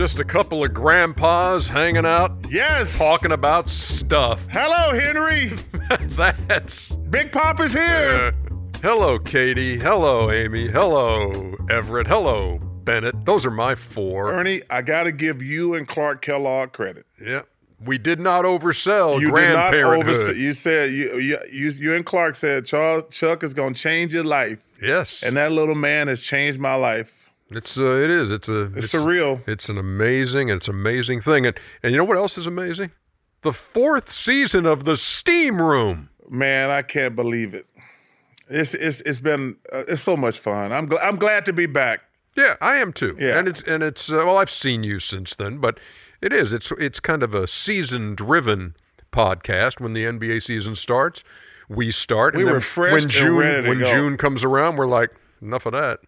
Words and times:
Just 0.00 0.18
a 0.18 0.24
couple 0.24 0.64
of 0.64 0.72
grandpas 0.72 1.68
hanging 1.68 2.06
out, 2.06 2.32
Yes. 2.48 2.96
talking 2.96 3.32
about 3.32 3.68
stuff. 3.68 4.46
Hello, 4.50 4.98
Henry. 4.98 5.52
That's. 6.16 6.88
Big 7.10 7.30
Papa's 7.30 7.74
here. 7.74 8.32
Uh, 8.50 8.54
hello, 8.80 9.18
Katie. 9.18 9.78
Hello, 9.78 10.30
Amy. 10.30 10.68
Hello, 10.68 11.54
Everett. 11.68 12.06
Hello, 12.06 12.56
Bennett. 12.84 13.26
Those 13.26 13.44
are 13.44 13.50
my 13.50 13.74
four. 13.74 14.32
Ernie, 14.32 14.62
I 14.70 14.80
got 14.80 15.02
to 15.02 15.12
give 15.12 15.42
you 15.42 15.74
and 15.74 15.86
Clark 15.86 16.22
Kellogg 16.22 16.72
credit. 16.72 17.04
Yeah. 17.22 17.42
We 17.84 17.98
did 17.98 18.20
not 18.20 18.46
oversell 18.46 19.20
You 19.20 19.30
did 19.30 19.52
not 19.52 19.74
grandparenthood. 19.74 20.08
over. 20.28 20.32
You 20.32 20.54
said 20.54 20.92
you, 20.92 21.18
you 21.18 21.38
you 21.52 21.70
you 21.72 21.94
and 21.94 22.06
Clark 22.06 22.36
said 22.36 22.64
Charles 22.64 23.12
Chuck 23.14 23.44
is 23.44 23.52
going 23.52 23.74
to 23.74 23.78
change 23.82 24.14
your 24.14 24.24
life, 24.24 24.60
yes. 24.80 25.22
and 25.22 25.36
that 25.36 25.52
little 25.52 25.74
man 25.74 26.08
has 26.08 26.22
changed 26.22 26.58
my 26.58 26.74
life. 26.74 27.19
It's 27.50 27.78
uh, 27.78 27.96
it 27.96 28.10
is. 28.10 28.30
It's 28.30 28.48
a 28.48 28.66
It's 28.76 28.92
surreal. 28.92 29.46
It's 29.48 29.68
an 29.68 29.78
amazing. 29.78 30.48
It's 30.48 30.68
an 30.68 30.74
amazing 30.74 31.20
thing. 31.20 31.46
And 31.46 31.58
and 31.82 31.92
you 31.92 31.98
know 31.98 32.04
what 32.04 32.16
else 32.16 32.38
is 32.38 32.46
amazing? 32.46 32.90
The 33.42 33.52
fourth 33.52 34.12
season 34.12 34.66
of 34.66 34.84
the 34.84 34.96
Steam 34.96 35.60
Room. 35.60 36.10
Man, 36.28 36.70
I 36.70 36.82
can't 36.82 37.16
believe 37.16 37.54
it. 37.54 37.66
It's 38.48 38.74
it's 38.74 39.00
it's 39.02 39.20
been 39.20 39.56
uh, 39.72 39.84
it's 39.88 40.02
so 40.02 40.16
much 40.16 40.38
fun. 40.38 40.72
I'm 40.72 40.88
gl- 40.88 41.00
I'm 41.02 41.16
glad 41.16 41.44
to 41.46 41.52
be 41.52 41.66
back. 41.66 42.00
Yeah, 42.36 42.56
I 42.60 42.76
am 42.76 42.92
too. 42.92 43.16
Yeah. 43.18 43.38
and 43.38 43.48
it's 43.48 43.62
and 43.62 43.82
it's 43.82 44.10
uh, 44.12 44.16
well, 44.16 44.38
I've 44.38 44.50
seen 44.50 44.84
you 44.84 45.00
since 45.00 45.34
then, 45.34 45.58
but 45.58 45.80
it 46.20 46.32
is. 46.32 46.52
It's 46.52 46.70
it's 46.78 47.00
kind 47.00 47.22
of 47.22 47.34
a 47.34 47.46
season-driven 47.46 48.76
podcast. 49.12 49.80
When 49.80 49.92
the 49.92 50.04
NBA 50.04 50.42
season 50.42 50.74
starts, 50.76 51.24
we 51.68 51.90
start. 51.90 52.34
We 52.34 52.42
and 52.42 52.48
then 52.48 52.54
refreshed 52.54 52.92
when 52.92 53.02
and 53.04 53.10
June 53.10 53.36
ready 53.36 53.62
to 53.62 53.68
when 53.68 53.78
go. 53.80 53.90
June 53.90 54.16
comes 54.16 54.44
around, 54.44 54.76
we're 54.76 54.86
like, 54.86 55.10
enough 55.42 55.66
of 55.66 55.72
that. 55.72 56.00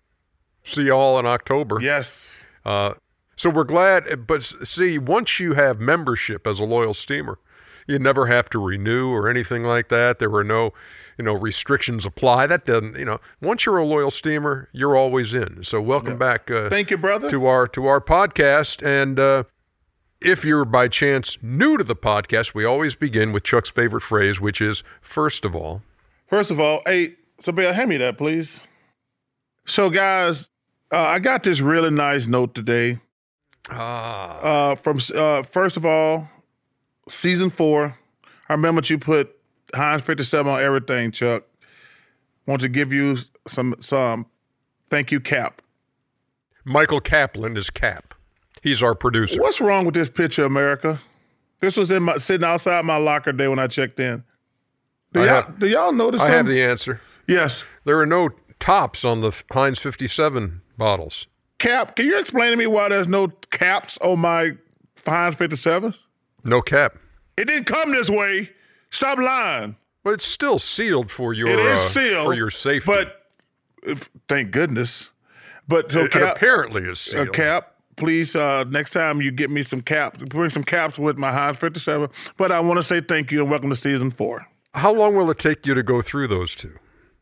See 0.65 0.85
y'all 0.85 1.19
in 1.19 1.27
October. 1.27 1.79
Yes. 1.81 2.47
Uh, 2.65 2.95
so 3.37 3.51
we're 3.51 3.65
glad. 3.65 4.27
But 4.27 4.43
see, 4.43 4.99
once 4.99 5.41
you 5.41 5.55
have 5.55 5.81
membership 5.81 6.47
as 6.47 6.61
a 6.61 6.65
loyal 6.65 6.95
steamer, 6.95 7.39
you 7.87 7.99
never 7.99 8.27
have 8.27 8.49
to 8.51 8.59
renew 8.61 9.11
or 9.11 9.29
anything 9.29 9.65
like 9.65 9.89
that. 9.89 10.19
There 10.21 10.33
are 10.35 10.45
no, 10.45 10.73
you 11.19 11.25
know, 11.25 11.33
restrictions 11.33 12.07
apply. 12.07 12.47
That 12.47 12.65
doesn't, 12.65 12.97
you 12.97 13.05
know, 13.05 13.19
once 13.41 13.67
you're 13.67 13.79
a 13.79 13.85
loyal 13.85 14.11
steamer, 14.13 14.69
you're 14.73 14.97
always 14.97 15.35
in. 15.35 15.65
So 15.65 15.81
welcome 15.81 16.17
back. 16.17 16.51
Uh, 16.51 16.69
Thank 16.71 16.91
you, 16.91 16.97
brother. 16.99 17.29
to 17.31 17.47
our 17.47 17.67
to 17.69 17.87
our 17.87 18.01
podcast. 18.01 18.87
And 18.87 19.19
uh, 19.19 19.45
if 20.21 20.45
you're 20.45 20.65
by 20.65 20.87
chance 20.87 21.37
new 21.43 21.77
to 21.77 21.83
the 21.83 21.97
podcast, 21.97 22.55
we 22.55 22.65
always 22.65 22.95
begin 22.95 23.33
with 23.33 23.43
Chuck's 23.43 23.69
favorite 23.71 24.03
phrase, 24.03 24.41
which 24.41 24.61
is 24.61 24.85
first 25.01 25.45
of 25.45 25.57
all. 25.57 25.83
First 26.29 26.51
of 26.53 26.61
all, 26.61 26.83
hey, 26.87 27.17
Sabelle, 27.41 27.75
hand 27.75 27.91
me 27.91 27.97
that, 27.97 28.17
please. 28.17 28.63
So, 29.67 29.91
guys, 29.91 30.49
uh, 30.93 30.97
I 30.99 31.19
got 31.19 31.43
this 31.43 31.61
really 31.61 31.91
nice 31.91 32.27
note 32.27 32.55
today. 32.55 32.99
Ah, 33.71 34.39
Uh, 34.41 34.75
from 34.75 34.99
uh, 35.15 35.43
first 35.43 35.77
of 35.77 35.87
all, 35.87 36.29
season 37.09 37.51
four. 37.51 37.97
I 38.49 38.53
remember 38.55 38.83
you 38.85 38.99
put 38.99 39.35
Heinz 39.75 40.03
57 40.03 40.51
on 40.53 40.61
everything, 40.61 41.11
Chuck. 41.13 41.45
Want 42.47 42.61
to 42.61 42.69
give 42.69 42.93
you 42.93 43.19
some 43.47 43.75
some 43.81 44.27
thank 44.91 45.11
you, 45.13 45.21
Cap. 45.21 45.63
Michael 46.65 47.01
Kaplan 47.01 47.57
is 47.57 47.71
Cap. 47.71 48.15
He's 48.63 48.83
our 48.83 48.95
producer. 48.95 49.41
What's 49.41 49.61
wrong 49.61 49.85
with 49.85 49.95
this 49.95 50.11
picture, 50.11 50.45
America? 50.45 51.01
This 51.61 51.77
was 51.77 51.91
in 51.91 52.03
my 52.03 52.19
sitting 52.19 52.45
outside 52.45 52.85
my 52.85 52.97
locker 52.97 53.33
day 53.33 53.49
when 53.49 53.59
I 53.59 53.69
checked 53.69 53.99
in. 54.01 54.25
Do 55.13 55.21
y'all, 55.21 55.29
have- 55.29 55.59
do 55.59 55.69
y'all 55.69 55.93
notice 55.93 56.21
I 56.21 56.31
have 56.31 56.47
the 56.47 56.63
answer. 56.63 57.01
yes. 57.29 57.65
There 57.85 57.99
are 58.01 58.07
no 58.07 58.31
tops 58.59 59.05
on 59.05 59.21
the 59.21 59.31
Heinz 59.53 59.79
57 59.79 60.61
bottles. 60.83 61.29
Cap, 61.59 61.95
can 61.95 62.07
you 62.07 62.19
explain 62.19 62.51
to 62.51 62.57
me 62.57 62.67
why 62.67 62.89
there's 62.89 63.07
no 63.07 63.29
caps 63.51 63.97
on 63.99 64.19
my 64.19 64.51
Heinz 65.07 65.37
57s? 65.37 65.97
No 66.45 66.61
cap. 66.61 66.97
It 67.37 67.45
didn't 67.45 67.67
come 67.67 67.93
this 67.93 68.11
way. 68.11 68.51
Stop 68.91 69.19
lying. 69.19 69.77
But 70.03 70.15
it's 70.15 70.27
still 70.27 70.59
sealed 70.59 71.09
for 71.09 71.33
your 71.33 71.49
It 71.49 71.61
is 71.61 71.79
uh, 71.79 71.81
sealed 71.81 72.27
for 72.27 72.35
your 72.35 72.51
safety. 72.51 72.85
But 72.85 73.27
if, 73.85 74.11
thank 74.29 74.51
goodness. 74.51 75.11
But 75.69 75.93
so 75.93 76.01
it, 76.01 76.17
it 76.17 76.23
apparently 76.23 76.83
is 76.83 76.99
uh, 77.09 77.11
sealed. 77.11 77.33
Cap, 77.33 77.75
please 77.95 78.35
uh, 78.35 78.65
next 78.65 78.91
time 78.91 79.23
you 79.23 79.31
get 79.31 79.49
me 79.49 79.63
some 79.63 79.83
caps, 79.83 80.19
bring 80.25 80.51
some 80.51 80.65
caps 80.65 80.99
with 80.99 81.17
my 81.17 81.33
Heinz 81.33 81.59
57. 81.59 82.09
But 82.37 82.51
I 82.51 82.59
want 82.59 82.79
to 82.79 82.83
say 82.83 83.01
thank 83.01 83.31
you 83.31 83.41
and 83.41 83.49
welcome 83.49 83.71
to 83.71 83.77
season 83.77 84.11
four. 84.11 84.45
How 84.75 84.93
long 84.93 85.15
will 85.15 85.31
it 85.31 85.39
take 85.39 85.65
you 85.65 85.75
to 85.75 85.85
go 85.85 86.03
through 86.03 86.27
those 86.27 86.57
two? 86.57 86.75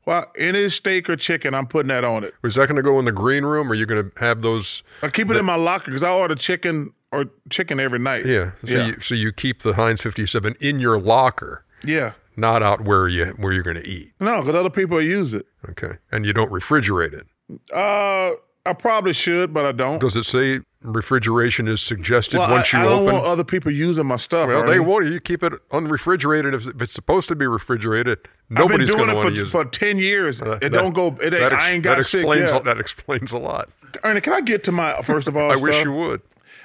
Well, 0.07 0.31
any 0.37 0.69
steak 0.71 1.11
or 1.11 1.17
chicken, 1.17 1.55
I'm 1.55 1.67
putting 1.67 1.89
that 1.89 2.05
on 2.05 2.25
it. 2.25 2.35
Is 2.43 2.55
that 2.55 2.67
going 2.67 2.77
to 2.77 2.83
go 2.83 2.99
in 2.99 3.05
the 3.05 3.13
green 3.13 3.45
room, 3.45 3.69
or 3.69 3.73
are 3.73 3.75
you 3.75 3.87
going 3.87 4.11
to 4.11 4.21
have 4.21 4.43
those? 4.43 4.83
I 5.03 5.09
keep 5.09 5.31
it 5.31 5.37
in 5.37 5.45
my 5.45 5.57
locker 5.57 5.87
because 5.87 6.03
I 6.03 6.11
order 6.11 6.35
chicken 6.35 6.93
or 7.13 7.27
chicken 7.51 7.79
every 7.79 7.99
night. 7.99 8.25
Yeah. 8.25 8.53
So 8.65 8.77
yeah. 8.77 8.87
you 8.87 9.01
so 9.01 9.15
you 9.15 9.33
keep 9.33 9.63
the 9.63 9.75
Heinz 9.75 10.01
57 10.01 10.57
in 10.61 10.81
your 10.81 10.99
locker, 10.99 11.65
yeah. 11.85 12.13
not 12.37 12.63
out 12.63 12.83
where 12.83 13.09
you 13.09 13.27
where 13.37 13.53
you're 13.53 13.63
going 13.63 13.77
to 13.77 13.87
eat. 13.87 14.13
No, 14.21 14.41
because 14.41 14.55
other 14.55 14.71
people 14.71 15.01
use 15.03 15.35
it. 15.35 15.47
Okay. 15.69 15.99
And 16.11 16.25
you 16.25 16.33
don't 16.33 16.51
refrigerate 16.51 17.13
it. 17.13 17.27
Uh, 17.73 18.37
I 18.65 18.73
probably 18.73 19.13
should, 19.13 19.53
but 19.53 19.65
I 19.65 19.73
don't. 19.73 20.01
Does 20.01 20.17
it 20.17 20.25
say 20.25 20.61
refrigeration 20.83 21.69
is 21.69 21.81
suggested 21.83 22.39
Well, 22.39 22.51
once 22.51 22.73
I, 22.73 22.79
you 22.79 22.85
I 22.87 22.89
don't 22.89 23.03
open? 23.03 23.15
want 23.15 23.27
other 23.27 23.45
people 23.45 23.71
using 23.71 24.07
my 24.07 24.17
stuff. 24.17 24.49
well, 24.49 24.63
Ernie. 24.63 24.71
they 24.73 24.81
won't. 24.81 25.07
You 25.07 25.21
keep 25.21 25.43
it 25.43 25.53
unrefrigerated. 25.73 26.55
If 26.55 26.67
if 26.69 26.83
it's 26.83 26.93
supposed 26.93 27.29
to 27.29 27.37
be 27.37 27.47
refrigerated, 27.47 28.19
nobody's 28.49 28.89
doing 28.89 28.99
going 28.99 29.09
to 29.11 29.15
want 29.15 29.29
it 29.29 29.31
to 29.33 29.37
for, 29.37 29.43
use 29.43 29.51
for 29.51 29.63
it. 29.63 29.73
ten 29.73 29.99
years. 29.99 30.41
Uh, 30.41 30.53
it 30.55 30.61
that- 30.61 30.71
don't 30.73 30.93
go. 30.95 31.17
It 31.23 31.35
ex- 31.35 31.55
I 31.63 31.73
ain't 31.73 31.85
got 31.85 31.99
that 31.99 32.05
sick 32.05 32.21
explains 32.21 32.53
yet. 32.53 32.65
that 32.65 32.79
explains 32.79 33.33
a 33.33 33.39
lot. 33.39 33.69
Ernie, 34.05 34.21
can 34.21 34.33
I 34.33 34.41
get 34.41 34.65
to 34.65 34.73
my 34.73 35.03
first 35.03 35.29
of 35.29 35.37
all? 35.37 35.51
I 35.53 35.57
wish 35.57 35.85
you 35.85 35.93
would. 35.93 36.23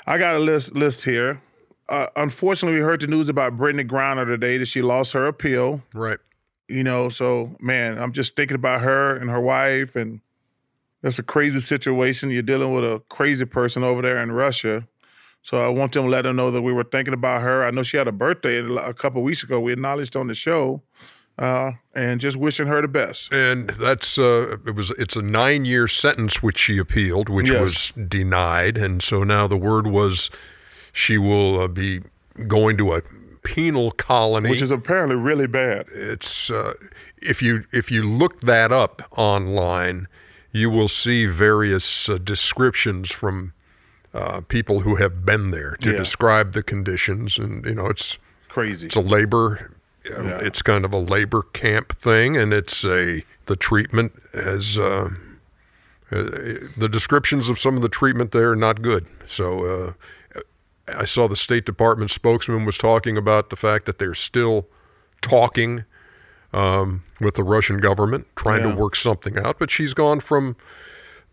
I 0.08 0.18
got 0.18 0.36
a 0.36 0.40
list 0.40 0.76
list 0.76 1.04
here. 1.06 1.42
Uh, 1.90 2.08
unfortunately, 2.16 2.80
we 2.80 2.84
heard 2.84 3.02
the 3.02 3.08
news 3.08 3.30
about 3.30 3.58
Brittney 3.58 3.88
Griner 3.88 4.26
today 4.26 4.58
that 4.58 4.68
she 4.68 4.82
lost 4.82 5.14
her 5.14 5.28
appeal. 5.28 5.84
Right. 5.94 6.18
You 6.68 6.84
know, 6.84 7.10
so 7.10 7.56
man, 7.60 8.00
I'm 8.00 8.12
just 8.12 8.36
thinking 8.36 8.56
about 8.56 8.82
her 8.82 9.16
and 9.16 9.30
her 9.30 9.40
wife, 9.40 9.96
and 9.96 10.22
that's 11.06 11.20
a 11.20 11.24
crazy 11.24 11.60
situation. 11.60 12.32
You're 12.32 12.42
dealing 12.42 12.74
with 12.74 12.84
a 12.84 13.00
crazy 13.10 13.46
person 13.46 13.84
over 13.84 14.02
there 14.02 14.18
in 14.24 14.32
Russia. 14.32 14.88
So 15.44 15.64
I 15.64 15.68
want 15.68 15.92
them 15.92 16.06
to 16.06 16.10
let 16.10 16.24
them 16.24 16.36
know 16.36 16.50
that 16.50 16.64
we 16.64 16.74
were 16.74 16.84
thinking 16.84 17.14
about 17.14 17.44
her. 17.44 17.64
I 17.64 17.70
know 17.70 17.84
she 17.84 17.98
had 17.98 18.08
a 18.08 18.12
birthday 18.12 18.58
a 18.58 18.92
couple 18.96 19.22
weeks 19.22 19.44
ago. 19.44 19.60
We 19.60 19.72
acknowledged 19.74 20.16
on 20.16 20.26
the 20.26 20.34
show, 20.34 20.82
uh, 21.38 21.74
and 21.94 22.20
just 22.20 22.38
wishing 22.38 22.66
her 22.66 22.82
the 22.82 22.88
best. 22.88 23.32
And 23.32 23.70
that's 23.70 24.18
uh, 24.18 24.58
it 24.66 24.74
was 24.74 24.90
it's 24.98 25.16
a 25.16 25.22
nine 25.22 25.64
year 25.64 25.88
sentence 25.88 26.42
which 26.42 26.58
she 26.58 26.80
appealed, 26.80 27.30
which 27.30 27.52
Yes. 27.52 27.62
was 27.62 28.08
denied, 28.10 28.76
and 28.76 29.04
so 29.04 29.24
now 29.24 29.46
the 29.46 29.58
word 29.58 29.86
was 29.86 30.32
she 30.92 31.20
will 31.20 31.60
uh, 31.60 31.68
be 31.68 32.02
going 32.48 32.78
to 32.78 32.96
a 32.96 33.04
penal 33.44 33.92
colony. 33.92 34.50
Which 34.50 34.64
is 34.64 34.72
apparently 34.72 35.18
really 35.18 35.46
bad. 35.46 35.86
it's 35.94 36.50
uh, 36.50 36.74
if 37.22 37.44
you 37.44 37.66
if 37.72 37.92
you 37.92 38.02
look 38.02 38.42
that 38.42 38.72
up 38.72 39.04
online, 39.16 40.08
you 40.56 40.70
will 40.70 40.88
see 40.88 41.26
various 41.26 42.08
uh, 42.08 42.18
descriptions 42.18 43.12
from 43.12 43.52
uh, 44.14 44.40
people 44.48 44.80
who 44.82 44.96
have 44.96 45.26
been 45.26 45.52
there 45.52 45.76
to 45.82 45.92
Yeah. 45.92 45.98
describe 45.98 46.54
the 46.54 46.64
conditions, 46.64 47.38
and 47.38 47.66
you 47.66 47.76
know 47.76 47.88
it's 47.88 48.18
Crazy. 48.48 48.88
it's 48.88 48.96
a 48.96 49.02
labor. 49.02 49.72
uh, 50.10 50.24
Yeah. 50.24 50.40
It's 50.48 50.62
kind 50.62 50.86
of 50.86 50.94
a 50.94 50.98
labor 51.16 51.42
camp 51.52 51.88
thing, 52.00 52.38
and 52.38 52.54
it's 52.54 52.86
a 52.86 53.24
the 53.48 53.56
treatment 53.58 54.14
as 54.34 54.80
uh, 54.80 55.10
uh, 56.12 56.16
the 56.78 56.88
descriptions 56.90 57.50
of 57.50 57.60
some 57.60 57.76
of 57.76 57.82
the 57.82 57.90
treatment 57.90 58.32
there 58.32 58.52
are 58.52 58.56
not 58.56 58.82
good. 58.82 59.06
So 59.26 59.66
uh, 60.38 60.42
I 60.88 61.04
saw 61.06 61.28
the 61.28 61.36
State 61.36 61.66
Department 61.66 62.12
spokesman 62.12 62.64
was 62.66 62.78
talking 62.78 63.18
about 63.18 63.50
the 63.50 63.56
fact 63.58 63.86
that 63.88 63.98
they're 64.00 64.16
still 64.16 64.68
talking 65.22 65.84
um, 66.56 67.04
with 67.20 67.36
the 67.36 67.44
Russian 67.44 67.78
government, 67.80 68.26
trying 68.36 68.64
Yeah. 68.64 68.72
to 68.72 68.78
work 68.82 68.96
something 68.96 69.38
out. 69.38 69.60
But 69.60 69.70
she's 69.72 69.94
gone 69.94 70.20
from 70.20 70.56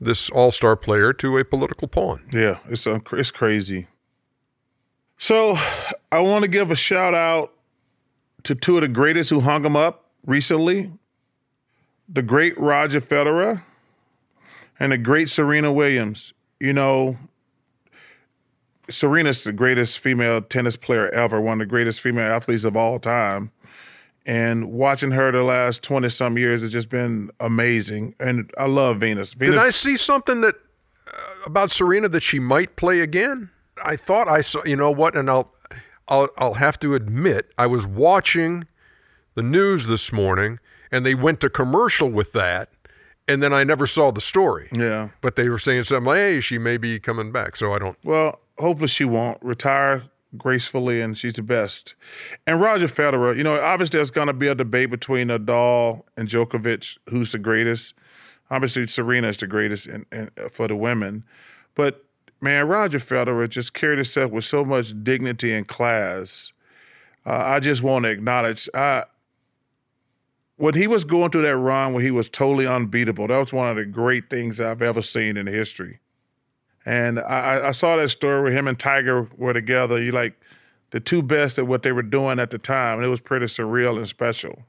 this 0.00 0.28
all-star 0.30 0.74
player 0.76 1.12
to 1.12 1.38
a 1.38 1.44
political 1.44 1.86
pawn. 1.88 2.22
Yeah, 2.32 2.58
it's 2.68 2.86
uh, 2.86 2.98
it's 3.12 3.30
crazy. 3.30 3.86
So 5.18 5.56
I 6.10 6.18
want 6.20 6.42
to 6.42 6.48
give 6.48 6.70
a 6.70 6.74
shout 6.74 7.14
out 7.14 7.52
to 8.42 8.54
two 8.56 8.76
of 8.76 8.80
the 8.82 8.88
greatest 8.88 9.30
who 9.30 9.40
hung 9.40 9.64
him 9.64 9.76
up 9.76 10.10
recently: 10.26 10.90
the 12.08 12.22
great 12.22 12.58
Roger 12.58 13.00
Federer 13.00 13.62
and 14.80 14.90
the 14.90 14.98
great 14.98 15.30
Serena 15.30 15.72
Williams. 15.72 16.32
You 16.58 16.72
know, 16.72 17.16
Serena's 18.90 19.44
the 19.44 19.52
greatest 19.52 19.98
female 20.00 20.42
tennis 20.42 20.76
player 20.76 21.08
ever, 21.10 21.40
one 21.40 21.60
of 21.60 21.66
the 21.68 21.70
greatest 21.70 22.00
female 22.00 22.26
athletes 22.32 22.64
of 22.64 22.76
all 22.76 22.98
time. 22.98 23.52
And 24.24 24.72
watching 24.72 25.10
her 25.12 25.32
the 25.32 25.42
last 25.42 25.82
20 25.82 26.08
some 26.08 26.38
years 26.38 26.62
has 26.62 26.72
just 26.72 26.88
been 26.88 27.30
amazing. 27.40 28.14
And 28.20 28.50
I 28.56 28.66
love 28.66 28.98
Venus. 29.00 29.34
Venus 29.34 29.56
Did 29.56 29.62
I 29.62 29.70
see 29.70 29.96
something 29.96 30.42
that 30.42 30.54
uh, 31.06 31.20
about 31.44 31.72
Serena 31.72 32.08
that 32.08 32.22
she 32.22 32.38
might 32.38 32.76
play 32.76 33.00
again? 33.00 33.50
I 33.84 33.96
thought 33.96 34.28
I 34.28 34.40
saw. 34.40 34.62
You 34.64 34.76
know 34.76 34.90
what? 34.90 35.16
And 35.16 35.28
I'll, 35.28 35.52
I'll, 36.08 36.28
I'll 36.38 36.54
have 36.54 36.78
to 36.80 36.94
admit, 36.94 37.50
I 37.58 37.66
was 37.66 37.86
watching 37.86 38.66
the 39.34 39.42
news 39.42 39.86
this 39.86 40.12
morning, 40.12 40.60
and 40.90 41.04
they 41.04 41.14
went 41.14 41.40
to 41.40 41.50
commercial 41.50 42.08
with 42.08 42.32
that, 42.32 42.70
and 43.26 43.42
then 43.42 43.52
I 43.52 43.64
never 43.64 43.86
saw 43.86 44.12
the 44.12 44.20
story. 44.20 44.68
Yeah. 44.72 45.08
But 45.20 45.36
they 45.36 45.48
were 45.48 45.58
saying 45.58 45.84
something 45.84 46.04
like, 46.04 46.18
"Hey, 46.18 46.40
she 46.40 46.58
may 46.58 46.76
be 46.76 47.00
coming 47.00 47.32
back." 47.32 47.56
So 47.56 47.72
I 47.72 47.78
don't. 47.78 47.96
Well, 48.04 48.40
hopefully 48.58 48.88
she 48.88 49.04
won't 49.04 49.38
retire 49.42 50.04
gracefully, 50.36 51.00
and 51.00 51.16
she's 51.16 51.34
the 51.34 51.42
best. 51.42 51.94
And 52.46 52.60
Roger 52.60 52.86
Federer, 52.86 53.36
you 53.36 53.44
know, 53.44 53.60
obviously 53.60 53.98
there's 53.98 54.10
going 54.10 54.28
to 54.28 54.32
be 54.32 54.48
a 54.48 54.54
debate 54.54 54.90
between 54.90 55.28
Nadal 55.28 56.02
and 56.16 56.28
Djokovic, 56.28 56.98
who's 57.08 57.32
the 57.32 57.38
greatest. 57.38 57.94
Obviously, 58.50 58.86
Serena 58.86 59.28
is 59.28 59.36
the 59.38 59.46
greatest 59.46 59.86
in, 59.86 60.06
in, 60.12 60.30
for 60.50 60.68
the 60.68 60.76
women, 60.76 61.24
but 61.74 62.04
man, 62.40 62.68
Roger 62.68 62.98
Federer 62.98 63.48
just 63.48 63.72
carried 63.72 63.98
himself 63.98 64.30
with 64.30 64.44
so 64.44 64.64
much 64.64 64.92
dignity 65.02 65.54
and 65.54 65.66
class. 65.66 66.52
Uh, 67.24 67.42
I 67.44 67.60
just 67.60 67.82
want 67.82 68.04
to 68.04 68.10
acknowledge. 68.10 68.68
I, 68.74 69.04
when 70.56 70.74
he 70.74 70.86
was 70.86 71.04
going 71.04 71.30
through 71.30 71.42
that 71.42 71.56
run 71.56 71.92
where 71.92 72.02
he 72.02 72.10
was 72.10 72.28
totally 72.28 72.66
unbeatable, 72.66 73.28
that 73.28 73.38
was 73.38 73.52
one 73.52 73.70
of 73.70 73.76
the 73.76 73.84
great 73.84 74.28
things 74.28 74.60
I've 74.60 74.82
ever 74.82 75.02
seen 75.02 75.36
in 75.36 75.46
history. 75.46 76.00
And 76.84 77.20
I, 77.20 77.68
I 77.68 77.70
saw 77.70 77.96
that 77.96 78.08
story 78.10 78.42
where 78.42 78.52
him 78.52 78.66
and 78.66 78.78
Tiger 78.78 79.28
were 79.36 79.52
together. 79.52 80.02
You 80.02 80.12
like 80.12 80.34
the 80.90 81.00
two 81.00 81.22
best 81.22 81.58
at 81.58 81.66
what 81.66 81.82
they 81.82 81.92
were 81.92 82.02
doing 82.02 82.38
at 82.38 82.50
the 82.50 82.58
time, 82.58 82.98
and 82.98 83.06
it 83.06 83.08
was 83.08 83.20
pretty 83.20 83.46
surreal 83.46 83.96
and 83.96 84.08
special. 84.08 84.64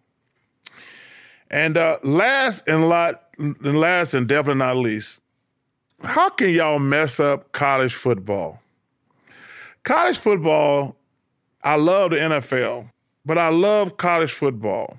And 1.50 1.78
uh, 1.78 2.00
last 2.04 2.64
and 2.68 2.88
lot, 2.90 3.24
and 3.38 3.80
last 3.80 4.14
and 4.14 4.28
definitely 4.28 4.60
not 4.60 4.78
least, 4.78 5.22
how 6.04 6.30
can 6.30 6.50
y'all 6.50 6.80
mess 6.80 7.20
up 7.20 7.52
college 7.52 7.94
football? 7.96 8.60
College 9.84 10.18
football, 10.18 10.96
I 11.64 11.76
love 11.76 12.12
the 12.12 12.18
NFL, 12.18 12.90
but 13.26 13.38
I 13.38 13.50
love 13.50 13.98
college 13.98 14.32
football 14.32 14.98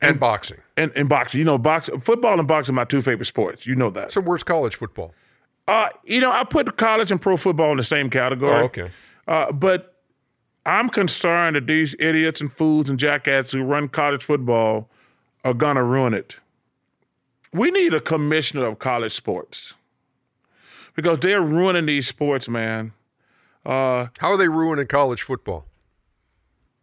And 0.00 0.18
boxing. 0.20 0.58
and, 0.76 0.92
and 0.94 1.08
boxing. 1.08 1.38
You 1.38 1.44
know, 1.44 1.58
box, 1.58 1.90
football 2.00 2.38
and 2.38 2.46
boxing 2.48 2.74
are 2.74 2.76
my 2.76 2.84
two 2.84 3.02
favorite 3.02 3.26
sports. 3.26 3.66
You 3.66 3.74
know 3.74 3.90
that. 3.90 4.12
So 4.12 4.20
where's 4.20 4.42
college 4.44 4.76
football? 4.76 5.14
Uh, 5.68 5.88
you 6.04 6.20
know, 6.20 6.30
I 6.30 6.44
put 6.44 6.76
college 6.76 7.10
and 7.10 7.20
pro 7.20 7.36
football 7.36 7.72
in 7.72 7.76
the 7.76 7.84
same 7.84 8.08
category. 8.10 8.62
Oh, 8.62 8.64
okay. 8.66 8.90
Uh, 9.26 9.50
but 9.52 9.94
I'm 10.64 10.88
concerned 10.88 11.56
that 11.56 11.66
these 11.66 11.94
idiots 11.98 12.40
and 12.40 12.52
fools 12.52 12.88
and 12.88 12.98
jackasses 12.98 13.52
who 13.52 13.62
run 13.62 13.88
college 13.88 14.24
football 14.24 14.88
are 15.44 15.54
gonna 15.54 15.82
ruin 15.82 16.14
it. 16.14 16.36
We 17.52 17.70
need 17.70 17.94
a 17.94 18.00
commissioner 18.00 18.66
of 18.66 18.78
college 18.78 19.12
sports 19.14 19.74
because 20.94 21.18
they're 21.20 21.40
ruining 21.42 21.86
these 21.86 22.06
sports, 22.06 22.48
man. 22.48 22.92
Uh, 23.64 24.08
How 24.18 24.30
are 24.30 24.36
they 24.36 24.48
ruining 24.48 24.86
college 24.86 25.22
football? 25.22 25.66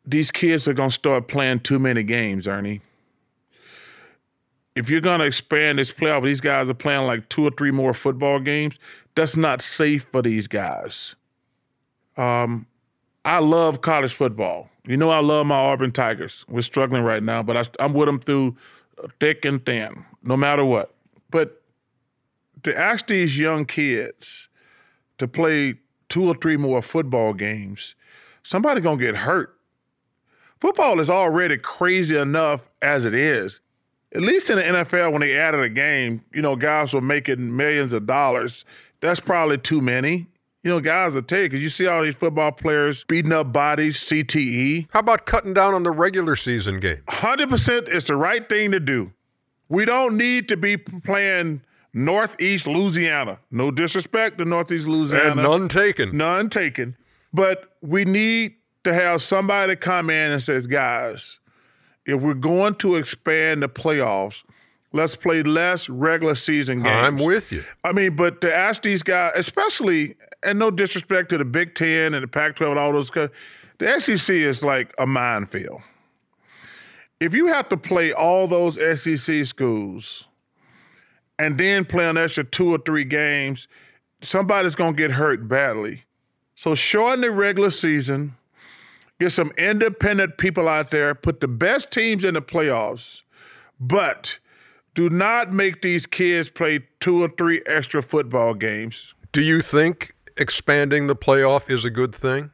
these 0.06 0.31
kids 0.31 0.68
are 0.68 0.74
gonna 0.74 0.91
start 0.91 1.27
playing 1.29 1.62
too 1.62 1.79
many 1.79 2.03
games, 2.03 2.45
Ernie. 2.47 2.81
If 4.75 4.90
you're 4.90 5.02
gonna 5.02 5.25
expand 5.25 5.80
this 5.80 5.92
playoff, 5.92 6.24
these 6.24 6.42
guys 6.42 6.70
are 6.70 6.74
playing 6.74 7.06
like 7.06 7.30
two 7.30 7.46
or 7.46 7.52
three 7.52 7.72
more 7.72 7.94
football 7.94 8.40
games. 8.40 8.75
That's 9.16 9.38
not 9.38 9.62
safe 9.62 10.08
for 10.12 10.22
these 10.22 10.48
guys. 10.48 11.16
Um, 12.18 12.66
I 13.24 13.40
love 13.40 13.81
college 13.81 14.14
football. 14.14 14.70
You 14.86 14.98
know, 14.98 15.10
I 15.10 15.20
love 15.20 15.46
my 15.46 15.56
Auburn 15.56 15.92
Tigers. 15.92 16.44
We're 16.50 16.62
struggling 16.62 17.04
right 17.04 17.24
now, 17.24 17.44
but 17.44 17.56
I, 17.56 17.64
I'm 17.84 17.94
with 17.94 18.08
them 18.08 18.20
through 18.20 18.58
thick 19.20 19.46
and 19.46 19.66
thin, 19.66 20.06
no 20.24 20.36
matter 20.36 20.66
what. 20.66 20.94
But 21.30 21.62
to 22.64 22.78
ask 22.78 23.08
these 23.08 23.38
young 23.38 23.66
kids 23.66 24.50
to 25.20 25.28
play 25.28 25.75
two 26.10 26.28
or 26.28 26.36
three 26.36 26.58
more 26.58 26.81
football 26.81 27.34
games, 27.34 27.96
somebody 28.44 28.81
gonna 28.81 28.98
get 28.98 29.16
hurt. 29.18 29.58
Football 30.60 31.00
is 31.00 31.10
already 31.10 31.58
crazy 31.58 32.18
enough 32.18 32.70
as 32.81 33.06
it 33.06 33.14
is. 33.14 33.60
At 34.13 34.21
least 34.21 34.50
in 34.50 34.57
the 34.57 34.63
NFL, 34.63 35.12
when 35.12 35.21
they 35.21 35.38
added 35.38 35.62
a 35.62 35.69
game, 35.69 36.24
you 36.33 36.42
know, 36.42 36.56
guys 36.56 36.94
were 36.94 37.01
making 37.01 37.56
millions 37.56 37.94
of 37.94 38.06
dollars. 38.06 38.63
That's 39.00 39.19
probably 39.19 39.57
too 39.57 39.81
many. 39.81 40.27
You 40.63 40.71
know, 40.71 40.80
guys 40.80 41.13
will 41.13 41.24
take 41.24 41.51
because 41.51 41.62
you 41.62 41.69
see 41.69 41.88
all 41.88 42.04
these 42.04 42.15
football 42.15 42.51
players 42.51 43.04
beating 43.04 43.33
up 43.33 43.51
bodies, 43.51 43.98
CTE. 43.98 44.88
How 44.92 45.00
about 45.00 45.25
cutting 45.25 45.54
down 45.54 45.74
on 45.74 45.83
the 45.83 45.92
regular 45.92 46.38
season 46.38 46.80
game? 46.80 47.01
100% 47.10 47.89
is 47.89 48.06
the 48.06 48.15
right 48.15 48.48
thing 48.48 48.71
to 48.71 48.80
do. 48.80 49.12
We 49.68 49.83
don't 49.83 50.15
need 50.15 50.48
to 50.50 50.57
be 50.57 50.77
playing 50.77 51.63
Northeast 51.94 52.65
Louisiana. 52.65 53.39
No 53.51 53.71
disrespect 53.71 54.38
to 54.38 54.45
Northeast 54.45 54.88
Louisiana. 54.88 55.31
And 55.31 55.44
none 55.44 55.68
taken. 55.68 56.15
None 56.15 56.50
taken. 56.50 56.95
But 57.33 57.75
we 57.81 58.06
need 58.06 58.56
to 58.83 58.94
have 58.94 59.21
somebody 59.21 59.75
come 59.75 60.10
in 60.10 60.31
and 60.31 60.42
says, 60.42 60.68
guys, 60.68 61.39
if 62.05 62.21
we're 62.21 62.33
going 62.33 62.75
to 62.75 62.95
expand 62.95 63.63
the 63.63 63.69
playoffs, 63.69 64.44
let's 64.91 65.15
play 65.15 65.44
less 65.44 65.89
regular 65.89 66.35
season 66.35 66.83
games. 66.83 67.07
I'm 67.07 67.17
with 67.17 67.51
you. 67.51 67.63
I 67.83 67.91
mean, 67.91 68.15
but 68.15 68.41
to 68.41 68.53
ask 68.53 68.81
these 68.81 69.03
guys, 69.03 69.33
especially, 69.36 70.15
and 70.43 70.60
no 70.60 70.72
disrespect 70.72 71.29
to 71.29 71.38
the 71.38 71.45
Big 71.45 71.75
Ten 71.75 72.13
and 72.13 72.24
the 72.24 72.27
Pac 72.27 72.55
12 72.55 72.72
and 72.72 72.79
all 72.79 72.93
those, 72.93 73.10
guys, 73.10 73.29
the 73.79 74.00
SEC 74.00 74.36
is 74.36 74.63
like 74.63 74.93
a 74.98 75.05
minefield. 75.05 75.81
If 77.19 77.33
you 77.33 77.48
have 77.48 77.69
to 77.69 77.77
play 77.77 78.12
all 78.12 78.48
those 78.48 78.75
SEC 79.00 79.45
schools 79.45 80.25
and 81.39 81.57
then 81.57 81.86
play 81.86 82.07
an 82.07 82.17
extra 82.17 82.43
two 82.43 82.74
or 82.74 82.77
three 82.77 83.05
games, 83.05 83.67
somebody's 84.22 84.75
going 84.75 84.93
to 84.93 84.98
get 84.98 85.12
hurt 85.12 85.48
badly. 85.48 86.03
So 86.55 86.75
shorten 86.75 87.22
the 87.22 87.31
regular 87.31 87.69
season, 87.69 88.36
get 89.20 89.32
some 89.32 89.51
independent 89.58 90.38
people 90.38 90.67
out 90.67 90.91
there, 90.91 91.15
put 91.15 91.39
the 91.39 91.48
best 91.48 91.91
teams 91.91 92.24
in 92.24 92.34
the 92.34 92.41
playoffs, 92.41 93.22
but 93.79 94.38
do 94.96 95.10
not 95.10 95.51
make 95.51 95.82
these 95.82 96.05
kids 96.05 96.50
play 96.50 96.86
two 97.00 97.24
or 97.24 97.29
three 97.29 97.62
extra 97.65 98.01
football 98.01 98.53
games. 98.53 99.13
Do 99.32 99.41
you 99.41 99.62
think 99.62 100.13
expanding 100.38 101.08
the 101.08 101.15
playoff 101.15 101.70
is 101.70 101.86
a 101.86 101.89
good 101.89 102.13
thing? 102.13 102.51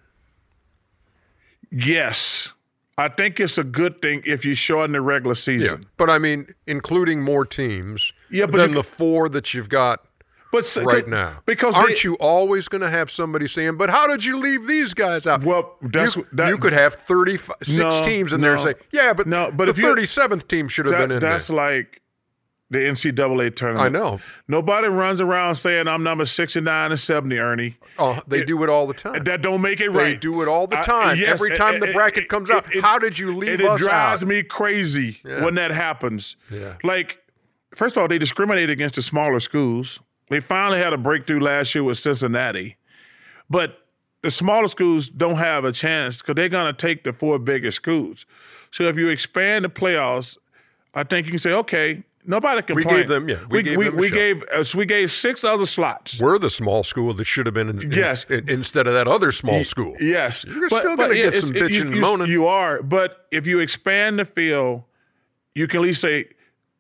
Yes. 1.72 2.54
I 2.98 3.08
think 3.08 3.40
it's 3.40 3.58
a 3.58 3.64
good 3.64 4.02
thing 4.02 4.22
if 4.26 4.44
you 4.44 4.56
shorten 4.56 4.92
the 4.92 5.02
regular 5.02 5.36
season. 5.36 5.86
But 5.96 6.10
I 6.10 6.20
mean, 6.20 6.48
including 6.68 7.22
more 7.22 7.46
teams 7.46 8.12
Yeah, 8.30 8.46
but 8.46 8.58
than 8.58 8.70
you- 8.72 8.76
the 8.76 8.84
four 8.84 9.30
that 9.30 9.54
you've 9.54 9.70
got 9.70 10.06
But 10.52 10.76
right 10.84 11.08
now. 11.08 11.38
because 11.46 11.76
aren't 11.76 11.90
they- 11.90 12.02
you 12.04 12.16
always 12.16 12.68
going 12.68 12.82
to 12.82 12.90
have 12.90 13.12
somebody 13.12 13.48
saying, 13.48 13.78
"But 13.78 13.90
how 13.92 14.08
did 14.08 14.26
you 14.26 14.38
leave 14.38 14.66
these 14.66 14.94
guys 14.96 15.28
out?" 15.28 15.44
Well, 15.44 15.76
that's 15.82 16.16
you, 16.16 16.26
that- 16.34 16.50
you 16.50 16.58
could 16.58 16.74
have 16.74 16.96
36 16.96 17.78
No, 17.78 18.02
teams 18.02 18.34
in 18.34 18.42
there 18.42 18.54
and 18.54 18.62
say, 18.62 18.74
"Yeah, 18.92 19.14
but 19.14 19.28
No, 19.28 19.52
but 19.52 19.74
the 19.76 19.80
you- 19.82 19.88
37th 19.88 20.48
team 20.48 20.68
should 20.68 20.86
have 20.86 20.94
that- 20.94 21.02
been 21.02 21.12
in 21.12 21.20
that's 21.20 21.48
there." 21.48 21.58
like 21.58 22.02
the 22.72 22.80
NCAA 22.86 23.50
tournament. 23.50 23.84
I 23.86 23.90
know. 23.90 24.20
Nobody 24.48 24.88
runs 24.88 25.20
around 25.22 25.56
saying 25.56 25.88
I'm 25.88 26.04
number 26.04 26.26
69 26.26 26.92
and 26.92 27.00
70, 27.00 27.38
Ernie. 27.40 27.78
Oh, 27.98 28.20
they 28.28 28.44
do 28.44 28.64
it 28.64 28.70
all 28.70 28.86
the 28.88 28.94
time. 28.94 29.24
That 29.24 29.42
don't 29.42 29.62
make 29.62 29.80
it 29.82 29.90
right. 29.90 30.06
They 30.14 30.16
do 30.16 30.42
it 30.44 30.48
all 30.48 30.68
the 30.68 30.78
I- 30.80 30.84
time. 30.84 31.18
yes, 31.18 31.30
Every 31.30 31.56
time 31.56 31.80
the 31.80 31.92
bracket 31.94 32.24
it- 32.26 32.30
comes 32.30 32.50
out, 32.52 32.66
it- 32.74 32.84
how 32.84 33.00
did 33.00 33.18
you 33.20 33.36
leave 33.36 33.60
it 33.60 33.66
us 33.66 33.80
drives 33.80 34.24
out? 34.24 34.30
me 34.30 34.44
crazy 34.44 35.20
Yeah. 35.26 35.44
when 35.44 35.56
that 35.56 35.72
happens. 35.72 36.36
Yeah. 36.52 36.74
Like, 36.84 37.18
first 37.76 37.98
of 37.98 38.02
all, 38.02 38.08
they 38.08 38.18
discriminate 38.20 38.70
against 38.70 38.96
the 38.96 39.02
smaller 39.02 39.40
schools. 39.40 40.00
They 40.30 40.40
finally 40.40 40.80
had 40.80 40.94
a 40.94 40.98
breakthrough 40.98 41.40
last 41.40 41.74
year 41.76 41.84
with 41.84 41.98
Cincinnati, 41.98 42.78
but 43.50 43.86
the 44.22 44.32
smaller 44.32 44.68
schools 44.68 45.10
don't 45.10 45.38
have 45.38 45.66
a 45.66 45.72
chance 45.72 46.22
because 46.22 46.36
they're 46.36 46.50
going 46.50 46.74
to 46.74 46.78
take 46.88 47.04
the 47.04 47.14
four 47.14 47.40
biggest 47.40 47.78
schools. 47.78 48.26
So 48.72 48.84
if 48.84 48.96
you 48.96 49.10
expand 49.10 49.66
the 49.66 49.70
playoffs, 49.70 50.38
I 50.94 51.04
think 51.04 51.26
you 51.26 51.32
can 51.32 51.40
say, 51.40 51.54
okay, 51.54 52.04
nobody 52.26 52.62
can. 52.62 52.76
We 52.76 52.84
gave 52.84 53.08
them- 53.08 53.28
yeah, 53.30 53.40
we 53.50 53.58
we 53.60 53.64
gave 53.64 53.78
we, 53.78 53.90
we 53.90 54.10
gave 54.12 54.44
uh, 54.54 54.64
so 54.64 54.78
we 54.78 54.86
gave 54.86 55.12
six 55.12 55.44
other 55.44 55.66
slots. 55.66 56.20
We're 56.20 56.38
the 56.38 56.50
small 56.52 56.84
school 56.84 57.14
that 57.16 57.26
should 57.26 57.46
have 57.48 57.54
been 57.56 57.70
in, 57.70 57.82
in- 57.82 57.92
Yes. 57.92 58.26
in- 58.26 58.48
instead 58.50 58.86
of 58.88 58.94
that 58.94 59.08
other 59.08 59.32
small 59.32 59.64
school. 59.64 59.96
Yes, 60.00 60.46
You're 60.46 60.70
still 60.70 60.96
gonna 60.98 61.16
get 61.16 61.34
some 61.36 61.50
bitching 61.52 61.70
you, 61.72 61.82
and 61.82 61.96
you- 61.96 62.02
moaning. 62.02 62.28
You 62.28 62.46
are, 62.48 62.84
but 62.84 63.26
if 63.32 63.48
you 63.48 63.60
expand 63.60 64.20
the 64.20 64.26
field, 64.26 64.84
you 65.56 65.68
can 65.68 65.80
at 65.80 65.84
least 65.84 66.02
say, 66.02 66.26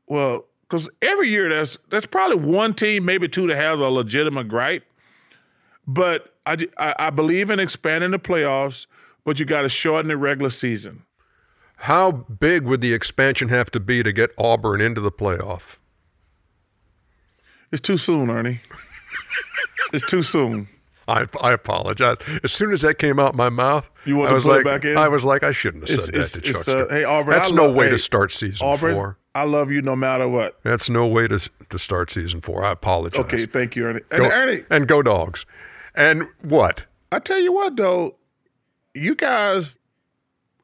well, 0.07 0.45
because 0.69 0.87
every 1.01 1.29
year 1.29 1.49
that's 1.49 1.77
there's 1.89 2.05
probably 2.05 2.37
one 2.37 2.73
team, 2.73 3.03
maybe 3.05 3.27
two, 3.27 3.47
that 3.47 3.55
has 3.57 3.79
a 3.79 3.83
legitimate 3.85 4.47
gripe. 4.47 4.83
But 5.87 6.35
I, 6.45 6.57
I, 6.77 6.95
I 6.99 7.09
believe 7.09 7.49
in 7.49 7.59
expanding 7.59 8.11
the 8.11 8.19
playoffs, 8.19 8.85
but 9.25 9.39
you 9.39 9.45
got 9.45 9.61
to 9.63 9.69
shorten 9.69 10.09
the 10.09 10.17
regular 10.17 10.51
season. 10.51 11.03
How 11.83 12.11
big 12.11 12.63
would 12.65 12.81
the 12.81 12.93
expansion 12.93 13.49
have 13.49 13.71
to 13.71 13.79
be 13.79 14.03
to 14.03 14.11
get 14.11 14.31
Auburn 14.37 14.81
into 14.81 15.01
the 15.01 15.11
playoff? 15.11 15.77
It's 17.71 17.81
too 17.81 17.97
soon, 17.97 18.29
Ernie. 18.29 18.61
it's 19.93 20.05
too 20.09 20.21
soon. 20.23 20.67
I, 21.07 21.25
I 21.41 21.53
apologize. 21.53 22.17
As 22.43 22.51
soon 22.51 22.71
as 22.71 22.81
that 22.81 22.99
came 22.99 23.19
out 23.19 23.33
my 23.33 23.49
mouth, 23.49 23.89
You 24.05 24.17
want 24.17 24.27
I 24.27 24.29
to 24.31 24.35
was 24.35 24.43
put 24.43 24.51
it 24.51 24.55
like, 24.57 24.81
back 24.81 24.85
in? 24.85 24.97
I 24.97 25.07
was 25.07 25.25
like, 25.25 25.41
I 25.43 25.51
shouldn't 25.51 25.87
have 25.89 25.99
said 26.01 26.13
it's, 26.15 26.33
that 26.33 26.43
to 26.43 26.49
it's, 26.49 26.57
Chuckster. 26.65 26.85
uh, 26.85 26.93
hey 26.93 27.03
Auburn, 27.03 27.31
That's 27.33 27.51
I 27.51 27.55
no 27.55 27.65
love- 27.65 27.75
way 27.75 27.85
hey, 27.85 27.91
to 27.91 27.97
start 27.97 28.31
season 28.31 28.67
Auburn, 28.67 28.93
four. 28.93 29.17
I 29.39 29.43
love 29.43 29.71
you 29.71 29.81
no 29.81 29.95
matter 29.95 30.27
what. 30.27 30.59
That's 30.63 30.89
no 30.89 31.07
way 31.07 31.27
to 31.29 31.39
to 31.69 31.79
start 31.79 32.11
season 32.11 32.41
four. 32.41 32.61
I 32.65 32.71
apologize. 32.71 33.21
Okay, 33.21 33.45
thank 33.45 33.75
you, 33.75 33.85
Ernie. 33.85 34.01
And 34.11 34.23
Go, 34.23 34.29
Ernie, 34.29 34.63
and 34.69 34.87
go 34.87 35.01
dogs. 35.01 35.45
And 35.95 36.27
what? 36.41 36.83
I 37.11 37.19
tell 37.19 37.39
you 37.39 37.53
what, 37.53 37.77
though, 37.77 38.17
you 38.93 39.15
guys 39.15 39.79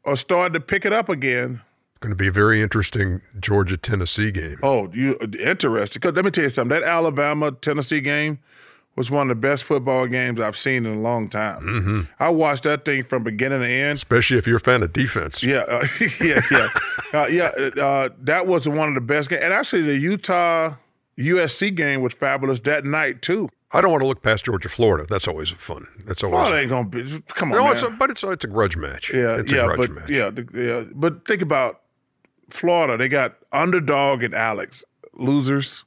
are 0.04 0.18
starting 0.18 0.54
to 0.54 0.60
pick 0.60 0.86
it 0.86 0.92
up 0.92 1.08
again. 1.08 1.62
It's 1.92 2.00
going 2.02 2.12
to 2.12 2.18
be 2.18 2.28
a 2.28 2.32
very 2.34 2.62
interesting 2.62 3.22
Georgia 3.40 3.78
Tennessee 3.78 4.30
game. 4.30 4.60
Oh, 4.62 4.90
you 4.94 5.18
interesting? 5.40 6.02
Because 6.02 6.16
let 6.16 6.26
me 6.26 6.32
tell 6.32 6.44
you 6.44 6.50
something. 6.50 6.78
That 6.78 6.84
Alabama 6.86 7.54
Tennessee 7.54 8.02
game 8.02 8.40
was 8.96 9.12
one 9.12 9.30
of 9.30 9.36
the 9.36 9.42
best 9.42 9.64
football 9.64 10.08
games 10.08 10.40
I've 10.40 10.58
seen 10.58 10.86
in 10.86 10.96
a 10.98 11.02
long 11.02 11.28
time. 11.30 11.62
Mm-hmm. 11.62 12.02
I 12.20 12.30
watched 12.30 12.64
that 12.64 12.86
thing 12.86 13.04
from 13.04 13.24
beginning 13.24 13.62
to 13.62 13.68
end. 13.68 13.98
Especially 13.98 14.38
if 14.38 14.48
you're 14.48 14.58
a 14.58 14.62
fan 14.62 14.84
of 14.84 14.94
defense. 14.94 15.44
Yeah, 15.44 15.66
uh, 15.68 15.86
yeah, 16.22 16.42
yeah, 16.50 16.70
uh, 17.14 17.28
yeah. 17.28 17.48
Uh, 17.82 18.10
that 18.22 18.48
was 18.48 18.68
one 18.68 18.90
of 18.90 18.96
the 18.96 19.02
best 19.02 19.30
games. 19.30 19.42
And 19.44 19.54
actually, 19.54 19.84
the 19.84 19.98
Utah 19.98 20.76
USC 21.18 21.76
game 21.76 22.02
was 22.02 22.14
fabulous 22.14 22.60
that 22.62 22.86
night 22.86 23.22
too. 23.22 23.50
I 23.72 23.82
don't 23.82 23.92
want 23.92 24.04
to 24.04 24.08
look 24.08 24.22
past 24.22 24.46
Georgia, 24.46 24.70
Florida. 24.70 25.06
That's 25.10 25.28
always 25.28 25.50
fun. 25.50 25.88
That's 26.06 26.24
always. 26.24 26.48
Florida 26.48 26.62
ain't 26.62 26.70
gonna 26.70 26.88
be. 26.88 27.24
Come 27.30 27.52
on, 27.52 27.58
no, 27.58 27.64
man. 27.66 27.74
it's 27.74 27.84
a, 27.84 27.90
but 27.90 28.10
it's 28.10 28.24
a, 28.24 28.32
it's 28.32 28.46
a 28.46 28.48
grudge 28.48 28.78
match. 28.78 29.12
Yeah, 29.14 29.38
it's 29.38 29.52
yeah, 29.52 29.64
a 29.64 29.66
grudge 29.66 29.78
but 29.80 29.92
match. 29.92 30.10
yeah, 30.10 30.30
the, 30.30 30.48
yeah. 30.54 30.92
But 30.94 31.28
think 31.28 31.42
about 31.42 31.82
Florida. 32.50 32.98
They 32.98 33.10
got 33.10 33.36
underdog 33.52 34.24
and 34.24 34.34
Alex 34.34 34.86
losers. 35.14 35.84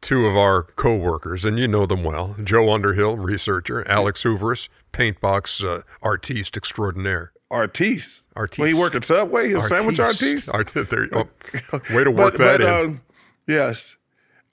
Two 0.00 0.26
of 0.26 0.36
our 0.36 0.62
co-workers, 0.62 1.44
and 1.44 1.58
you 1.58 1.68
know 1.68 1.84
them 1.86 2.04
well: 2.04 2.34
Joe 2.42 2.72
Underhill, 2.72 3.16
researcher; 3.16 3.86
Alex 3.86 4.22
Hooveris, 4.22 4.68
paintbox 4.92 5.64
uh, 5.64 5.82
artiste 6.02 6.56
extraordinaire. 6.56 7.32
Artiste. 7.50 8.26
Artiste. 8.36 8.60
When 8.60 8.74
he 8.74 8.80
worked 8.80 8.96
at 8.96 9.04
Subway, 9.04 9.48
he 9.48 9.54
was 9.54 9.68
sandwich 9.68 9.98
artiste. 9.98 10.50
Art- 10.52 10.72
there, 10.72 11.08
oh, 11.12 11.28
way 11.94 12.04
to 12.04 12.10
work 12.10 12.34
but, 12.34 12.38
that 12.38 12.60
but, 12.60 12.60
in. 12.60 12.68
um, 12.68 13.00
yes. 13.46 13.96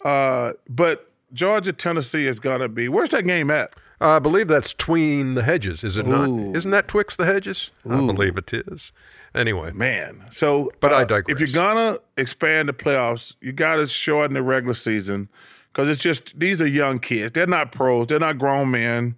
Uh, 0.04 0.54
but 0.68 1.12
Georgia, 1.32 1.74
Tennessee 1.74 2.28
is 2.28 2.40
gonna 2.40 2.68
be. 2.68 2.90
Where's 2.90 3.10
that 3.10 3.26
game 3.26 3.52
at? 3.52 3.74
I 4.00 4.20
believe 4.20 4.48
that's 4.48 4.74
tween 4.74 5.34
the 5.34 5.44
hedges, 5.44 5.84
is 5.84 5.98
it 5.98 6.06
Ooh. 6.06 6.28
not? 6.28 6.56
Isn't 6.56 6.72
that 6.72 6.88
twixt 6.88 7.18
the 7.18 7.26
hedges? 7.26 7.72
I 7.90 7.98
believe 7.98 8.38
it 8.38 8.54
is. 8.54 8.92
Anyway, 9.38 9.72
Man. 9.72 10.26
So, 10.32 10.72
But 10.80 10.94
I 10.94 11.02
uh, 11.04 11.06
digress. 11.06 11.34
If 11.34 11.40
you're 11.40 11.54
gonna 11.54 12.00
expand 12.18 12.70
the 12.70 12.74
playoffs, 12.74 13.36
you 13.42 13.52
got 13.52 13.76
to 13.78 13.88
shorten 13.88 14.34
the 14.34 14.44
regular 14.44 14.74
season 14.74 15.30
because 15.72 15.90
it's 15.90 16.02
just 16.02 16.38
these 16.40 16.62
are 16.62 16.68
young 16.68 17.00
kids. 17.00 17.34
They're 17.34 17.46
not 17.46 17.72
pros. 17.72 18.08
They're 18.08 18.20
not 18.20 18.40
grown 18.40 18.72
men. 18.72 19.16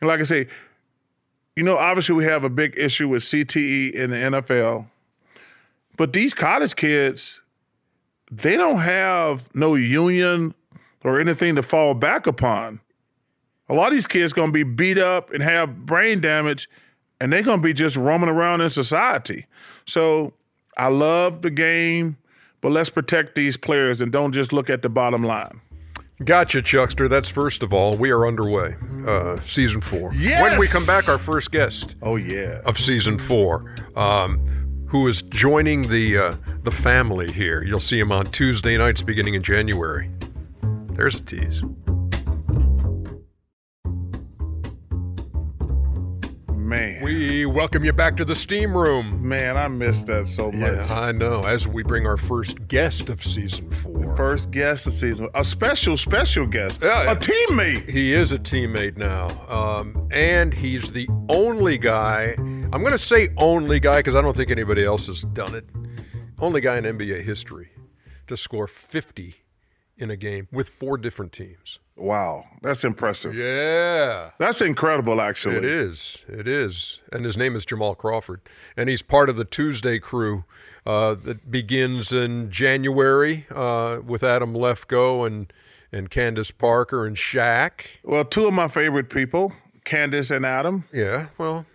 And 0.00 0.08
like 0.08 0.20
I 0.20 0.22
say, 0.24 0.46
you 1.56 1.62
know, 1.62 1.76
obviously 1.76 2.14
we 2.14 2.24
have 2.24 2.42
a 2.42 2.48
big 2.48 2.74
issue 2.78 3.08
with 3.08 3.22
CTE 3.22 3.92
in 3.92 4.10
the 4.10 4.16
NFL, 4.16 4.86
but 5.96 6.14
these 6.14 6.32
college 6.32 6.74
kids, 6.74 7.42
they 8.30 8.56
don't 8.56 8.78
have 8.78 9.54
no 9.54 9.74
union 9.74 10.54
or 11.04 11.20
anything 11.20 11.54
to 11.56 11.62
fall 11.62 11.92
back 11.92 12.26
upon. 12.26 12.80
A 13.68 13.74
lot 13.74 13.88
of 13.88 13.94
these 13.94 14.06
kids 14.06 14.32
gonna 14.32 14.52
be 14.52 14.62
beat 14.62 14.96
up 14.96 15.30
and 15.32 15.42
have 15.42 15.84
brain 15.84 16.20
damage, 16.20 16.68
and 17.20 17.32
they're 17.32 17.42
gonna 17.42 17.62
be 17.62 17.72
just 17.74 17.96
roaming 17.96 18.28
around 18.28 18.60
in 18.60 18.70
society. 18.70 19.46
So 19.86 20.32
I 20.76 20.88
love 20.88 21.42
the 21.42 21.50
game, 21.50 22.16
but 22.60 22.72
let's 22.72 22.90
protect 22.90 23.34
these 23.34 23.56
players 23.56 24.00
and 24.00 24.10
don't 24.12 24.32
just 24.32 24.52
look 24.52 24.70
at 24.70 24.82
the 24.82 24.88
bottom 24.88 25.22
line. 25.22 25.60
gotcha, 26.24 26.60
Chuckster. 26.62 27.08
That's 27.08 27.28
first 27.28 27.62
of 27.62 27.72
all. 27.72 27.96
We 27.96 28.10
are 28.10 28.26
underway, 28.26 28.76
uh, 29.06 29.36
season 29.42 29.80
four. 29.80 30.12
Yes! 30.14 30.42
When 30.42 30.58
we 30.58 30.66
come 30.66 30.84
back, 30.86 31.08
our 31.08 31.18
first 31.18 31.50
guest 31.50 31.94
Oh 32.02 32.16
yeah. 32.16 32.60
of 32.64 32.78
season 32.78 33.18
four, 33.18 33.74
um, 33.96 34.84
who 34.88 35.06
is 35.08 35.22
joining 35.22 35.82
the 35.88 36.18
uh, 36.18 36.34
the 36.62 36.70
family 36.70 37.30
here. 37.32 37.62
You'll 37.62 37.80
see 37.80 37.98
him 37.98 38.12
on 38.12 38.26
Tuesday 38.26 38.76
nights 38.76 39.02
beginning 39.02 39.34
in 39.34 39.42
January. 39.42 40.10
There's 40.92 41.14
a 41.16 41.20
tease. 41.22 41.62
Man. 46.70 47.02
We 47.02 47.46
welcome 47.46 47.84
you 47.84 47.92
back 47.92 48.16
to 48.18 48.24
the 48.24 48.36
steam 48.36 48.76
room. 48.76 49.28
Man, 49.28 49.56
I 49.56 49.66
missed 49.66 50.06
that 50.06 50.28
so 50.28 50.52
much. 50.52 50.86
Yeah, 50.88 51.00
I 51.00 51.10
know. 51.10 51.40
As 51.40 51.66
we 51.66 51.82
bring 51.82 52.06
our 52.06 52.16
first 52.16 52.68
guest 52.68 53.10
of 53.10 53.24
season 53.24 53.68
four. 53.72 54.14
First 54.14 54.52
guest 54.52 54.86
of 54.86 54.92
season. 54.92 55.28
A 55.34 55.44
special, 55.44 55.96
special 55.96 56.46
guest. 56.46 56.78
Yeah, 56.80 57.10
a 57.10 57.16
teammate. 57.16 57.90
He 57.90 58.12
is 58.12 58.30
a 58.30 58.38
teammate 58.38 58.96
now. 58.96 59.26
Um, 59.48 60.06
and 60.12 60.54
he's 60.54 60.92
the 60.92 61.08
only 61.28 61.76
guy, 61.76 62.36
I'm 62.38 62.70
going 62.70 62.92
to 62.92 62.98
say 62.98 63.30
only 63.38 63.80
guy 63.80 63.96
because 63.96 64.14
I 64.14 64.20
don't 64.20 64.36
think 64.36 64.52
anybody 64.52 64.84
else 64.84 65.08
has 65.08 65.22
done 65.22 65.56
it, 65.56 65.68
only 66.38 66.60
guy 66.60 66.78
in 66.78 66.84
NBA 66.84 67.24
history 67.24 67.70
to 68.28 68.36
score 68.36 68.68
50 68.68 69.34
in 70.00 70.10
a 70.10 70.16
game 70.16 70.48
with 70.50 70.68
four 70.68 70.96
different 70.96 71.32
teams. 71.32 71.78
Wow. 71.96 72.46
That's 72.62 72.82
impressive. 72.82 73.34
Yeah. 73.36 74.30
That's 74.38 74.62
incredible, 74.62 75.20
actually. 75.20 75.56
It 75.56 75.64
is. 75.64 76.18
It 76.28 76.48
is. 76.48 77.02
And 77.12 77.24
his 77.24 77.36
name 77.36 77.54
is 77.54 77.66
Jamal 77.66 77.94
Crawford. 77.94 78.40
And 78.76 78.88
he's 78.88 79.02
part 79.02 79.28
of 79.28 79.36
the 79.36 79.44
Tuesday 79.44 79.98
crew 79.98 80.44
uh, 80.86 81.14
that 81.24 81.50
begins 81.50 82.10
in 82.10 82.50
January 82.50 83.46
uh, 83.54 83.98
with 84.04 84.22
Adam 84.22 84.54
Lefkoe 84.54 85.26
and, 85.26 85.52
and 85.92 86.08
Candace 86.08 86.50
Parker 86.50 87.06
and 87.06 87.16
Shaq. 87.16 87.82
Well, 88.02 88.24
two 88.24 88.46
of 88.46 88.54
my 88.54 88.68
favorite 88.68 89.10
people, 89.10 89.52
Candace 89.84 90.30
and 90.30 90.46
Adam. 90.46 90.84
Yeah, 90.92 91.28
well, 91.36 91.66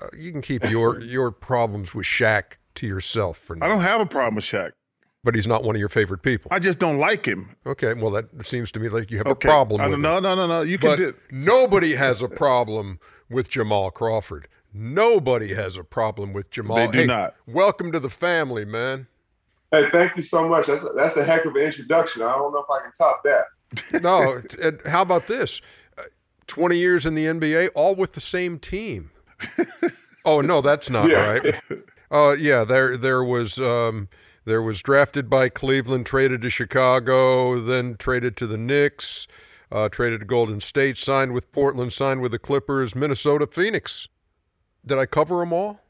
uh, 0.00 0.06
you 0.16 0.32
can 0.32 0.40
keep 0.40 0.68
your 0.70 1.00
your 1.00 1.30
problems 1.30 1.94
with 1.94 2.06
Shaq 2.06 2.56
to 2.76 2.86
yourself 2.86 3.36
for 3.36 3.56
now. 3.56 3.66
I 3.66 3.68
don't 3.68 3.80
have 3.80 4.00
a 4.00 4.06
problem 4.06 4.36
with 4.36 4.44
Shaq. 4.44 4.72
But 5.24 5.34
he's 5.34 5.46
not 5.46 5.64
one 5.64 5.74
of 5.74 5.80
your 5.80 5.88
favorite 5.88 6.22
people. 6.22 6.50
I 6.52 6.58
just 6.58 6.78
don't 6.78 6.98
like 6.98 7.24
him. 7.26 7.56
Okay, 7.66 7.94
well, 7.94 8.10
that 8.10 8.44
seems 8.44 8.70
to 8.72 8.78
me 8.78 8.90
like 8.90 9.10
you 9.10 9.16
have 9.18 9.26
Okay. 9.26 9.48
a 9.48 9.50
problem 9.50 9.80
I 9.80 9.86
with 9.86 9.92
don't- 9.92 10.14
him. 10.14 10.22
no, 10.22 10.34
no, 10.34 10.34
no, 10.34 10.46
no. 10.46 10.60
You 10.60 10.76
can 10.78 10.90
But 10.90 10.96
do 10.98 11.14
nobody 11.30 11.94
has 11.94 12.20
a 12.20 12.28
problem 12.28 13.00
with 13.30 13.48
Jamal 13.48 13.90
Crawford. 13.90 14.48
Nobody 14.74 15.54
has 15.54 15.76
a 15.78 15.84
problem 15.84 16.32
with 16.34 16.50
Jamal. 16.50 16.76
They 16.76 16.86
do 16.88 16.98
Hey, 17.00 17.06
not. 17.06 17.34
Welcome 17.46 17.90
to 17.92 18.00
the 18.00 18.10
family, 18.10 18.64
man. 18.66 19.06
Hey, 19.70 19.88
thank 19.90 20.14
you 20.16 20.22
so 20.22 20.46
much. 20.46 20.66
That's 20.66 20.82
a, 20.84 20.90
that's 20.94 21.16
a 21.16 21.24
heck 21.24 21.46
of 21.46 21.56
an 21.56 21.62
introduction. 21.62 22.20
I 22.22 22.32
don't 22.32 22.52
know 22.52 22.58
if 22.58 22.70
I 22.70 22.82
can 22.82 22.92
top 22.92 23.22
that. 23.24 24.02
No, 24.02 24.42
and 24.62 24.78
how 24.86 25.02
about 25.02 25.26
this? 25.26 25.60
Uh, 25.98 26.02
Twenty 26.46 26.76
years 26.78 27.06
in 27.06 27.14
the 27.14 27.24
NBA, 27.24 27.70
all 27.74 27.94
with 27.94 28.12
the 28.12 28.20
same 28.20 28.58
team. 28.58 29.10
oh 30.26 30.40
no, 30.42 30.60
that's 30.60 30.90
not 30.90 31.08
Yeah. 31.08 31.26
right. 31.30 31.54
Uh, 32.10 32.36
yeah, 32.38 32.62
there 32.64 32.96
there 32.96 33.24
was 33.24 33.58
um, 33.58 34.08
there 34.44 34.62
was 34.62 34.82
drafted 34.82 35.28
by 35.30 35.48
Cleveland, 35.48 36.06
traded 36.06 36.42
to 36.42 36.50
Chicago, 36.50 37.60
then 37.60 37.96
traded 37.98 38.36
to 38.38 38.46
the 38.46 38.58
Knicks, 38.58 39.26
uh, 39.72 39.88
traded 39.88 40.20
to 40.20 40.26
Golden 40.26 40.60
State, 40.60 40.96
signed 40.96 41.32
with 41.32 41.50
Portland, 41.52 41.92
signed 41.92 42.20
with 42.20 42.32
the 42.32 42.38
Clippers, 42.38 42.94
Minnesota, 42.94 43.46
Phoenix. 43.46 44.08
Did 44.86 44.98
I 44.98 45.06
cover 45.06 45.38
them 45.38 45.52
all? 45.52 45.80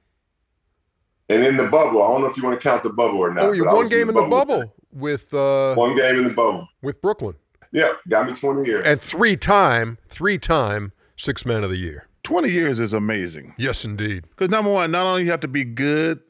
And 1.29 1.43
in 1.43 1.57
the 1.57 1.65
bubble, 1.69 2.03
I 2.03 2.09
don't 2.09 2.21
know 2.21 2.27
if 2.29 2.37
you 2.37 2.43
want 2.45 2.61
to 2.61 2.63
count 2.63 2.83
the 2.83 2.91
bubble 2.91 3.19
or 3.19 3.33
not. 3.33 3.45
oh, 3.45 3.53
you 3.53 3.65
but 3.65 3.75
one 3.75 3.89
game 3.89 4.09
in 4.09 4.15
the 4.15 4.23
bubble 4.23 4.75
with 4.93 5.33
uh, 5.33 5.75
One 5.75 5.97
game 5.97 6.17
in 6.19 6.25
the 6.25 6.31
bubble. 6.31 6.69
with 6.83 7.01
Brooklyn, 7.01 7.35
Yeah, 7.73 7.93
got 8.09 8.27
me 8.29 8.35
20 8.35 8.67
years. 8.67 8.87
and 8.87 9.01
three 9.01 9.37
time 9.37 9.99
three 10.07 10.39
time 10.39 10.93
six 11.17 11.45
man 11.47 11.65
of 11.65 11.71
the 11.71 11.77
year. 11.77 12.07
20 12.25 12.51
years 12.51 12.79
is 12.79 12.93
amazing. 12.93 13.55
Yes, 13.59 13.85
indeed. 13.85 14.25
Because 14.31 14.51
number 14.51 14.71
one, 14.71 14.91
not 14.91 15.07
only 15.07 15.25
you 15.25 15.31
have 15.31 15.41
to 15.41 15.49
be 15.49 15.65
good, 15.65 16.21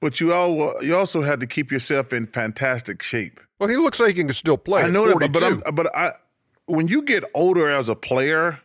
but 0.00 0.20
you 0.20 0.32
all 0.32 0.82
you 0.82 0.96
also 0.96 1.22
had 1.22 1.40
to 1.40 1.46
keep 1.46 1.70
yourself 1.70 2.12
in 2.12 2.26
fantastic 2.26 3.02
shape. 3.02 3.40
Well, 3.58 3.68
he 3.68 3.76
looks 3.76 4.00
like 4.00 4.16
he 4.16 4.24
can 4.24 4.32
still 4.34 4.58
play. 4.58 4.82
I 4.82 4.88
know 4.88 5.18
that, 5.18 5.32
but, 5.32 5.42
I'm, 5.42 5.62
but 5.74 5.94
I 5.96 6.12
when 6.66 6.88
you 6.88 7.02
get 7.02 7.24
older 7.34 7.70
as 7.70 7.88
a 7.88 7.94
player, 7.94 8.60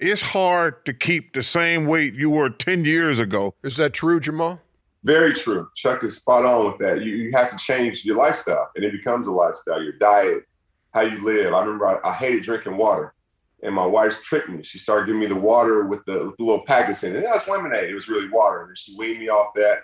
it's 0.00 0.22
hard 0.22 0.84
to 0.86 0.92
keep 0.92 1.34
the 1.34 1.42
same 1.42 1.86
weight 1.86 2.14
you 2.14 2.30
were 2.30 2.50
10 2.50 2.84
years 2.84 3.18
ago. 3.18 3.54
Is 3.62 3.76
that 3.76 3.92
true, 3.92 4.20
Jamal? 4.20 4.60
Very 5.04 5.34
true. 5.34 5.68
Chuck 5.74 6.02
is 6.02 6.16
spot 6.16 6.46
on 6.46 6.66
with 6.66 6.78
that. 6.78 7.02
You, 7.02 7.14
you 7.14 7.30
have 7.32 7.50
to 7.50 7.56
change 7.58 8.04
your 8.04 8.16
lifestyle, 8.16 8.70
and 8.74 8.84
it 8.84 8.92
becomes 8.92 9.28
a 9.28 9.30
lifestyle. 9.30 9.82
Your 9.82 9.92
diet, 9.98 10.44
how 10.92 11.02
you 11.02 11.22
live. 11.22 11.52
I 11.52 11.60
remember 11.60 11.86
I, 11.86 12.08
I 12.08 12.12
hated 12.14 12.42
drinking 12.42 12.78
water, 12.78 13.14
and 13.62 13.74
my 13.74 13.84
wife 13.84 14.22
tricked 14.22 14.48
me. 14.48 14.62
She 14.62 14.78
started 14.78 15.06
giving 15.06 15.20
me 15.20 15.26
the 15.26 15.36
water 15.36 15.84
with 15.84 16.04
the, 16.06 16.24
with 16.24 16.36
the 16.38 16.44
little 16.44 16.64
packets 16.64 17.04
in 17.04 17.14
it. 17.14 17.22
That's 17.22 17.48
lemonade. 17.48 17.90
It 17.90 17.94
was 17.94 18.08
really 18.08 18.30
water, 18.30 18.64
and 18.64 18.78
she 18.78 18.96
weaned 18.96 19.20
me 19.20 19.28
off 19.28 19.52
that. 19.56 19.80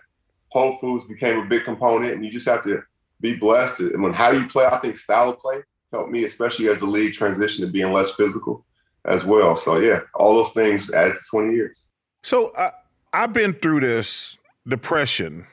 Whole 0.50 0.76
Foods 0.78 1.04
became 1.04 1.38
a 1.38 1.44
big 1.44 1.64
component, 1.64 2.12
and 2.12 2.24
you 2.24 2.30
just 2.30 2.48
have 2.48 2.64
to 2.64 2.82
be 3.20 3.34
blessed. 3.34 3.80
And 3.80 4.02
when 4.02 4.12
how 4.12 4.30
you 4.30 4.46
play, 4.48 4.66
I 4.66 4.78
think 4.78 4.96
style 4.96 5.30
of 5.30 5.38
play 5.38 5.62
helped 5.92 6.10
me, 6.10 6.24
especially 6.24 6.68
as 6.68 6.80
the 6.80 6.86
league 6.86 7.12
transitioned 7.12 7.60
to 7.60 7.66
being 7.68 7.92
less 7.92 8.12
physical 8.14 8.64
as 9.04 9.24
well. 9.24 9.56
So 9.56 9.78
yeah, 9.78 10.00
all 10.14 10.34
those 10.34 10.52
things 10.52 10.90
added 10.90 11.16
to 11.16 11.22
20 11.30 11.54
years. 11.54 11.82
So 12.22 12.52
I, 12.56 12.72
I've 13.12 13.32
been 13.32 13.54
through 13.54 13.80
this 13.80 14.38
depression. 14.66 15.46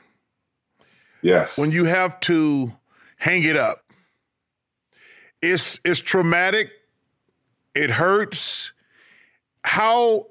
Yes. 1.22 1.58
When 1.58 1.70
you 1.70 1.84
have 1.84 2.20
to 2.20 2.72
hang 3.16 3.42
it 3.44 3.56
up, 3.56 3.84
it's 5.42 5.78
it's 5.84 6.00
traumatic. 6.00 6.70
It 7.74 7.90
hurts. 7.90 8.72
How 9.64 10.26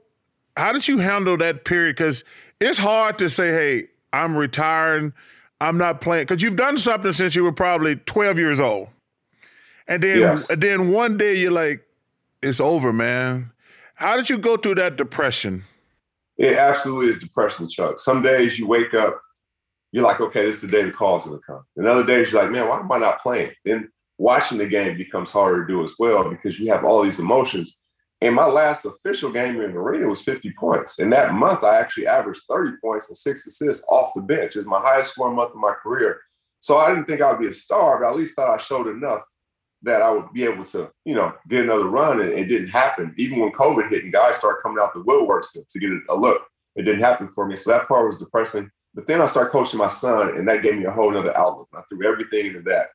how 0.56 0.72
did 0.74 0.88
you 0.88 0.98
handle 1.00 1.38
that 1.38 1.66
period? 1.66 1.96
Because 1.96 2.24
it's 2.60 2.78
hard 2.78 3.18
to 3.20 3.30
say, 3.30 3.52
"Hey, 3.52 3.88
I'm 4.14 4.36
retiring. 4.36 5.14
I'm 5.60 5.78
not 5.78 6.02
playing," 6.02 6.26
because 6.26 6.42
you've 6.42 6.56
done 6.56 6.78
something 6.78 7.14
since 7.14 7.36
you 7.36 7.44
were 7.44 7.52
probably 7.52 7.96
12 7.96 8.38
years 8.38 8.60
old, 8.60 8.90
and 9.88 10.04
then 10.04 10.20
Yes. 10.20 10.50
and 10.50 10.62
then 10.62 10.90
one 10.92 11.18
day 11.18 11.36
you're 11.36 11.52
like, 11.52 11.86
"It's 12.42 12.60
over, 12.60 12.94
man." 12.94 13.52
How 13.96 14.16
did 14.16 14.30
you 14.30 14.38
go 14.38 14.58
through 14.58 14.76
that 14.76 14.96
depression? 14.96 15.64
It 16.38 16.56
absolutely 16.56 17.08
is 17.10 17.18
depression, 17.18 17.68
Chuck. 17.68 17.98
Some 17.98 18.22
days 18.22 18.60
you 18.60 18.68
wake 18.68 18.94
up, 18.94 19.20
you're 19.92 20.04
like, 20.04 20.22
okay, 20.22 20.46
this 20.46 20.58
is 20.58 20.62
the 20.62 20.68
day 20.68 20.84
the 20.84 20.92
call's 20.92 21.26
gonna 21.26 21.40
come. 21.40 21.64
And 21.78 21.88
other 21.88 22.06
days 22.06 22.32
you're 22.32 22.44
like, 22.44 22.52
man, 22.52 22.68
why 22.68 22.80
am 22.80 22.92
I 22.92 23.00
not 23.00 23.22
playing? 23.24 23.54
Then 23.66 23.90
watching 24.20 24.60
the 24.60 24.68
game 24.68 24.98
becomes 24.98 25.32
harder 25.32 25.66
to 25.66 25.68
do 25.68 25.84
as 25.84 25.94
well 25.98 26.30
because 26.30 26.60
you 26.60 26.72
have 26.72 26.86
all 26.86 27.02
these 27.02 27.20
emotions. 27.20 27.78
And 28.22 28.34
my 28.34 28.46
last 28.46 28.86
official 28.86 29.32
game 29.32 29.62
in 29.62 29.74
the 29.74 29.78
arena 29.78 30.08
was 30.08 30.22
50 30.22 30.52
points. 30.60 31.00
And 31.00 31.14
that 31.14 31.34
month 31.34 31.64
I 31.64 31.78
actually 31.78 32.08
averaged 32.08 32.42
30 32.50 32.78
points 32.84 33.10
and 33.10 33.18
six 33.18 33.46
assists 33.46 33.86
off 33.90 34.14
the 34.16 34.22
bench. 34.22 34.56
It 34.56 34.60
was 34.60 34.68
my 34.68 34.80
highest 34.80 35.12
scoring 35.12 35.36
month 35.36 35.52
of 35.52 35.58
my 35.58 35.74
career. 35.84 36.20
So 36.60 36.78
I 36.78 36.90
didn't 36.90 37.06
think 37.06 37.22
I 37.22 37.32
would 37.32 37.40
be 37.40 37.48
a 37.48 37.54
star, 37.54 38.00
but 38.00 38.10
at 38.10 38.16
least 38.16 38.36
thought 38.36 38.54
I 38.54 38.62
showed 38.62 38.88
enough 38.88 39.22
that 39.84 40.02
I 40.02 40.10
would 40.10 40.34
be 40.34 40.44
able 40.44 40.66
to, 40.66 40.90
you 41.06 41.14
know, 41.14 41.34
get 41.48 41.64
another 41.64 41.88
run. 41.88 42.20
And 42.20 42.32
it 42.32 42.46
didn't 42.46 42.70
happen. 42.70 43.14
Even 43.18 43.40
when 43.40 43.52
COVID 43.52 43.90
hit 43.90 44.04
and 44.04 44.12
guys 44.12 44.38
started 44.38 44.62
coming 44.64 44.80
out 44.82 44.96
the 44.96 45.04
woodworks 45.04 45.52
to, 45.54 45.64
to 45.70 45.80
get 45.80 45.92
a 46.10 46.16
look, 46.16 46.42
it 46.76 46.84
didn't 46.84 47.02
happen 47.02 47.30
for 47.30 47.48
me. 47.48 47.56
So 47.56 47.70
that 47.72 47.88
part 47.88 48.08
was 48.08 48.18
depressing. 48.18 48.70
But 48.96 49.06
then 49.06 49.22
I 49.22 49.28
started 49.28 49.52
coaching 49.52 49.78
my 49.78 49.90
son, 49.90 50.30
and 50.30 50.48
that 50.48 50.64
gave 50.64 50.76
me 50.76 50.86
a 50.86 50.92
whole 50.92 51.16
other 51.16 51.38
outlook. 51.38 51.70
I 51.76 51.82
threw 51.88 52.08
everything 52.08 52.48
into 52.48 52.62
that. 52.64 52.88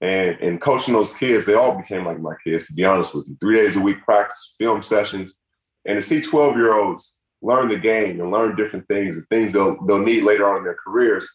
And 0.00 0.36
and 0.40 0.60
coaching 0.60 0.94
those 0.94 1.14
kids, 1.14 1.46
they 1.46 1.54
all 1.54 1.76
became 1.76 2.04
like 2.04 2.20
my 2.20 2.34
kids, 2.44 2.66
to 2.66 2.74
be 2.74 2.84
honest 2.84 3.14
with 3.14 3.26
you. 3.28 3.36
Three 3.40 3.56
days 3.56 3.76
a 3.76 3.80
week 3.80 4.02
practice, 4.04 4.54
film 4.58 4.82
sessions. 4.82 5.38
And 5.86 5.96
to 5.96 6.02
see 6.02 6.20
12 6.20 6.56
year 6.56 6.74
olds 6.74 7.16
learn 7.42 7.68
the 7.68 7.78
game 7.78 8.20
and 8.20 8.30
learn 8.30 8.56
different 8.56 8.86
things 8.88 9.16
and 9.16 9.26
things 9.28 9.52
they'll 9.52 9.82
they'll 9.86 9.98
need 9.98 10.24
later 10.24 10.48
on 10.48 10.58
in 10.58 10.64
their 10.64 10.76
careers 10.84 11.28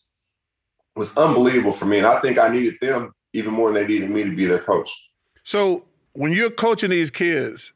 was 0.96 1.18
unbelievable 1.18 1.72
for 1.72 1.86
me. 1.86 1.98
And 1.98 2.08
I 2.08 2.20
think 2.20 2.38
I 2.38 2.50
needed 2.50 2.76
them 2.82 3.14
even 3.34 3.54
more 3.54 3.72
than 3.72 3.82
they 3.82 3.88
needed 3.88 4.10
me 4.10 4.24
to 4.24 4.36
be 4.36 4.46
their 4.46 4.60
coach. 4.60 4.92
So 5.44 5.86
when 6.14 6.34
you're 6.34 6.52
coaching 6.52 6.90
these 6.90 7.12
kids, 7.12 7.74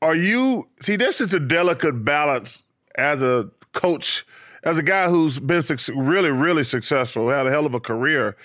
are 0.00 0.14
you 0.14 0.68
see 0.80 0.96
this 0.96 1.20
is 1.20 1.34
a 1.34 1.40
delicate 1.40 2.04
balance 2.04 2.62
as 2.96 3.22
a 3.22 3.50
coach, 3.72 4.26
as 4.64 4.78
a 4.78 4.82
guy 4.82 5.08
who's 5.08 5.38
been 5.38 5.62
really, 5.94 6.30
really 6.30 6.64
successful, 6.64 7.28
had 7.28 7.46
a 7.46 7.50
hell 7.50 7.66
of 7.66 7.74
a 7.74 7.80
career. 7.80 8.36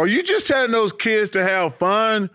Are 0.00 0.06
you 0.06 0.22
just 0.22 0.46
telling 0.46 0.70
those 0.70 0.92
kids 0.92 1.30
to 1.32 1.42
have 1.42 1.76
fun, 1.76 2.30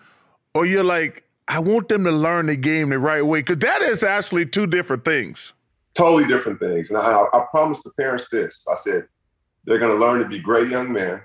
or 0.53 0.65
you're 0.65 0.83
like, 0.83 1.23
I 1.47 1.59
want 1.59 1.89
them 1.89 2.03
to 2.03 2.11
learn 2.11 2.45
the 2.45 2.55
game 2.55 2.89
the 2.89 2.99
right 2.99 3.23
way? 3.23 3.39
Because 3.39 3.57
that 3.57 3.81
is 3.81 4.03
actually 4.03 4.45
two 4.45 4.67
different 4.67 5.03
things. 5.03 5.53
totally 5.95 6.25
different 6.27 6.59
things. 6.59 6.89
And 6.89 6.99
I, 6.99 7.23
I 7.33 7.45
promised 7.49 7.83
the 7.83 7.91
parents 7.91 8.29
this. 8.29 8.65
I 8.69 8.75
said, 8.75 9.07
they're 9.63 9.79
going 9.79 9.91
to 9.91 9.97
learn 9.97 10.19
to 10.19 10.27
be 10.27 10.39
great 10.39 10.69
young 10.69 10.91
men. 10.91 11.21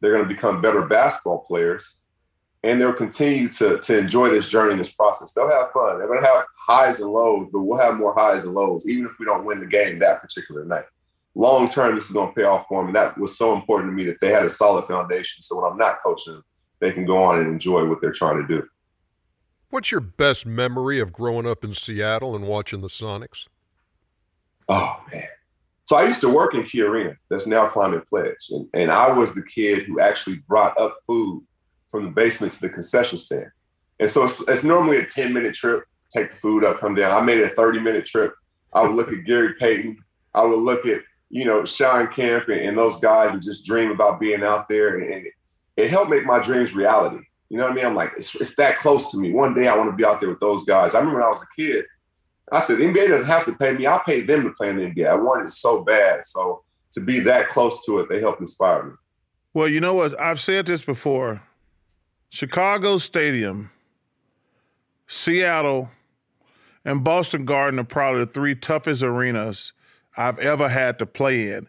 They're 0.00 0.12
going 0.12 0.26
to 0.26 0.28
become 0.28 0.62
better 0.62 0.86
basketball 0.86 1.40
players. 1.40 1.96
And 2.62 2.80
they'll 2.80 2.94
continue 2.94 3.50
to, 3.50 3.78
to 3.78 3.98
enjoy 3.98 4.30
this 4.30 4.48
journey, 4.48 4.74
this 4.76 4.94
process. 4.94 5.32
They'll 5.32 5.50
have 5.50 5.70
fun. 5.72 5.98
They're 5.98 6.06
going 6.06 6.22
to 6.22 6.26
have 6.26 6.46
highs 6.56 7.00
and 7.00 7.10
lows, 7.10 7.48
but 7.52 7.60
we'll 7.60 7.78
have 7.78 7.96
more 7.96 8.14
highs 8.14 8.44
and 8.44 8.54
lows, 8.54 8.88
even 8.88 9.04
if 9.04 9.18
we 9.18 9.26
don't 9.26 9.44
win 9.44 9.60
the 9.60 9.66
game 9.66 9.98
that 9.98 10.22
particular 10.22 10.64
night. 10.64 10.84
Long 11.34 11.68
term, 11.68 11.94
this 11.94 12.06
is 12.06 12.12
going 12.12 12.28
to 12.28 12.34
pay 12.34 12.44
off 12.44 12.66
for 12.68 12.80
them. 12.80 12.88
And 12.88 12.96
that 12.96 13.18
was 13.18 13.36
so 13.36 13.54
important 13.54 13.90
to 13.90 13.94
me 13.94 14.04
that 14.04 14.20
they 14.20 14.30
had 14.30 14.44
a 14.44 14.50
solid 14.50 14.86
foundation. 14.86 15.42
So 15.42 15.60
when 15.60 15.70
I'm 15.70 15.78
not 15.78 16.02
coaching 16.02 16.34
them, 16.34 16.44
they 16.80 16.92
can 16.92 17.04
go 17.04 17.22
on 17.22 17.40
and 17.40 17.48
enjoy 17.48 17.84
what 17.86 18.00
they're 18.00 18.12
trying 18.12 18.40
to 18.40 18.46
do. 18.46 18.66
What's 19.70 19.90
your 19.90 20.00
best 20.00 20.46
memory 20.46 21.00
of 21.00 21.12
growing 21.12 21.46
up 21.46 21.64
in 21.64 21.74
Seattle 21.74 22.36
and 22.36 22.46
watching 22.46 22.80
the 22.80 22.88
Sonics? 22.88 23.46
Oh 24.68 25.02
man. 25.12 25.26
So 25.86 25.96
I 25.96 26.06
used 26.06 26.20
to 26.22 26.28
work 26.28 26.54
in 26.54 26.64
Key 26.64 26.82
Arena, 26.82 27.16
that's 27.28 27.46
now 27.46 27.68
Climate 27.68 28.08
Pledge. 28.08 28.50
And, 28.50 28.68
and 28.72 28.90
I 28.90 29.12
was 29.12 29.34
the 29.34 29.42
kid 29.42 29.82
who 29.82 30.00
actually 30.00 30.36
brought 30.48 30.78
up 30.78 30.98
food 31.06 31.44
from 31.88 32.04
the 32.04 32.10
basement 32.10 32.52
to 32.54 32.60
the 32.60 32.70
concession 32.70 33.18
stand. 33.18 33.50
And 34.00 34.08
so 34.08 34.24
it's, 34.24 34.40
it's 34.48 34.64
normally 34.64 34.96
a 34.98 35.06
10 35.06 35.32
minute 35.32 35.54
trip, 35.54 35.84
take 36.10 36.30
the 36.30 36.36
food 36.36 36.64
up, 36.64 36.80
come 36.80 36.94
down. 36.94 37.10
I 37.10 37.24
made 37.24 37.38
it 37.38 37.52
a 37.52 37.54
30 37.54 37.80
minute 37.80 38.06
trip. 38.06 38.34
I 38.72 38.82
would 38.82 38.92
look 38.92 39.12
at 39.12 39.24
Gary 39.24 39.54
Payton. 39.60 39.98
I 40.34 40.44
would 40.44 40.58
look 40.58 40.86
at, 40.86 41.02
you 41.34 41.44
know, 41.44 41.64
Shawn 41.64 42.06
Kemp 42.12 42.48
and, 42.48 42.60
and 42.60 42.78
those 42.78 43.00
guys 43.00 43.32
and 43.32 43.42
just 43.42 43.66
dream 43.66 43.90
about 43.90 44.20
being 44.20 44.44
out 44.44 44.68
there. 44.68 44.98
And, 44.98 45.12
and 45.12 45.26
it 45.76 45.90
helped 45.90 46.08
make 46.08 46.24
my 46.24 46.38
dreams 46.38 46.76
reality. 46.76 47.24
You 47.48 47.58
know 47.58 47.64
what 47.64 47.72
I 47.72 47.74
mean? 47.74 47.86
I'm 47.86 47.96
like, 47.96 48.12
it's, 48.16 48.36
it's 48.36 48.54
that 48.54 48.78
close 48.78 49.10
to 49.10 49.18
me. 49.18 49.32
One 49.32 49.52
day 49.52 49.66
I 49.66 49.76
want 49.76 49.90
to 49.90 49.96
be 49.96 50.04
out 50.04 50.20
there 50.20 50.28
with 50.28 50.38
those 50.38 50.64
guys. 50.64 50.94
I 50.94 50.98
remember 50.98 51.18
when 51.18 51.26
I 51.26 51.30
was 51.30 51.42
a 51.42 51.60
kid, 51.60 51.86
I 52.52 52.60
said, 52.60 52.78
the 52.78 52.84
NBA 52.84 53.08
doesn't 53.08 53.26
have 53.26 53.44
to 53.46 53.52
pay 53.54 53.72
me. 53.72 53.84
I'll 53.84 53.98
pay 54.04 54.20
them 54.20 54.44
to 54.44 54.50
play 54.50 54.70
in 54.70 54.76
the 54.76 54.84
NBA. 54.84 55.08
I 55.08 55.16
wanted 55.16 55.46
it 55.46 55.52
so 55.52 55.82
bad. 55.82 56.24
So 56.24 56.62
to 56.92 57.00
be 57.00 57.18
that 57.20 57.48
close 57.48 57.84
to 57.86 57.98
it, 57.98 58.08
they 58.08 58.20
helped 58.20 58.40
inspire 58.40 58.84
me. 58.84 58.92
Well, 59.52 59.66
you 59.66 59.80
know 59.80 59.94
what? 59.94 60.18
I've 60.20 60.40
said 60.40 60.66
this 60.66 60.84
before. 60.84 61.42
Chicago 62.28 62.98
Stadium, 62.98 63.72
Seattle, 65.08 65.90
and 66.84 67.02
Boston 67.02 67.44
Garden 67.44 67.80
are 67.80 67.84
probably 67.84 68.24
the 68.24 68.30
three 68.30 68.54
toughest 68.54 69.02
arenas 69.02 69.72
I've 70.16 70.38
ever 70.38 70.68
had 70.68 70.98
to 71.00 71.06
play 71.06 71.52
in. 71.52 71.68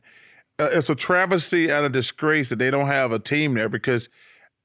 Uh, 0.58 0.70
it's 0.72 0.90
a 0.90 0.96
travesty 0.96 1.70
and 1.70 1.86
a 1.86 1.90
disgrace 1.90 2.50
that 2.50 2.60
they 2.60 2.72
don't 2.72 2.88
have 2.88 3.12
a 3.12 3.20
team 3.20 3.54
there 3.54 3.70
because 3.70 4.10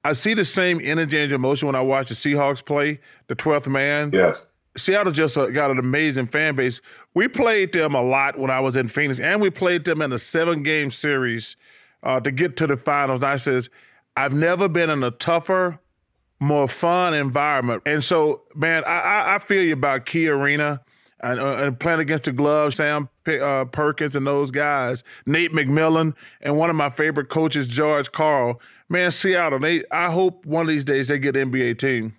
I 0.04 0.12
see 0.14 0.34
the 0.34 0.44
same 0.44 0.80
energy 0.82 1.18
and 1.18 1.32
emotion 1.32 1.66
when 1.66 1.74
I 1.74 1.80
watch 1.80 2.08
the 2.08 2.14
Seahawks 2.14 2.64
play, 2.64 3.00
the 3.26 3.36
12th 3.36 3.66
man. 3.66 4.10
Yes. 4.12 4.46
Seattle 4.76 5.12
just 5.12 5.36
uh, 5.36 5.46
got 5.46 5.70
an 5.70 5.78
amazing 5.78 6.28
fan 6.28 6.54
base. 6.54 6.80
We 7.14 7.28
played 7.28 7.72
them 7.72 7.94
a 7.94 8.02
lot 8.02 8.38
when 8.38 8.50
I 8.50 8.60
was 8.60 8.76
in 8.76 8.88
Phoenix, 8.88 9.18
and 9.18 9.40
we 9.40 9.50
played 9.50 9.84
them 9.84 10.00
in 10.00 10.12
a 10.12 10.18
seven 10.18 10.62
game 10.62 10.90
series 10.90 11.56
uh, 12.02 12.20
to 12.20 12.30
get 12.30 12.56
to 12.58 12.66
the 12.66 12.76
finals. 12.76 13.22
I 13.22 13.36
says, 13.36 13.68
I've 14.16 14.32
never 14.32 14.68
been 14.68 14.88
in 14.88 15.02
a 15.02 15.10
tougher, 15.10 15.80
more 16.38 16.68
fun 16.68 17.14
environment. 17.14 17.82
And 17.84 18.02
so, 18.02 18.42
man, 18.54 18.84
I, 18.84 19.00
I, 19.00 19.34
I 19.34 19.38
feel 19.38 19.62
you 19.62 19.72
about 19.72 20.06
Key 20.06 20.28
Arena 20.28 20.82
and, 21.22 21.40
uh, 21.40 21.56
and 21.56 21.78
playing 21.78 22.00
against 22.00 22.24
the 22.24 22.32
gloves, 22.32 22.76
Sam 22.76 23.08
uh, 23.26 23.64
Perkins 23.66 24.16
and 24.16 24.26
those 24.26 24.50
guys, 24.50 25.04
Nate 25.26 25.52
McMillan, 25.52 26.14
and 26.40 26.56
one 26.56 26.70
of 26.70 26.76
my 26.76 26.90
favorite 26.90 27.28
coaches, 27.28 27.68
George 27.68 28.10
Karl. 28.12 28.60
Man, 28.88 29.10
Seattle, 29.10 29.60
they, 29.60 29.84
I 29.90 30.10
hope 30.10 30.44
one 30.44 30.62
of 30.62 30.68
these 30.68 30.84
days 30.84 31.08
they 31.08 31.18
get 31.18 31.36
an 31.36 31.52
NBA 31.52 31.78
team. 31.78 32.16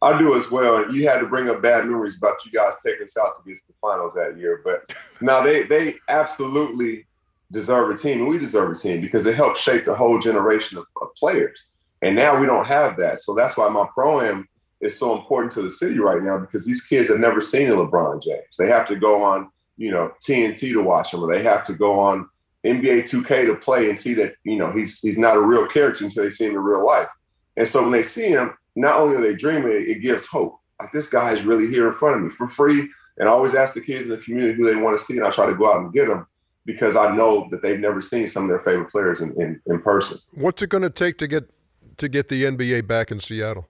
I 0.00 0.18
do 0.18 0.34
as 0.34 0.50
well. 0.50 0.92
You 0.92 1.06
had 1.08 1.20
to 1.20 1.26
bring 1.26 1.48
up 1.48 1.62
bad 1.62 1.84
memories 1.84 2.16
about 2.16 2.44
you 2.44 2.50
guys 2.50 2.74
taking 2.84 3.04
us 3.04 3.16
out 3.16 3.36
to 3.36 3.48
get 3.48 3.58
to 3.60 3.66
the 3.68 3.74
finals 3.80 4.14
that 4.14 4.36
year. 4.36 4.60
But 4.64 4.94
now 5.20 5.42
they 5.42 5.62
they 5.62 5.94
absolutely 6.08 7.06
deserve 7.52 7.90
a 7.90 7.96
team, 7.96 8.20
and 8.20 8.28
we 8.28 8.38
deserve 8.38 8.70
a 8.70 8.74
team 8.74 9.00
because 9.00 9.26
it 9.26 9.36
helped 9.36 9.58
shape 9.58 9.84
the 9.84 9.94
whole 9.94 10.18
generation 10.18 10.78
of, 10.78 10.86
of 11.00 11.14
players. 11.14 11.66
And 12.02 12.16
now 12.16 12.38
we 12.38 12.46
don't 12.46 12.66
have 12.66 12.96
that. 12.96 13.20
So 13.20 13.32
that's 13.32 13.56
why 13.56 13.68
my 13.68 13.86
pro 13.94 14.22
am 14.22 14.48
is 14.82 14.98
so 14.98 15.16
important 15.16 15.52
to 15.52 15.62
the 15.62 15.70
city 15.70 15.98
right 15.98 16.22
now 16.22 16.38
because 16.38 16.66
these 16.66 16.84
kids 16.84 17.08
have 17.08 17.20
never 17.20 17.40
seen 17.40 17.70
a 17.70 17.74
LeBron 17.74 18.22
James. 18.22 18.56
They 18.58 18.66
have 18.66 18.86
to 18.88 18.96
go 18.96 19.22
on, 19.22 19.50
you 19.76 19.90
know, 19.90 20.12
TNT 20.26 20.72
to 20.72 20.82
watch 20.82 21.14
him, 21.14 21.22
or 21.22 21.32
they 21.32 21.42
have 21.42 21.64
to 21.66 21.72
go 21.72 21.98
on 21.98 22.28
NBA 22.66 23.02
2K 23.02 23.46
to 23.46 23.56
play 23.56 23.88
and 23.88 23.96
see 23.96 24.12
that, 24.14 24.34
you 24.44 24.56
know, 24.56 24.70
he's 24.70 25.00
he's 25.00 25.18
not 25.18 25.36
a 25.36 25.40
real 25.40 25.66
character 25.66 26.04
until 26.04 26.24
they 26.24 26.30
see 26.30 26.46
him 26.46 26.52
in 26.52 26.58
real 26.58 26.84
life. 26.84 27.08
And 27.56 27.66
so 27.66 27.82
when 27.82 27.92
they 27.92 28.02
see 28.02 28.28
him, 28.28 28.54
not 28.76 29.00
only 29.00 29.16
are 29.16 29.20
they 29.20 29.34
dreaming, 29.34 29.72
it, 29.72 30.00
gives 30.00 30.26
hope. 30.26 30.58
Like 30.80 30.90
this 30.90 31.08
guy 31.08 31.32
is 31.32 31.44
really 31.44 31.68
here 31.68 31.86
in 31.86 31.92
front 31.92 32.16
of 32.16 32.22
me 32.22 32.30
for 32.30 32.48
free. 32.48 32.88
And 33.18 33.28
I 33.28 33.32
always 33.32 33.54
ask 33.54 33.74
the 33.74 33.80
kids 33.80 34.04
in 34.04 34.10
the 34.10 34.18
community 34.18 34.54
who 34.54 34.64
they 34.64 34.80
want 34.80 34.98
to 34.98 35.04
see, 35.04 35.16
and 35.18 35.26
I 35.26 35.30
try 35.30 35.46
to 35.46 35.54
go 35.54 35.72
out 35.72 35.80
and 35.80 35.92
get 35.92 36.08
them 36.08 36.26
because 36.64 36.96
I 36.96 37.14
know 37.14 37.48
that 37.50 37.60
they've 37.60 37.78
never 37.78 38.00
seen 38.00 38.26
some 38.26 38.44
of 38.44 38.48
their 38.48 38.60
favorite 38.60 38.90
players 38.90 39.20
in, 39.20 39.30
in, 39.40 39.60
in 39.66 39.82
person. 39.82 40.18
What's 40.32 40.62
it 40.62 40.70
going 40.70 40.82
to 40.82 40.90
take 40.90 41.18
to 41.18 41.28
get 41.28 41.50
to 41.98 42.08
get 42.08 42.28
the 42.28 42.44
NBA 42.44 42.86
back 42.86 43.10
in 43.10 43.20
Seattle? 43.20 43.68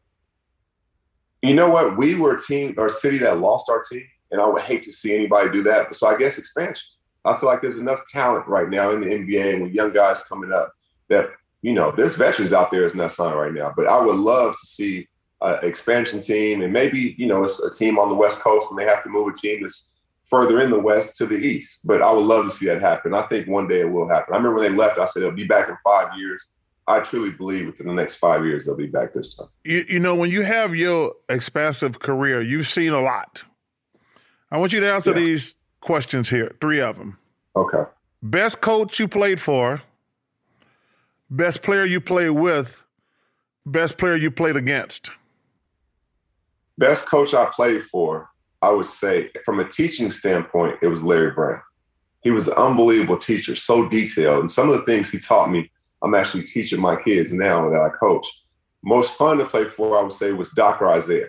You 1.42 1.54
know 1.54 1.68
what? 1.68 1.96
We 1.96 2.14
were 2.14 2.36
a 2.36 2.40
team 2.40 2.74
or 2.78 2.86
a 2.86 2.90
city 2.90 3.18
that 3.18 3.38
lost 3.38 3.68
our 3.68 3.82
team, 3.82 4.04
and 4.30 4.40
I 4.40 4.46
would 4.46 4.62
hate 4.62 4.82
to 4.84 4.92
see 4.92 5.14
anybody 5.14 5.50
do 5.50 5.62
that. 5.64 5.94
So 5.94 6.06
I 6.06 6.16
guess 6.16 6.38
expansion. 6.38 6.86
I 7.24 7.36
feel 7.36 7.48
like 7.48 7.62
there's 7.62 7.78
enough 7.78 8.04
talent 8.10 8.46
right 8.48 8.68
now 8.68 8.90
in 8.90 9.00
the 9.00 9.06
NBA 9.06 9.54
and 9.54 9.62
with 9.62 9.72
young 9.72 9.92
guys 9.92 10.24
coming 10.24 10.52
up 10.52 10.72
that, 11.08 11.30
you 11.62 11.72
know, 11.72 11.92
there's 11.92 12.16
veterans 12.16 12.52
out 12.52 12.70
there 12.70 12.82
that's 12.82 12.94
not 12.94 13.12
signed 13.12 13.36
right 13.36 13.52
now. 13.52 13.72
But 13.76 13.86
I 13.86 14.00
would 14.00 14.16
love 14.16 14.56
to 14.56 14.66
see 14.66 15.08
an 15.40 15.58
expansion 15.62 16.18
team 16.18 16.62
and 16.62 16.72
maybe, 16.72 17.14
you 17.18 17.26
know, 17.26 17.44
it's 17.44 17.62
a 17.62 17.72
team 17.72 17.98
on 17.98 18.08
the 18.08 18.14
West 18.14 18.40
Coast 18.40 18.70
and 18.70 18.78
they 18.78 18.84
have 18.84 19.04
to 19.04 19.08
move 19.08 19.28
a 19.28 19.32
team 19.32 19.62
that's 19.62 19.92
further 20.28 20.60
in 20.60 20.70
the 20.70 20.80
West 20.80 21.16
to 21.18 21.26
the 21.26 21.36
East. 21.36 21.86
But 21.86 22.02
I 22.02 22.10
would 22.10 22.24
love 22.24 22.44
to 22.44 22.50
see 22.50 22.66
that 22.66 22.80
happen. 22.80 23.14
I 23.14 23.22
think 23.22 23.46
one 23.46 23.68
day 23.68 23.80
it 23.80 23.90
will 23.90 24.08
happen. 24.08 24.34
I 24.34 24.38
remember 24.38 24.58
when 24.58 24.72
they 24.72 24.76
left, 24.76 24.98
I 24.98 25.04
said, 25.04 25.22
it'll 25.22 25.34
be 25.34 25.44
back 25.44 25.68
in 25.68 25.76
five 25.84 26.16
years. 26.16 26.48
I 26.86 27.00
truly 27.00 27.30
believe 27.30 27.66
within 27.66 27.86
the 27.86 27.94
next 27.94 28.16
five 28.16 28.44
years 28.44 28.66
they'll 28.66 28.76
be 28.76 28.86
back 28.86 29.12
this 29.12 29.34
time. 29.36 29.48
You, 29.64 29.84
you 29.88 29.98
know, 30.00 30.14
when 30.14 30.30
you 30.30 30.42
have 30.42 30.74
your 30.74 31.14
expansive 31.28 32.00
career, 32.00 32.42
you've 32.42 32.68
seen 32.68 32.92
a 32.92 33.00
lot. 33.00 33.44
I 34.50 34.58
want 34.58 34.72
you 34.72 34.80
to 34.80 34.92
answer 34.92 35.10
yeah. 35.10 35.24
these 35.24 35.56
questions 35.80 36.28
here, 36.28 36.54
three 36.60 36.80
of 36.80 36.98
them. 36.98 37.18
Okay. 37.56 37.84
Best 38.22 38.60
coach 38.60 38.98
you 38.98 39.08
played 39.08 39.40
for, 39.40 39.82
best 41.30 41.62
player 41.62 41.84
you 41.84 42.00
played 42.00 42.30
with, 42.30 42.84
best 43.64 43.96
player 43.96 44.16
you 44.16 44.30
played 44.30 44.56
against. 44.56 45.10
Best 46.78 47.06
coach 47.06 47.34
I 47.34 47.46
played 47.46 47.84
for, 47.84 48.28
I 48.60 48.70
would 48.70 48.86
say, 48.86 49.30
from 49.44 49.60
a 49.60 49.68
teaching 49.68 50.10
standpoint, 50.10 50.78
it 50.82 50.88
was 50.88 51.02
Larry 51.02 51.30
Brown. 51.30 51.60
He 52.22 52.30
was 52.30 52.48
an 52.48 52.54
unbelievable 52.54 53.18
teacher, 53.18 53.54
so 53.56 53.88
detailed. 53.88 54.40
And 54.40 54.50
some 54.50 54.68
of 54.68 54.76
the 54.76 54.84
things 54.84 55.10
he 55.10 55.18
taught 55.18 55.50
me, 55.50 55.70
I'm 56.02 56.14
actually 56.14 56.44
teaching 56.44 56.80
my 56.80 56.96
kids 57.00 57.32
now 57.32 57.68
that 57.70 57.80
I 57.80 57.88
coach. 57.90 58.26
Most 58.82 59.16
fun 59.16 59.38
to 59.38 59.44
play 59.44 59.66
for, 59.66 59.96
I 59.96 60.02
would 60.02 60.12
say, 60.12 60.32
was 60.32 60.50
Dr. 60.50 60.92
Isiah 60.96 61.28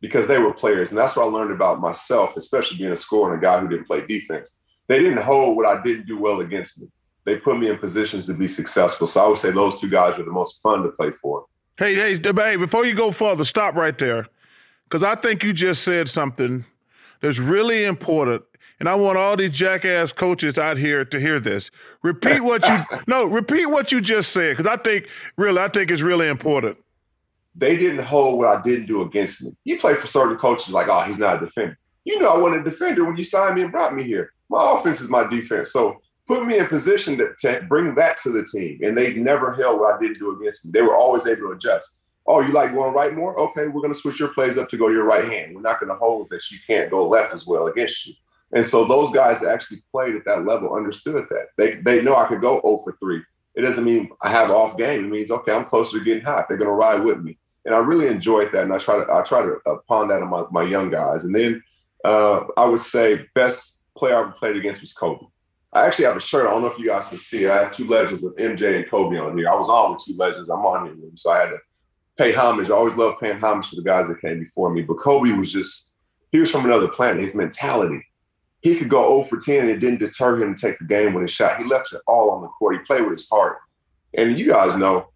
because 0.00 0.26
they 0.26 0.38
were 0.38 0.52
players. 0.52 0.90
And 0.90 0.98
that's 0.98 1.16
what 1.16 1.26
I 1.26 1.28
learned 1.28 1.52
about 1.52 1.80
myself, 1.80 2.36
especially 2.36 2.78
being 2.78 2.92
a 2.92 2.96
scorer 2.96 3.32
and 3.32 3.42
a 3.42 3.44
guy 3.44 3.60
who 3.60 3.68
didn't 3.68 3.86
play 3.86 4.06
defense. 4.06 4.54
They 4.86 4.98
didn't 4.98 5.22
hold 5.22 5.56
what 5.56 5.66
I 5.66 5.82
didn't 5.82 6.06
do 6.06 6.18
well 6.18 6.40
against 6.40 6.80
me. 6.80 6.88
They 7.24 7.36
put 7.36 7.58
me 7.58 7.68
in 7.68 7.78
positions 7.78 8.26
to 8.26 8.34
be 8.34 8.48
successful. 8.48 9.06
So 9.06 9.24
I 9.24 9.28
would 9.28 9.38
say 9.38 9.50
those 9.50 9.80
two 9.80 9.88
guys 9.88 10.16
were 10.18 10.24
the 10.24 10.30
most 10.30 10.60
fun 10.62 10.82
to 10.82 10.90
play 10.90 11.10
for. 11.22 11.46
Hey, 11.78 11.94
hey, 11.94 12.20
hey, 12.22 12.56
before 12.56 12.84
you 12.84 12.94
go 12.94 13.10
further, 13.10 13.44
stop 13.44 13.74
right 13.74 13.96
there. 13.96 14.26
Because 14.84 15.02
I 15.02 15.14
think 15.14 15.42
you 15.42 15.52
just 15.52 15.82
said 15.82 16.08
something 16.08 16.64
that's 17.20 17.38
really 17.38 17.84
important. 17.84 18.44
And 18.84 18.90
I 18.90 18.96
want 18.96 19.16
all 19.16 19.34
these 19.34 19.54
jackass 19.54 20.12
coaches 20.12 20.58
out 20.58 20.76
here 20.76 21.06
to 21.06 21.18
hear 21.18 21.40
this. 21.40 21.70
Repeat 22.02 22.40
what 22.40 22.68
you 22.68 22.84
no, 23.06 23.24
repeat 23.24 23.64
what 23.64 23.90
you 23.90 24.02
just 24.02 24.30
said. 24.30 24.58
Because 24.58 24.70
I 24.70 24.76
think 24.76 25.08
really, 25.38 25.58
I 25.58 25.68
think 25.68 25.90
it's 25.90 26.02
really 26.02 26.28
important. 26.28 26.76
They 27.54 27.78
didn't 27.78 28.04
hold 28.04 28.36
what 28.36 28.48
I 28.48 28.60
didn't 28.60 28.84
do 28.84 29.00
against 29.00 29.42
me. 29.42 29.56
You 29.64 29.78
play 29.78 29.94
for 29.94 30.06
certain 30.06 30.36
coaches 30.36 30.68
like, 30.68 30.88
oh, 30.88 31.00
he's 31.00 31.18
not 31.18 31.42
a 31.42 31.46
defender. 31.46 31.78
You 32.04 32.18
know 32.18 32.28
I 32.30 32.36
wasn't 32.36 32.66
a 32.66 32.70
defender 32.70 33.06
when 33.06 33.16
you 33.16 33.24
signed 33.24 33.54
me 33.54 33.62
and 33.62 33.72
brought 33.72 33.94
me 33.94 34.02
here. 34.02 34.34
My 34.50 34.74
offense 34.74 35.00
is 35.00 35.08
my 35.08 35.26
defense. 35.26 35.72
So 35.72 36.02
put 36.26 36.46
me 36.46 36.58
in 36.58 36.66
position 36.66 37.16
to, 37.16 37.32
to 37.38 37.64
bring 37.66 37.94
that 37.94 38.18
to 38.18 38.32
the 38.32 38.44
team. 38.44 38.80
And 38.82 38.94
they 38.94 39.14
never 39.14 39.54
held 39.54 39.80
what 39.80 39.94
I 39.94 39.98
didn't 39.98 40.18
do 40.18 40.38
against 40.38 40.66
me. 40.66 40.72
They 40.72 40.82
were 40.82 40.94
always 40.94 41.26
able 41.26 41.48
to 41.48 41.52
adjust. 41.52 42.00
Oh, 42.26 42.40
you 42.40 42.52
like 42.52 42.74
going 42.74 42.92
right 42.92 43.14
more? 43.14 43.34
Okay, 43.40 43.66
we're 43.66 43.80
going 43.80 43.94
to 43.94 43.98
switch 43.98 44.20
your 44.20 44.34
plays 44.34 44.58
up 44.58 44.68
to 44.68 44.76
go 44.76 44.88
to 44.88 44.94
your 44.94 45.06
right 45.06 45.24
hand. 45.24 45.54
We're 45.54 45.62
not 45.62 45.80
going 45.80 45.88
to 45.88 45.96
hold 45.96 46.28
that 46.28 46.50
you 46.50 46.58
can't 46.66 46.90
go 46.90 47.08
left 47.08 47.32
as 47.32 47.46
well 47.46 47.68
against 47.68 48.06
you. 48.06 48.14
And 48.54 48.64
so 48.64 48.84
those 48.84 49.10
guys 49.10 49.40
that 49.40 49.52
actually 49.52 49.82
played 49.92 50.14
at 50.14 50.24
that 50.26 50.44
level 50.44 50.74
understood 50.74 51.26
that. 51.28 51.48
They, 51.58 51.74
they 51.74 52.02
know 52.02 52.14
I 52.14 52.26
could 52.26 52.40
go 52.40 52.60
0 52.62 52.80
for 52.84 52.96
3. 53.00 53.20
It 53.56 53.62
doesn't 53.62 53.84
mean 53.84 54.08
I 54.22 54.30
have 54.30 54.50
off 54.50 54.78
game. 54.78 55.04
It 55.04 55.10
means, 55.10 55.30
okay, 55.30 55.52
I'm 55.52 55.64
closer 55.64 55.98
to 55.98 56.04
getting 56.04 56.24
hot. 56.24 56.46
They're 56.48 56.56
going 56.56 56.70
to 56.70 56.74
ride 56.74 57.02
with 57.02 57.20
me. 57.20 57.36
And 57.64 57.74
I 57.74 57.78
really 57.78 58.06
enjoyed 58.06 58.52
that. 58.52 58.62
And 58.62 58.72
I 58.72 58.78
try 58.78 59.04
to, 59.04 59.12
I 59.12 59.22
try 59.22 59.42
to 59.42 59.56
uh, 59.66 59.76
pawn 59.88 60.08
that 60.08 60.22
on 60.22 60.30
my, 60.30 60.44
my 60.52 60.62
young 60.62 60.90
guys. 60.90 61.24
And 61.24 61.34
then 61.34 61.62
uh, 62.04 62.44
I 62.56 62.64
would 62.64 62.80
say 62.80 63.26
best 63.34 63.82
player 63.96 64.16
I 64.16 64.20
ever 64.20 64.32
played 64.32 64.56
against 64.56 64.82
was 64.82 64.92
Kobe. 64.92 65.26
I 65.72 65.86
actually 65.86 66.04
have 66.04 66.16
a 66.16 66.20
shirt. 66.20 66.46
I 66.46 66.50
don't 66.50 66.62
know 66.62 66.68
if 66.68 66.78
you 66.78 66.86
guys 66.86 67.08
can 67.08 67.18
see 67.18 67.44
it. 67.44 67.50
I 67.50 67.64
have 67.64 67.72
two 67.72 67.88
legends 67.88 68.22
of 68.22 68.36
MJ 68.36 68.76
and 68.76 68.88
Kobe 68.88 69.18
on 69.18 69.36
here. 69.36 69.48
I 69.48 69.56
was 69.56 69.68
on 69.68 69.92
with 69.92 70.04
two 70.04 70.14
legends. 70.16 70.48
I'm 70.48 70.64
on 70.64 70.86
here. 70.86 70.94
So 71.16 71.30
I 71.30 71.40
had 71.40 71.46
to 71.46 71.58
pay 72.16 72.32
homage. 72.32 72.70
I 72.70 72.74
always 72.74 72.96
loved 72.96 73.18
paying 73.18 73.40
homage 73.40 73.70
to 73.70 73.76
the 73.76 73.82
guys 73.82 74.06
that 74.06 74.20
came 74.20 74.38
before 74.38 74.72
me. 74.72 74.82
But 74.82 74.98
Kobe 74.98 75.32
was 75.32 75.50
just, 75.50 75.92
he 76.30 76.38
was 76.38 76.50
from 76.50 76.64
another 76.64 76.86
planet. 76.86 77.22
His 77.22 77.34
mentality. 77.34 78.04
He 78.64 78.76
could 78.76 78.88
go 78.88 79.22
0 79.22 79.28
for 79.28 79.38
10 79.38 79.60
and 79.60 79.70
it 79.70 79.78
didn't 79.78 80.00
deter 80.00 80.42
him 80.42 80.54
to 80.54 80.60
take 80.60 80.78
the 80.80 80.86
game 80.86 81.14
with 81.14 81.22
he 81.22 81.28
shot. 81.28 81.58
He 81.58 81.64
left 81.64 81.92
it 81.92 82.00
all 82.08 82.30
on 82.30 82.42
the 82.42 82.48
court. 82.48 82.74
He 82.74 82.80
played 82.86 83.02
with 83.02 83.12
his 83.12 83.28
heart. 83.28 83.58
And 84.14 84.36
you 84.36 84.48
guys 84.48 84.76
know, 84.76 85.06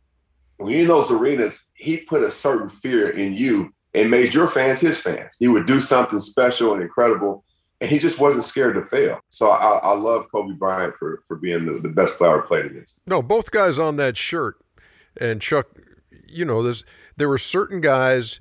when 0.59 0.71
you're 0.71 0.83
in 0.83 0.89
those 0.89 1.11
arenas, 1.11 1.65
he 1.75 1.97
put 1.97 2.23
a 2.23 2.31
certain 2.31 2.69
fear 2.69 3.11
in 3.11 3.33
you 3.33 3.73
and 3.95 4.11
made 4.11 4.35
your 4.35 4.47
fans 4.47 4.81
his 4.81 4.99
fans. 4.99 5.35
He 5.41 5.49
would 5.49 5.67
do 5.67 5.81
something 5.81 6.21
special 6.21 6.75
and 6.75 6.83
incredible 6.83 7.45
and 7.81 7.91
he 7.91 7.99
just 7.99 8.19
wasn't 8.19 8.45
scared 8.45 8.75
to 8.75 8.83
fail. 8.83 9.21
So 9.29 9.51
I, 9.51 9.79
I 9.79 9.95
love 9.95 10.27
Kobe 10.31 10.55
Bryant 10.55 10.95
for 10.97 11.23
for 11.27 11.37
being 11.37 11.67
the, 11.67 11.81
the 11.81 11.89
best 11.89 12.19
player 12.19 12.43
I 12.43 12.47
played 12.47 12.67
against. 12.67 13.01
No, 13.07 13.23
both 13.23 13.51
guys 13.51 13.79
on 13.79 13.97
that 13.97 14.17
shirt, 14.17 14.57
and 15.21 15.41
Chuck, 15.41 15.69
you 16.27 16.45
know, 16.45 16.63
there's 16.63 16.85
there 17.17 17.29
were 17.29 17.39
certain 17.39 17.81
guys 17.81 18.41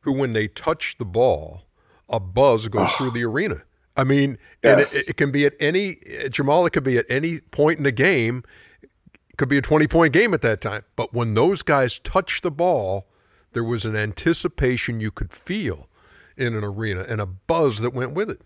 who, 0.00 0.12
when 0.12 0.32
they 0.32 0.48
touched 0.48 0.98
the 0.98 1.04
ball, 1.04 1.62
a 2.08 2.18
buzz 2.18 2.66
goes 2.68 2.90
through 2.92 3.12
the 3.12 3.24
arena. 3.24 3.62
I 3.96 4.04
mean, 4.04 4.38
yes. 4.62 4.94
and 4.94 5.02
it, 5.02 5.10
it, 5.10 5.16
can 5.16 5.30
be 5.30 5.44
at 5.44 5.54
any 5.60 5.98
Jamal. 6.30 6.64
It 6.66 6.70
could 6.70 6.84
be 6.84 6.98
at 6.98 7.06
any 7.08 7.40
point 7.40 7.78
in 7.78 7.84
the 7.84 7.92
game. 7.92 8.42
It 8.82 9.36
could 9.36 9.48
be 9.48 9.58
a 9.58 9.62
twenty 9.62 9.86
point 9.86 10.12
game 10.12 10.32
at 10.32 10.42
that 10.42 10.60
time. 10.60 10.84
But 10.96 11.12
when 11.12 11.34
those 11.34 11.62
guys 11.62 11.98
touch 11.98 12.40
the 12.40 12.50
ball, 12.50 13.06
there 13.52 13.64
was 13.64 13.84
an 13.84 13.96
anticipation 13.96 15.00
you 15.00 15.10
could 15.10 15.32
feel 15.32 15.88
in 16.36 16.56
an 16.56 16.64
arena 16.64 17.04
and 17.06 17.20
a 17.20 17.26
buzz 17.26 17.80
that 17.80 17.92
went 17.92 18.12
with 18.12 18.30
it 18.30 18.40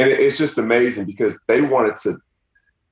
and 0.00 0.10
it's 0.10 0.38
just 0.38 0.58
amazing 0.58 1.04
because 1.04 1.40
they 1.46 1.60
wanted 1.60 1.96
to 1.96 2.18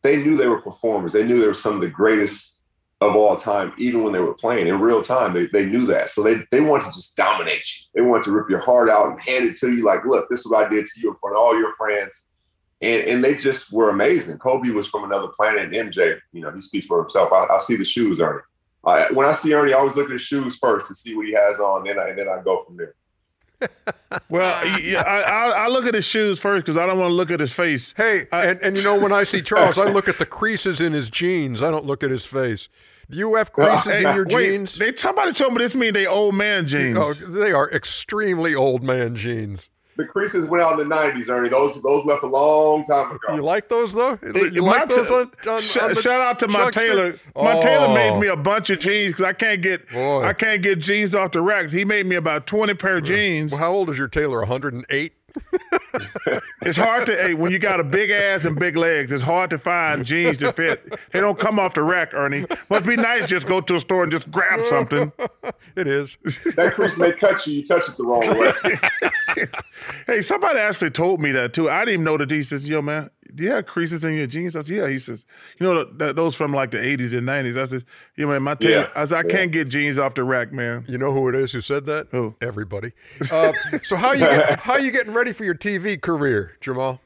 they 0.02 0.16
knew 0.16 0.36
they 0.36 0.48
were 0.48 0.60
performers 0.60 1.12
they 1.12 1.24
knew 1.24 1.40
they 1.40 1.46
were 1.46 1.54
some 1.54 1.74
of 1.74 1.80
the 1.80 1.88
greatest 1.88 2.57
of 3.00 3.14
all 3.14 3.36
time 3.36 3.72
even 3.78 4.02
when 4.02 4.12
they 4.12 4.18
were 4.18 4.34
playing 4.34 4.66
in 4.66 4.80
real 4.80 5.00
time 5.00 5.32
they, 5.32 5.46
they 5.46 5.64
knew 5.64 5.86
that. 5.86 6.10
So 6.10 6.22
they, 6.22 6.40
they 6.50 6.60
wanted 6.60 6.86
to 6.86 6.92
just 6.92 7.16
dominate 7.16 7.60
you. 7.60 7.86
They 7.94 8.00
wanted 8.00 8.24
to 8.24 8.32
rip 8.32 8.50
your 8.50 8.58
heart 8.58 8.88
out 8.88 9.10
and 9.10 9.20
hand 9.20 9.46
it 9.46 9.56
to 9.58 9.72
you 9.72 9.84
like 9.84 10.04
look 10.04 10.28
this 10.28 10.40
is 10.40 10.50
what 10.50 10.66
i 10.66 10.68
did 10.68 10.84
to 10.84 11.00
you 11.00 11.10
in 11.10 11.16
front 11.16 11.36
of 11.36 11.42
all 11.42 11.56
your 11.56 11.74
friends. 11.74 12.30
And, 12.80 13.02
and 13.08 13.24
they 13.24 13.34
just 13.34 13.72
were 13.72 13.90
amazing. 13.90 14.38
Kobe 14.38 14.70
was 14.70 14.86
from 14.86 15.04
another 15.04 15.28
planet 15.28 15.72
and 15.72 15.92
mj 15.92 16.18
you 16.32 16.40
know 16.40 16.50
he 16.50 16.60
speaks 16.60 16.86
for 16.86 17.00
himself. 17.00 17.32
I, 17.32 17.46
I 17.46 17.58
see 17.58 17.76
the 17.76 17.84
shoes 17.84 18.20
ernie. 18.20 18.42
I, 18.84 19.12
when 19.12 19.26
i 19.26 19.32
see 19.32 19.54
ernie 19.54 19.72
i 19.72 19.78
always 19.78 19.96
look 19.96 20.06
at 20.06 20.12
his 20.12 20.22
shoes 20.22 20.56
first 20.56 20.86
to 20.86 20.94
see 20.94 21.14
what 21.14 21.26
he 21.26 21.34
has 21.34 21.58
on 21.58 21.88
and 21.88 21.98
then 21.98 22.04
I, 22.04 22.08
and 22.10 22.18
then 22.18 22.28
I 22.28 22.42
go 22.42 22.64
from 22.64 22.76
there 22.76 22.94
well, 24.28 24.80
yeah, 24.80 25.02
I, 25.02 25.64
I, 25.64 25.68
look 25.68 25.84
at 25.84 25.94
his 25.94 26.04
shoes 26.04 26.40
first 26.40 26.64
because 26.64 26.76
I 26.76 26.86
don't 26.86 26.98
want 26.98 27.10
to 27.10 27.14
look 27.14 27.30
at 27.30 27.40
his 27.40 27.52
face. 27.52 27.92
Hey, 27.96 28.26
I, 28.30 28.46
and, 28.46 28.60
and 28.60 28.76
you 28.76 28.84
know 28.84 28.98
when 28.98 29.12
I 29.12 29.24
see 29.24 29.42
Charles, 29.42 29.78
I 29.78 29.90
look 29.90 30.08
at 30.08 30.18
the 30.18 30.26
creases 30.26 30.80
in 30.80 30.92
his 30.92 31.10
jeans. 31.10 31.62
I 31.62 31.70
don't 31.70 31.84
look 31.84 32.02
at 32.02 32.10
his 32.10 32.24
face. 32.24 32.68
Do 33.10 33.16
you 33.16 33.34
have 33.34 33.52
creases 33.52 33.86
uh, 33.86 33.90
hey, 33.90 34.08
in 34.08 34.16
your 34.16 34.26
wait, 34.26 34.50
jeans? 34.50 34.76
They 34.76 34.94
somebody 34.96 35.32
told 35.32 35.54
me 35.54 35.58
this 35.58 35.74
mean 35.74 35.94
they 35.94 36.06
old 36.06 36.34
man 36.34 36.66
jeans. 36.66 36.98
Oh, 36.98 37.12
they 37.14 37.52
are 37.52 37.70
extremely 37.70 38.54
old 38.54 38.82
man 38.82 39.16
jeans 39.16 39.68
the 39.98 40.06
creases 40.06 40.44
went 40.46 40.62
out 40.62 40.78
in 40.78 40.88
the 40.88 40.94
'90s, 40.94 41.28
Ernie. 41.28 41.48
Those 41.48 41.82
those 41.82 42.04
left 42.04 42.22
a 42.22 42.26
long 42.26 42.84
time 42.84 43.10
ago. 43.10 43.34
You 43.34 43.42
like 43.42 43.68
those 43.68 43.92
though? 43.92 44.16
You 44.22 44.62
like 44.62 44.88
those? 44.88 45.10
On, 45.10 45.30
on, 45.48 45.60
sh- 45.60 45.76
on 45.76 45.94
shout 45.96 46.20
out 46.20 46.38
to 46.38 46.48
my 46.48 46.70
tailor. 46.70 47.18
My 47.34 47.56
oh. 47.56 47.60
tailor 47.60 47.92
made 47.92 48.18
me 48.18 48.28
a 48.28 48.36
bunch 48.36 48.70
of 48.70 48.78
jeans 48.78 49.12
because 49.12 49.24
I 49.24 49.32
can't 49.32 49.60
get 49.60 49.90
Boy. 49.90 50.22
I 50.22 50.32
can't 50.32 50.62
get 50.62 50.78
jeans 50.78 51.16
off 51.16 51.32
the 51.32 51.42
racks. 51.42 51.72
He 51.72 51.84
made 51.84 52.06
me 52.06 52.14
about 52.14 52.46
20 52.46 52.74
pair 52.74 52.98
of 52.98 53.04
jeans. 53.04 53.50
Well, 53.50 53.60
how 53.60 53.72
old 53.72 53.90
is 53.90 53.98
your 53.98 54.08
tailor? 54.08 54.38
108. 54.38 55.12
It's 56.62 56.76
hard 56.76 57.06
to 57.06 57.16
hey, 57.16 57.34
when 57.34 57.52
you 57.52 57.58
got 57.58 57.80
a 57.80 57.84
big 57.84 58.10
ass 58.10 58.44
and 58.44 58.58
big 58.58 58.76
legs. 58.76 59.12
It's 59.12 59.22
hard 59.22 59.50
to 59.50 59.58
find 59.58 60.04
jeans 60.04 60.36
to 60.38 60.52
fit. 60.52 60.98
They 61.12 61.20
don't 61.20 61.38
come 61.38 61.58
off 61.58 61.74
the 61.74 61.82
rack, 61.82 62.14
Ernie. 62.14 62.46
Must 62.70 62.86
be 62.86 62.96
nice 62.96 63.26
just 63.26 63.46
go 63.46 63.60
to 63.60 63.74
a 63.76 63.80
store 63.80 64.02
and 64.02 64.12
just 64.12 64.30
grab 64.30 64.66
something. 64.66 65.12
it 65.76 65.86
is. 65.86 66.16
That 66.56 66.74
crease 66.74 66.96
may 66.96 67.12
cut 67.12 67.46
you. 67.46 67.54
You 67.54 67.64
touch 67.64 67.88
it 67.88 67.96
the 67.96 68.04
wrong 68.04 68.20
way. 68.38 69.46
hey, 70.06 70.20
somebody 70.20 70.58
actually 70.58 70.90
told 70.90 71.20
me 71.20 71.32
that 71.32 71.52
too. 71.52 71.70
I 71.70 71.80
didn't 71.80 71.94
even 71.94 72.04
know 72.04 72.16
that. 72.16 72.30
He 72.30 72.42
says, 72.42 72.68
"Yo, 72.68 72.82
man, 72.82 73.10
do 73.34 73.44
you 73.44 73.50
have 73.50 73.66
creases 73.66 74.04
in 74.04 74.14
your 74.14 74.26
jeans?" 74.26 74.56
I 74.56 74.62
said, 74.62 74.76
"Yeah." 74.76 74.88
He 74.88 74.98
says, 74.98 75.26
"You 75.58 75.66
know 75.66 75.84
that, 75.84 76.16
those 76.16 76.34
from 76.34 76.52
like 76.52 76.70
the 76.70 76.78
'80s 76.78 77.16
and 77.16 77.26
'90s." 77.26 77.60
I 77.60 77.66
said, 77.66 77.84
you 78.16 78.26
"Yeah, 78.26 78.32
man, 78.32 78.42
my 78.42 78.54
tailor." 78.54 78.82
Yeah. 78.82 79.00
I 79.00 79.04
said, 79.04 79.24
"I 79.24 79.28
yeah. 79.28 79.34
can't 79.34 79.52
get 79.52 79.68
jeans 79.68 79.98
off 79.98 80.14
the 80.14 80.24
rack, 80.24 80.52
man." 80.52 80.84
You 80.88 80.98
know 80.98 81.12
who 81.12 81.28
it 81.28 81.34
is 81.34 81.52
who 81.52 81.60
said 81.60 81.86
that? 81.86 82.08
Who? 82.10 82.34
Everybody. 82.40 82.92
Uh, 83.30 83.52
so 83.82 83.96
how 83.96 84.12
you 84.12 84.20
get, 84.20 84.60
how 84.60 84.76
you 84.76 84.90
getting 84.90 85.12
ready 85.12 85.32
for 85.32 85.44
your 85.44 85.54
TV 85.54 86.00
career, 86.00 86.56
Jamal? 86.60 87.00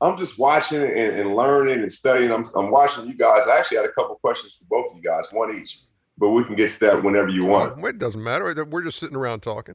I'm 0.00 0.18
just 0.18 0.38
watching 0.38 0.82
and, 0.82 1.18
and 1.18 1.34
learning 1.34 1.80
and 1.80 1.90
studying. 1.92 2.30
I'm, 2.30 2.50
I'm 2.54 2.70
watching 2.70 3.06
you 3.06 3.14
guys. 3.14 3.46
I 3.46 3.58
actually 3.58 3.78
had 3.78 3.86
a 3.86 3.92
couple 3.92 4.16
questions 4.16 4.54
for 4.54 4.64
both 4.68 4.90
of 4.90 4.96
you 4.96 5.02
guys, 5.02 5.28
one 5.30 5.58
each, 5.58 5.80
but 6.18 6.30
we 6.30 6.44
can 6.44 6.54
get 6.54 6.70
to 6.72 6.80
that 6.80 7.02
whenever 7.02 7.28
you 7.28 7.46
want. 7.46 7.82
It 7.84 7.98
doesn't 7.98 8.22
matter. 8.22 8.64
We're 8.64 8.82
just 8.82 8.98
sitting 8.98 9.16
around 9.16 9.40
talking. 9.40 9.74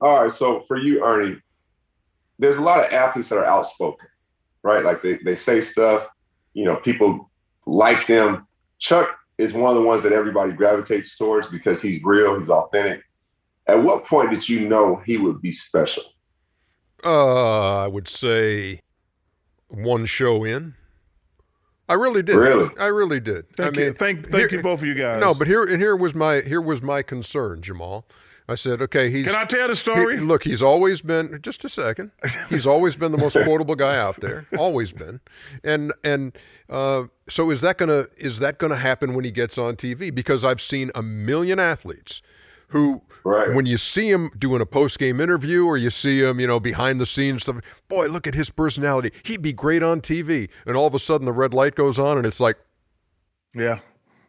All 0.00 0.22
right. 0.22 0.30
So 0.30 0.60
for 0.62 0.76
you, 0.76 1.04
Ernie, 1.04 1.40
there's 2.38 2.58
a 2.58 2.62
lot 2.62 2.84
of 2.84 2.92
athletes 2.92 3.28
that 3.28 3.38
are 3.38 3.44
outspoken 3.44 4.08
right? 4.64 4.82
Like 4.84 5.00
they, 5.02 5.18
they 5.18 5.36
say 5.36 5.60
stuff, 5.60 6.08
you 6.54 6.64
know, 6.64 6.76
people 6.76 7.30
like 7.66 8.06
them. 8.08 8.48
Chuck 8.80 9.16
is 9.38 9.52
one 9.52 9.70
of 9.70 9.80
the 9.80 9.86
ones 9.86 10.02
that 10.02 10.12
everybody 10.12 10.50
gravitates 10.52 11.16
towards 11.16 11.46
because 11.48 11.80
he's 11.80 12.02
real, 12.02 12.38
he's 12.40 12.48
authentic. 12.48 13.02
At 13.68 13.82
what 13.82 14.04
point 14.04 14.30
did 14.32 14.48
you 14.48 14.68
know 14.68 14.96
he 15.06 15.16
would 15.16 15.40
be 15.40 15.52
special? 15.52 16.02
Uh, 17.04 17.84
I 17.84 17.86
would 17.86 18.08
say 18.08 18.80
one 19.68 20.06
show 20.06 20.44
in. 20.44 20.74
I 21.88 21.94
really 21.94 22.22
did. 22.22 22.36
Really? 22.36 22.70
I 22.80 22.86
really 22.86 23.20
did. 23.20 23.44
Thank 23.56 23.76
I 23.76 23.80
you. 23.80 23.86
mean, 23.88 23.94
Thank, 23.94 24.30
thank 24.30 24.50
here- 24.50 24.58
you 24.58 24.62
both 24.62 24.80
of 24.80 24.86
you 24.86 24.94
guys. 24.94 25.20
No, 25.20 25.34
but 25.34 25.46
here 25.46 25.64
and 25.64 25.80
here 25.82 25.94
was 25.96 26.14
my 26.14 26.40
here 26.40 26.60
was 26.62 26.80
my 26.80 27.02
concern, 27.02 27.60
Jamal. 27.60 28.06
I 28.46 28.56
said, 28.56 28.82
okay, 28.82 29.08
he's 29.10 29.26
can 29.26 29.34
I 29.34 29.44
tell 29.46 29.62
the 29.68 29.72
he- 29.72 29.74
story? 29.74 30.18
look, 30.18 30.44
he's 30.44 30.62
always 30.62 31.00
been 31.00 31.38
just 31.40 31.64
a 31.64 31.68
second. 31.68 32.10
He's 32.50 32.66
always 32.66 32.94
been 32.94 33.10
the 33.10 33.16
most 33.18 33.32
quotable 33.32 33.74
guy 33.74 33.96
out 33.96 34.20
there. 34.20 34.44
Always 34.58 34.92
been. 34.92 35.20
And 35.62 35.92
and 36.04 36.36
uh, 36.68 37.04
so 37.28 37.50
is 37.50 37.62
that 37.62 37.78
gonna 37.78 38.06
is 38.18 38.40
that 38.40 38.58
gonna 38.58 38.76
happen 38.76 39.14
when 39.14 39.24
he 39.24 39.30
gets 39.30 39.56
on 39.56 39.76
TV? 39.76 40.14
Because 40.14 40.44
I've 40.44 40.60
seen 40.60 40.90
a 40.94 41.02
million 41.02 41.58
athletes 41.58 42.20
who 42.68 43.00
Right. 43.26 43.54
when 43.54 43.64
you 43.64 43.78
see 43.78 44.10
him 44.10 44.30
doing 44.38 44.60
a 44.60 44.66
post 44.66 44.98
game 44.98 45.18
interview 45.18 45.64
or 45.64 45.78
you 45.78 45.88
see 45.88 46.20
him, 46.22 46.38
you 46.38 46.46
know, 46.46 46.60
behind 46.60 47.00
the 47.00 47.06
scenes 47.06 47.44
stuff, 47.44 47.56
boy, 47.88 48.08
look 48.08 48.26
at 48.26 48.34
his 48.34 48.50
personality. 48.50 49.12
He'd 49.22 49.40
be 49.40 49.54
great 49.54 49.82
on 49.82 50.02
TV. 50.02 50.50
And 50.66 50.76
all 50.76 50.86
of 50.86 50.92
a 50.94 50.98
sudden 50.98 51.24
the 51.24 51.32
red 51.32 51.54
light 51.54 51.74
goes 51.74 51.98
on 51.98 52.18
and 52.18 52.26
it's 52.26 52.40
like, 52.40 52.58
yeah. 53.54 53.78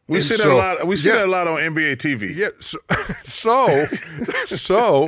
We 0.07 0.17
And 0.17 0.23
see 0.25 0.35
that 0.37 0.45
a 0.47 0.53
lot. 0.53 0.85
We 0.87 0.97
see 0.97 1.09
yeah. 1.09 1.15
that 1.15 1.25
a 1.25 1.31
lot 1.31 1.47
on 1.47 1.57
NBA 1.59 1.97
TV. 1.97 2.35
Yeah. 2.35 2.49
So, 2.59 2.77
so, 3.23 3.87
so 4.45 5.07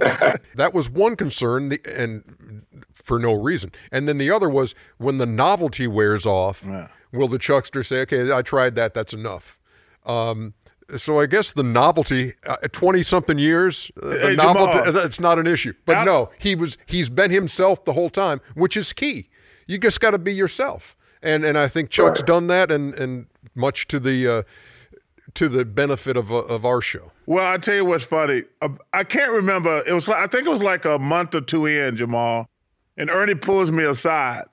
that 0.56 0.74
was 0.74 0.90
one 0.90 1.16
concern, 1.16 1.70
the, 1.70 1.80
and 1.86 2.64
for 2.92 3.20
no 3.20 3.34
reason. 3.34 3.72
And 3.92 4.08
then 4.08 4.18
the 4.18 4.32
other 4.32 4.50
was 4.50 4.74
when 4.98 5.18
the 5.20 5.26
novelty 5.28 5.86
wears 5.88 6.26
off, 6.26 6.64
Yeah. 6.66 6.88
will 7.14 7.28
the 7.28 7.38
chuckster 7.38 7.84
say, 7.84 7.98
"Okay, 8.02 8.32
I 8.32 8.42
tried 8.42 8.76
that. 8.76 8.94
That's 8.96 9.14
enough." 9.14 9.58
Um, 10.06 10.54
so 10.98 11.20
I 11.20 11.26
guess 11.26 11.52
the 11.52 11.64
novelty, 11.64 12.34
twenty 12.72 13.04
something 13.04 13.38
years, 13.38 13.92
uh, 14.02 14.08
the 14.08 14.20
Hey, 14.20 14.36
novelty, 14.36 14.92
that's 14.92 15.20
not 15.20 15.38
an 15.38 15.46
issue. 15.46 15.74
But 15.86 15.98
Out- 15.98 16.06
no, 16.06 16.30
he 16.40 16.56
was 16.56 16.78
he's 16.88 17.10
been 17.10 17.30
himself 17.30 17.86
the 17.86 17.94
whole 17.94 18.10
time, 18.10 18.42
which 18.56 18.76
is 18.78 18.94
key. 18.94 19.30
You 19.68 19.78
just 19.78 20.00
got 20.00 20.12
to 20.12 20.18
be 20.18 20.34
yourself, 20.34 20.96
and 21.22 21.44
and 21.46 21.58
I 21.58 21.68
think 21.68 21.90
Chuck's 21.92 22.22
Right. 22.22 22.28
done 22.28 22.48
that, 22.48 22.72
and 22.72 22.94
and 22.96 23.28
much 23.54 23.88
to 23.90 24.00
the. 24.00 24.28
Uh, 24.28 24.44
to 25.38 25.48
the 25.48 25.64
benefit 25.64 26.18
of, 26.18 26.32
uh, 26.32 26.38
of 26.38 26.66
our 26.66 26.82
show. 26.82 27.12
Well, 27.28 27.46
I 27.46 27.58
tell 27.58 27.76
you 27.76 27.86
what's 27.86 28.04
funny. 28.04 28.44
Uh, 28.60 28.70
I 28.92 29.04
can't 29.04 29.32
remember. 29.32 29.84
It 29.86 29.94
was 29.94 30.08
like, 30.08 30.18
I 30.18 30.26
think 30.26 30.48
it 30.48 30.50
was 30.50 30.64
like 30.64 30.84
a 30.84 30.98
month 30.98 31.36
or 31.36 31.42
two 31.42 31.68
in, 31.68 31.96
Jamal, 31.96 32.50
and 32.98 33.12
Ernie 33.12 33.36
pulls 33.36 33.70
me 33.70 33.84
aside, 33.84 34.46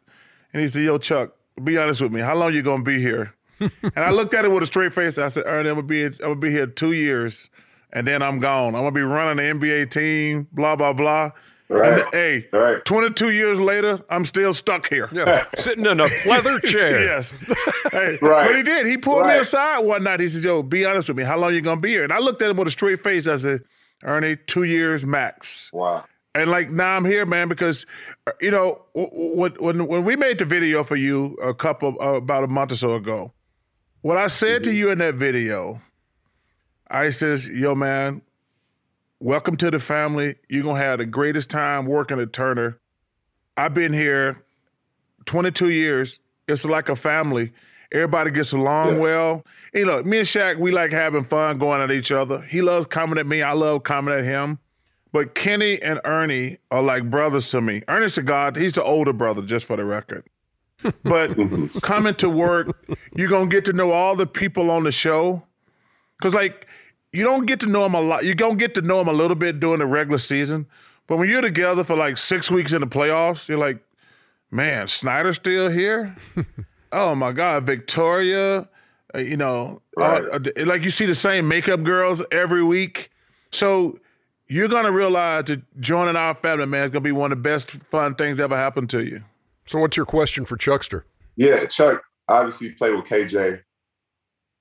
and 0.53 0.61
he 0.61 0.69
said, 0.69 0.83
"Yo, 0.83 0.99
Chuck, 0.99 1.33
be 1.63 1.79
honest 1.79 2.03
with 2.03 2.13
me. 2.13 2.21
How 2.21 2.35
long 2.35 2.53
you 2.53 2.63
gonna 2.63 2.83
be 2.83 3.01
here?" 3.01 3.35
and 3.61 3.73
I 3.97 4.11
looked 4.11 4.35
at 4.35 4.45
him 4.45 4.53
with 4.53 4.63
a 4.63 4.67
straight 4.67 4.93
face. 4.93 5.17
I 5.17 5.29
said, 5.29 5.45
"Ernie, 5.47 5.71
I'm 5.71 5.77
gonna 5.77 5.87
be 5.87 6.05
I'm 6.05 6.13
gonna 6.19 6.37
be 6.37 6.51
here 6.51 6.67
two 6.67 6.93
years, 6.93 7.49
and 7.91 8.07
then 8.07 8.21
I'm 8.21 8.39
gone. 8.39 8.75
I'm 8.75 8.83
gonna 8.83 8.93
be 8.93 9.01
running 9.01 9.59
the 9.59 9.67
NBA 9.67 9.91
team. 9.91 10.49
Blah 10.53 10.77
blah 10.77 10.93
blah." 10.93 11.31
Right. 11.69 12.01
And, 12.03 12.09
hey, 12.13 12.47
Right. 12.53 12.85
22 12.85 13.31
years 13.31 13.59
later, 13.59 14.01
I'm 14.11 14.25
still 14.27 14.53
stuck 14.53 14.89
here. 14.89 15.09
Yeah, 15.13 15.47
sitting 15.57 15.87
in 15.87 15.99
a 16.01 16.09
leather 16.27 16.61
chair. 16.65 17.05
Yes. 17.05 17.33
Hey, 17.93 18.19
Right. 18.21 18.47
But 18.49 18.57
he 18.57 18.63
did. 18.63 18.87
He 18.87 18.97
pulled 18.97 19.27
me 19.27 19.35
aside 19.35 19.81
one 19.81 20.03
night. 20.03 20.19
He 20.21 20.29
said, 20.29 20.43
Yo, 20.43 20.63
be 20.63 20.85
honest 20.85 21.07
with 21.09 21.17
me. 21.17 21.23
How 21.23 21.37
long 21.39 21.55
you 21.55 21.61
going 21.61 21.77
to 21.77 21.81
be 21.81 21.91
here? 21.91 22.03
And 22.03 22.13
I 22.13 22.19
looked 22.19 22.43
at 22.43 22.51
him 22.51 22.57
with 22.57 22.67
a 22.67 22.71
straight 22.73 23.03
face. 23.05 23.27
I 23.29 23.37
said, 23.37 23.63
Ernie, 24.03 24.37
two 24.37 24.65
years 24.65 25.05
max. 25.05 25.71
Wow. 25.73 26.05
And 26.35 26.51
like 26.51 26.71
now 26.71 26.97
I'm 26.97 27.05
here, 27.05 27.25
man, 27.25 27.47
because 27.49 27.87
uh, 28.27 28.33
you 28.41 28.51
know 28.51 28.83
w- 28.97 29.11
w- 29.11 29.37
when 29.37 29.53
when 29.79 29.87
when 29.87 30.05
we 30.05 30.17
made 30.17 30.39
the 30.39 30.45
video 30.45 30.83
for 30.83 30.97
you 30.97 31.35
a 31.35 31.55
couple 31.55 31.97
uh, 32.01 32.15
about 32.15 32.43
a 32.43 32.49
month 32.49 32.73
or 32.73 32.77
so 32.77 32.97
ago, 32.97 33.33
what 34.01 34.17
I 34.17 34.27
said 34.27 34.65
to 34.65 34.73
you 34.73 34.91
in 34.91 34.99
that 34.99 35.15
video, 35.15 35.81
I 36.91 37.11
says, 37.11 37.49
"Yo, 37.49 37.77
man, 37.77 38.23
welcome 39.25 39.57
to 39.57 39.71
the 39.71 39.81
family. 39.81 40.37
You're 40.51 40.63
gonna 40.65 40.79
have 40.79 40.99
the 40.99 41.07
greatest 41.07 41.49
time 41.49 41.87
working 41.87 42.21
at 42.21 42.33
Turner. 42.35 42.79
I've 43.57 43.73
been 43.73 43.95
here 43.95 44.43
22 45.25 45.71
years. 45.71 46.21
It's 46.47 46.65
like 46.65 46.91
a 46.91 46.97
family. 46.97 47.53
Everybody 47.91 48.31
gets 48.31 48.53
along 48.53 48.95
Yeah. 48.97 49.01
well. 49.01 49.47
You 49.73 49.87
know, 49.87 50.03
me 50.03 50.19
and 50.19 50.27
Shaq, 50.29 50.59
we 50.59 50.73
like 50.73 50.93
having 50.93 51.25
fun 51.25 51.57
going 51.59 51.81
at 51.81 51.91
each 51.91 52.13
other. 52.13 52.43
He 52.43 52.61
loves 52.61 52.87
coming 52.87 53.17
at 53.19 53.27
me. 53.27 53.41
I 53.41 53.53
love 53.53 53.83
coming 53.85 54.13
at 54.15 54.25
him. 54.25 54.59
But 55.11 55.35
Kenny 55.35 55.81
and 55.81 56.01
Ernie 56.05 56.59
are 56.71 56.83
like 56.83 57.09
brothers 57.09 57.49
to 57.53 57.63
me. 57.63 57.83
Ernie's 57.89 58.15
to 58.17 58.23
God, 58.23 58.57
he's 58.57 58.73
the 58.73 58.85
older 58.85 59.15
brother, 59.15 59.41
just 59.41 59.65
for 59.65 59.77
the 59.77 59.85
record. 59.87 60.25
But 61.03 61.35
coming 61.81 62.15
to 62.17 62.29
work, 62.29 62.77
you're 63.17 63.31
gonna 63.31 63.49
get 63.49 63.65
to 63.65 63.73
know 63.73 63.91
all 63.93 64.17
the 64.17 64.27
people 64.27 64.71
on 64.71 64.83
the 64.85 64.93
show. 64.93 65.45
Cause 66.21 66.35
like 66.35 66.67
you 67.15 67.23
don't 67.25 67.47
get 67.47 67.61
to 67.61 67.67
know 67.67 67.83
them 67.85 67.95
a 67.95 68.01
lot. 68.01 68.25
You're 68.25 68.35
gonna 68.35 68.57
get 68.57 68.75
to 68.75 68.83
know 68.83 68.99
them 68.99 69.09
a 69.09 69.13
little 69.13 69.35
bit 69.37 69.61
during 69.61 69.79
the 69.79 69.87
regular 69.87 70.19
season. 70.19 70.67
But 71.07 71.19
when 71.19 71.29
you're 71.29 71.43
together 71.43 71.85
for 71.85 71.97
like 71.97 72.19
six 72.19 72.51
weeks 72.51 72.73
in 72.73 72.81
the 72.81 72.87
playoffs, 72.87 73.47
you're 73.49 73.59
like, 73.59 73.79
man, 74.51 74.89
Snyder's 74.89 75.37
still 75.37 75.69
here? 75.71 76.17
oh 76.93 77.15
my 77.15 77.33
God, 77.33 77.65
Victoria, 77.65 78.69
uh, 79.15 79.19
you 79.19 79.37
know, 79.37 79.81
all- 79.97 80.23
Right. 80.23 80.49
uh, 80.59 80.65
like 80.65 80.83
you 80.83 80.91
see 80.91 81.07
the 81.07 81.15
same 81.15 81.47
makeup 81.47 81.83
girls 81.83 82.23
every 82.33 82.65
week. 82.65 83.11
So 83.53 83.99
you're 84.49 84.69
gonna 84.69 84.93
realize 84.93 85.45
that 85.45 85.63
joining 85.81 86.17
our 86.17 86.35
family, 86.35 86.67
man, 86.67 86.85
is 86.85 86.91
gonna 86.91 87.01
be 87.03 87.13
one 87.13 87.33
of 87.33 87.39
the 87.39 87.43
best 87.43 87.71
fun 87.91 88.15
things 88.15 88.39
that 88.39 88.45
ever 88.45 88.57
happened 88.57 88.91
to 88.91 89.05
you. 89.05 89.21
So, 89.67 89.79
what's 89.79 89.97
your 89.97 90.05
question 90.07 90.45
for 90.45 90.57
Chuckster? 90.57 91.05
Yeah, 91.37 91.65
Chuck 91.67 92.03
obviously 92.29 92.73
played 92.73 92.95
with 92.95 93.07
KJ. 93.07 93.61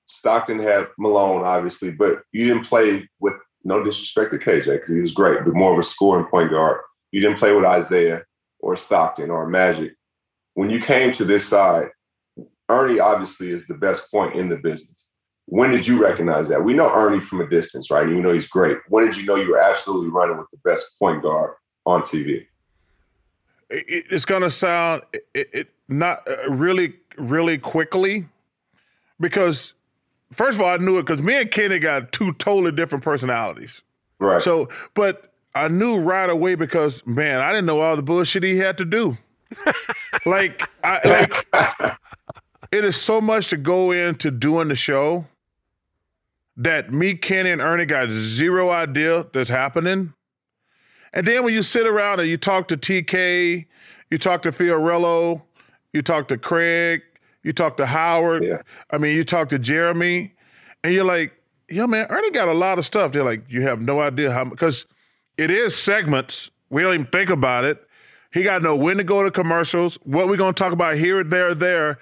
Stockton 0.06 0.58
had 0.58 0.88
Malone, 0.98 1.42
obviously, 1.44 1.90
but 1.90 2.22
you 2.32 2.44
didn't 2.46 2.64
play 2.66 3.08
with 3.20 3.34
no 3.64 3.82
disrespect 3.82 4.32
to 4.32 4.38
KJ 4.38 4.64
because 4.66 4.88
he 4.90 5.00
was 5.00 5.12
great, 5.12 5.44
but 5.44 5.54
more 5.54 5.72
of 5.72 5.78
a 5.78 5.82
scoring 5.82 6.26
point 6.26 6.50
guard. 6.50 6.80
You 7.12 7.20
didn't 7.20 7.38
play 7.38 7.54
with 7.54 7.64
Isiah 7.64 8.22
or 8.60 8.76
Stockton 8.76 9.30
or 9.30 9.48
Magic. 9.48 9.92
When 10.54 10.70
you 10.70 10.80
came 10.80 11.12
to 11.12 11.24
this 11.24 11.46
side, 11.46 11.88
Ernie 12.68 13.00
obviously 13.00 13.50
is 13.50 13.66
the 13.66 13.74
best 13.74 14.10
point 14.10 14.34
in 14.36 14.48
the 14.48 14.56
business. 14.56 15.06
When 15.46 15.70
did 15.70 15.86
you 15.86 16.02
recognize 16.02 16.48
that? 16.48 16.62
We 16.64 16.72
know 16.74 16.90
Ernie 16.94 17.20
from 17.20 17.40
a 17.42 17.48
distance, 17.48 17.90
right? 17.90 18.08
You 18.08 18.20
know 18.20 18.32
he's 18.32 18.48
great. 18.48 18.78
When 18.88 19.04
did 19.06 19.16
you 19.16 19.24
know 19.26 19.36
you 19.36 19.50
were 19.50 19.58
absolutely 19.60 20.08
running 20.10 20.38
with 20.38 20.46
the 20.50 20.58
best 20.68 20.98
point 20.98 21.22
guard 21.22 21.54
on 21.86 22.00
TV? 22.02 22.46
it, 23.70 23.84
it- 23.88 24.06
it's 24.10 24.24
gonna 24.24 24.50
sound 24.50 25.02
it, 25.34 25.48
it 25.52 25.68
not 25.88 26.26
uh, 26.28 26.50
really 26.50 26.94
really 27.16 27.58
quickly 27.58 28.26
because 29.20 29.74
first 30.34 30.56
of 30.56 30.60
all 30.60 30.68
I 30.68 30.76
knew 30.76 30.98
it 30.98 31.06
because 31.06 31.22
me 31.22 31.40
and 31.40 31.50
Kenny 31.50 31.78
got 31.78 32.12
two 32.12 32.32
totally 32.34 32.72
different 32.72 33.04
personalities. 33.04 33.82
Right. 34.18 34.42
So, 34.42 34.68
but 34.94 35.32
I 35.54 35.68
knew 35.68 35.98
right 35.98 36.28
away 36.28 36.54
because 36.54 37.06
man, 37.06 37.40
I 37.40 37.50
didn't 37.50 37.66
know 37.66 37.80
all 37.80 37.96
the 37.96 38.02
bullshit 38.02 38.42
he 38.42 38.58
had 38.58 38.78
to 38.78 38.84
do. 38.84 39.16
like, 40.26 40.68
I 40.82 41.00
like 41.04 41.98
it 42.72 42.84
is 42.84 43.00
so 43.00 43.20
much 43.20 43.48
to 43.48 43.56
go 43.56 43.92
into 43.92 44.30
doing 44.32 44.68
the 44.68 44.74
show 44.74 45.26
that 46.56 46.92
me, 46.92 47.14
Kenny, 47.14 47.50
and 47.50 47.60
Ernie 47.60 47.84
got 47.84 48.08
zero 48.10 48.70
idea 48.70 49.26
that's 49.32 49.50
happening. 49.50 50.12
And 51.12 51.26
then 51.26 51.44
when 51.44 51.54
you 51.54 51.62
sit 51.62 51.86
around 51.86 52.20
and 52.20 52.28
you 52.28 52.36
talk 52.36 52.68
to 52.68 52.76
TK, 52.76 53.66
you 54.10 54.18
talk 54.18 54.42
to 54.42 54.50
Fiorello, 54.50 55.42
you 55.92 56.02
talk 56.02 56.28
to 56.28 56.36
Craig, 56.36 57.02
you 57.44 57.52
talk 57.52 57.76
to 57.76 57.86
Howard, 57.86 58.42
Yeah. 58.42 58.62
I 58.90 58.98
mean, 58.98 59.14
you 59.14 59.24
talk 59.24 59.48
to 59.50 59.58
Jeremy, 59.58 60.34
and 60.82 60.92
you're 60.92 61.04
like, 61.04 61.32
yo, 61.68 61.86
man, 61.86 62.06
Ernie 62.10 62.30
got 62.30 62.48
a 62.48 62.54
lot 62.54 62.78
of 62.78 62.84
stuff. 62.84 63.12
They're 63.12 63.24
like, 63.24 63.44
you 63.48 63.62
have 63.62 63.80
no 63.80 64.00
idea 64.00 64.32
how, 64.32 64.44
because 64.44 64.86
it 65.38 65.50
is 65.50 65.76
segments. 65.76 66.50
We 66.70 66.82
don't 66.82 66.94
even 66.94 67.06
think 67.06 67.30
about 67.30 67.64
it. 67.64 67.86
He 68.32 68.42
got 68.42 68.58
to 68.58 68.64
know 68.64 68.74
when 68.74 68.96
to 68.96 69.04
go 69.04 69.22
to 69.22 69.30
commercials, 69.30 69.96
what 70.02 70.26
we're 70.26 70.36
going 70.36 70.54
to 70.54 70.58
talk 70.58 70.72
about 70.72 70.96
here, 70.96 71.22
there, 71.22 71.54
there. 71.54 71.98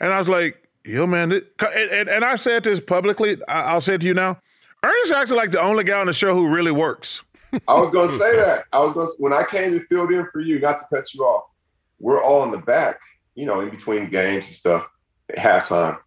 And 0.00 0.12
I 0.12 0.18
was 0.18 0.28
like, 0.28 0.66
yo, 0.84 1.06
man, 1.06 1.30
and, 1.30 1.44
and, 1.60 2.08
and 2.08 2.24
I 2.24 2.34
said 2.36 2.64
this 2.64 2.80
publicly. 2.80 3.38
I, 3.46 3.62
I'll 3.62 3.80
say 3.80 3.94
it 3.94 4.00
to 4.00 4.06
you 4.06 4.14
now. 4.14 4.40
Ernie's 4.82 5.12
actually 5.12 5.36
like 5.36 5.52
the 5.52 5.60
only 5.60 5.84
guy 5.84 6.00
on 6.00 6.06
the 6.06 6.12
show 6.12 6.34
who 6.34 6.48
really 6.48 6.72
works. 6.72 7.22
I 7.68 7.74
was 7.74 7.90
gonna 7.90 8.08
say 8.18 8.36
that. 8.36 8.64
I 8.72 8.80
was 8.80 8.92
gonna 8.92 9.08
when 9.18 9.32
I 9.32 9.44
came 9.44 9.72
to 9.72 9.84
field 9.84 10.10
in 10.12 10.26
for 10.32 10.40
you, 10.40 10.58
not 10.58 10.78
to 10.78 10.84
cut 10.92 11.12
you 11.14 11.22
off. 11.24 11.44
We're 11.98 12.22
all 12.22 12.44
in 12.44 12.50
the 12.50 12.58
back, 12.58 13.00
you 13.36 13.46
know, 13.46 13.60
in 13.60 13.68
between 13.70 14.08
games 14.10 14.46
and 14.48 14.56
stuff 14.56 14.88
at 15.30 15.36
halftime, 15.36 15.98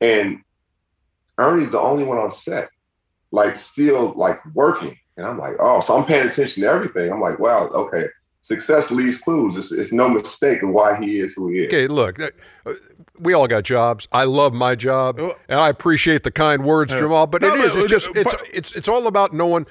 and 0.00 0.40
Ernie's 1.38 1.72
the 1.72 1.80
only 1.80 2.04
one 2.04 2.18
on 2.18 2.30
set, 2.30 2.68
like 3.32 3.56
still 3.56 4.12
like 4.16 4.40
working. 4.54 4.96
And 5.16 5.26
I'm 5.26 5.38
like, 5.38 5.54
oh, 5.60 5.80
so 5.80 5.96
I'm 5.98 6.04
paying 6.04 6.28
attention 6.28 6.62
to 6.62 6.68
everything. 6.68 7.12
I'm 7.12 7.20
like, 7.20 7.38
wow, 7.38 7.68
okay. 7.68 8.04
Success 8.42 8.90
leaves 8.90 9.18
clues. 9.18 9.56
It's, 9.56 9.72
it's 9.72 9.92
no 9.92 10.08
mistake 10.08 10.62
of 10.62 10.68
why 10.70 11.00
he 11.02 11.18
is 11.18 11.32
who 11.34 11.48
he 11.48 11.60
is. 11.60 11.66
Okay, 11.68 11.86
look, 11.86 12.20
uh, 12.20 12.28
we 13.18 13.32
all 13.32 13.46
got 13.48 13.62
jobs. 13.64 14.06
I 14.12 14.24
love 14.24 14.52
my 14.52 14.74
job, 14.74 15.18
Oh. 15.18 15.34
and 15.48 15.58
I 15.58 15.68
appreciate 15.70 16.24
the 16.24 16.30
kind 16.30 16.62
words, 16.64 16.92
Yeah. 16.92 16.98
Jamal. 17.00 17.26
But 17.26 17.42
No, 17.42 17.54
it 17.54 17.60
is. 17.60 17.70
but- 17.74 17.78
It's 17.84 17.90
just. 17.90 18.08
but- 18.08 18.16
It's. 18.18 18.34
It's. 18.52 18.72
It's 18.72 18.88
all 18.88 19.06
about 19.06 19.32
knowing 19.32 19.66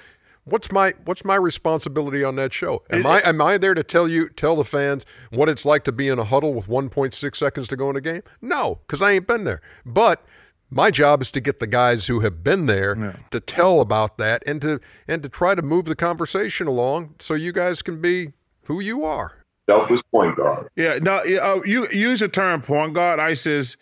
what's 0.45 0.71
my 0.71 0.93
what's 1.05 1.23
my 1.25 1.35
responsibility 1.35 2.23
on 2.23 2.35
that 2.37 2.53
show. 2.53 2.83
Am 2.89 3.05
I 3.05 3.21
am 3.27 3.41
I 3.41 3.57
there 3.57 3.73
to 3.73 3.83
tell 3.83 4.07
you 4.07 4.29
tell 4.29 4.55
the 4.55 4.63
fans 4.63 5.05
what 5.31 5.49
it's 5.49 5.65
like 5.65 5.83
to 5.85 5.91
be 5.91 6.07
in 6.07 6.19
a 6.19 6.23
huddle 6.25 6.53
with 6.53 6.67
1.6 6.67 7.35
seconds 7.35 7.67
to 7.69 7.75
go 7.75 7.89
in 7.89 7.95
a 7.95 8.01
game? 8.01 8.21
No, 8.41 8.79
because 8.87 9.01
I 9.01 9.11
ain't 9.11 9.27
been 9.27 9.43
there. 9.43 9.61
But 9.85 10.23
my 10.69 10.89
job 10.91 11.21
is 11.21 11.29
to 11.31 11.39
get 11.39 11.59
the 11.59 11.67
guys 11.67 12.07
who 12.07 12.21
have 12.21 12.43
been 12.43 12.65
there 12.65 12.95
Yeah. 12.97 13.15
to 13.31 13.39
tell 13.39 13.79
about 13.79 14.17
that 14.17 14.43
and 14.45 14.61
to 14.61 14.79
and 15.07 15.21
to 15.23 15.29
try 15.29 15.55
to 15.55 15.61
move 15.61 15.85
the 15.85 15.95
conversation 15.95 16.67
along 16.67 17.15
so 17.19 17.33
you 17.35 17.51
guys 17.51 17.81
can 17.81 18.01
be 18.01 18.33
who 18.63 18.79
you 18.79 19.05
are. 19.05 19.33
Selfless 19.69 20.01
point 20.03 20.35
guard. 20.35 20.67
Yeah, 20.75 20.99
no, 21.01 21.17
uh, 21.17 21.61
you 21.65 21.87
use 21.89 22.19
the 22.19 22.27
term 22.27 22.61
point 22.61 22.93
guard. 22.95 23.19
I 23.19 23.33
says 23.33 23.77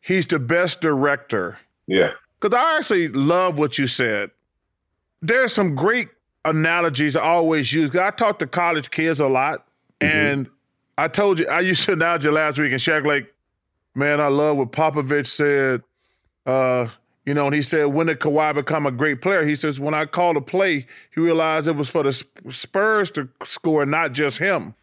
he's 0.00 0.24
the 0.26 0.38
best 0.38 0.80
director. 0.80 1.58
Yeah. 1.88 2.12
Because 2.40 2.56
I 2.56 2.76
actually 2.78 3.08
love 3.08 3.58
what 3.58 3.78
you 3.78 3.86
said. 3.86 4.30
There's 5.26 5.52
some 5.52 5.74
great 5.74 6.08
analogies 6.44 7.16
I 7.16 7.22
always 7.22 7.72
use. 7.72 7.94
I 7.96 8.10
talk 8.10 8.38
to 8.38 8.46
college 8.46 8.90
kids 8.90 9.20
a 9.20 9.26
lot, 9.26 9.66
mm-hmm. 10.00 10.16
and 10.16 10.50
I 10.96 11.08
told 11.08 11.38
you 11.38 11.48
I 11.48 11.60
used 11.60 11.84
to 11.86 11.92
analogy 11.92 12.30
last 12.30 12.58
week, 12.58 12.72
and 12.72 12.80
Shaq 12.80 13.04
like, 13.04 13.32
man, 13.94 14.20
I 14.20 14.28
love 14.28 14.56
what 14.56 14.72
Popovich 14.72 15.26
said. 15.26 15.82
Uh, 16.44 16.88
you 17.24 17.34
know, 17.34 17.46
and 17.46 17.54
he 17.56 17.62
said, 17.62 17.86
when 17.86 18.06
did 18.06 18.20
Kawhi 18.20 18.54
become 18.54 18.86
a 18.86 18.92
great 18.92 19.20
player? 19.20 19.44
He 19.44 19.56
says, 19.56 19.80
when 19.80 19.94
I 19.94 20.06
called 20.06 20.36
a 20.36 20.40
play, 20.40 20.86
he 21.12 21.20
realized 21.20 21.66
it 21.66 21.72
was 21.72 21.88
for 21.88 22.04
the 22.04 22.12
Spurs 22.52 23.10
to 23.12 23.28
score, 23.44 23.84
not 23.84 24.12
just 24.12 24.38
him. 24.38 24.76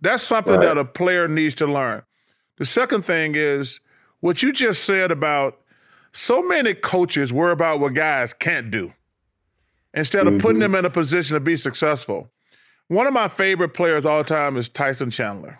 That's 0.00 0.24
something 0.24 0.54
right. 0.54 0.62
that 0.62 0.78
a 0.78 0.84
player 0.84 1.28
needs 1.28 1.54
to 1.56 1.66
learn. 1.66 2.02
The 2.56 2.64
second 2.64 3.06
thing 3.06 3.34
is 3.36 3.78
what 4.18 4.42
you 4.42 4.50
just 4.50 4.82
said 4.82 5.12
about 5.12 5.60
so 6.12 6.42
many 6.42 6.74
coaches 6.74 7.32
worry 7.32 7.52
about 7.52 7.78
what 7.78 7.94
guys 7.94 8.34
can't 8.34 8.72
do 8.72 8.92
instead 9.94 10.26
of 10.26 10.34
mm-hmm. 10.34 10.40
putting 10.40 10.60
them 10.60 10.74
in 10.74 10.84
a 10.84 10.90
position 10.90 11.34
to 11.34 11.40
be 11.40 11.56
successful. 11.56 12.30
One 12.88 13.06
of 13.06 13.12
my 13.12 13.28
favorite 13.28 13.74
players 13.74 14.04
all 14.04 14.24
time 14.24 14.56
is 14.56 14.68
Tyson 14.68 15.10
Chandler. 15.10 15.58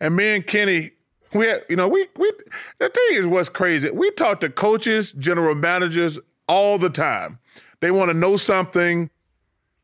And 0.00 0.14
me 0.14 0.34
and 0.34 0.46
Kenny 0.46 0.92
we 1.36 1.46
had, 1.46 1.64
you 1.68 1.76
know, 1.76 1.88
we 1.88 2.08
we 2.16 2.30
the 2.78 2.88
thing 2.88 3.18
is 3.18 3.26
what's 3.26 3.48
crazy. 3.48 3.90
We 3.90 4.10
talk 4.12 4.40
to 4.40 4.50
coaches, 4.50 5.12
general 5.12 5.54
managers 5.54 6.18
all 6.48 6.78
the 6.78 6.90
time. 6.90 7.38
They 7.80 7.90
want 7.90 8.10
to 8.10 8.14
know 8.14 8.36
something. 8.36 9.10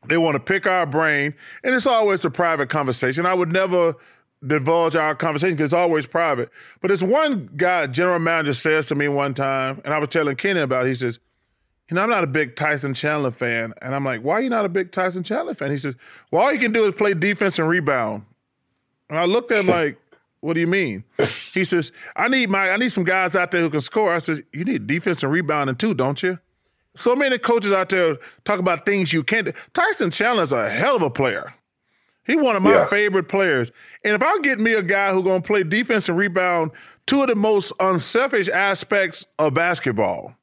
They 0.07 0.17
want 0.17 0.35
to 0.35 0.39
pick 0.39 0.67
our 0.67 0.85
brain, 0.85 1.33
and 1.63 1.73
it's 1.73 1.87
always 1.87 2.25
a 2.25 2.29
private 2.29 2.69
conversation. 2.69 3.25
I 3.25 3.33
would 3.33 3.53
never 3.53 3.95
divulge 4.45 4.97
our 4.97 5.15
conversation 5.15 5.55
because 5.55 5.67
it's 5.67 5.73
always 5.73 6.05
private. 6.05 6.49
But 6.81 6.89
this 6.89 7.01
one 7.01 7.49
guy, 7.55 7.87
general 7.87 8.19
manager, 8.19 8.53
says 8.53 8.85
to 8.87 8.95
me 8.95 9.07
one 9.07 9.33
time, 9.33 9.81
and 9.85 9.93
I 9.93 9.99
was 9.99 10.09
telling 10.09 10.35
Kenny 10.35 10.59
about. 10.59 10.85
It, 10.85 10.89
he 10.89 10.95
says, 10.95 11.19
"You 11.89 11.95
know, 11.95 12.01
I'm 12.01 12.09
not 12.09 12.23
a 12.23 12.27
big 12.27 12.55
Tyson 12.55 12.93
Chandler 12.93 13.31
fan," 13.31 13.73
and 13.81 13.93
I'm 13.95 14.05
like, 14.05 14.21
"Why 14.21 14.35
are 14.35 14.41
you 14.41 14.49
not 14.49 14.65
a 14.65 14.69
big 14.69 14.91
Tyson 14.91 15.23
Chandler 15.23 15.53
fan?" 15.53 15.71
He 15.71 15.77
says, 15.77 15.95
"Well, 16.31 16.41
all 16.41 16.53
you 16.53 16.59
can 16.59 16.71
do 16.71 16.85
is 16.85 16.95
play 16.95 17.13
defense 17.13 17.59
and 17.59 17.67
rebound." 17.67 18.23
And 19.09 19.17
I 19.19 19.25
looked 19.25 19.51
at 19.51 19.59
him 19.59 19.67
like, 19.67 19.97
what 20.43 20.55
do 20.55 20.59
you 20.59 20.67
mean? 20.67 21.05
he 21.53 21.63
says, 21.63 21.93
I 22.17 22.27
need 22.27 22.49
my 22.49 22.69
I 22.69 22.77
need 22.77 22.89
some 22.89 23.05
guys 23.05 23.33
out 23.33 23.51
there 23.51 23.61
who 23.61 23.69
can 23.69 23.79
score. 23.79 24.11
I 24.11 24.19
said, 24.19 24.43
You 24.51 24.65
need 24.65 24.87
defense 24.87 25.23
and 25.23 25.31
rebounding 25.31 25.77
too, 25.77 25.93
don't 25.93 26.21
you? 26.21 26.37
So 26.95 27.15
many 27.15 27.37
coaches 27.37 27.71
out 27.71 27.89
there 27.89 28.17
talk 28.43 28.59
about 28.59 28.85
things 28.85 29.13
you 29.13 29.23
can't 29.23 29.45
do. 29.45 29.53
Tyson 29.73 30.11
Chandler's 30.11 30.51
a 30.51 30.69
hell 30.69 30.97
of 30.97 31.01
a 31.01 31.09
player. 31.09 31.53
He's 32.25 32.35
one 32.35 32.57
of 32.57 32.61
my 32.61 32.71
yes. 32.71 32.89
favorite 32.89 33.29
players. 33.29 33.71
And 34.03 34.13
if 34.13 34.21
I 34.21 34.37
get 34.39 34.59
me 34.59 34.73
a 34.73 34.81
guy 34.81 35.13
who's 35.13 35.23
gonna 35.23 35.41
play 35.41 35.63
defense 35.63 36.09
and 36.09 36.17
rebound, 36.17 36.71
two 37.05 37.21
of 37.21 37.29
the 37.29 37.35
most 37.35 37.71
unselfish 37.79 38.49
aspects 38.49 39.25
of 39.39 39.53
basketball. 39.53 40.35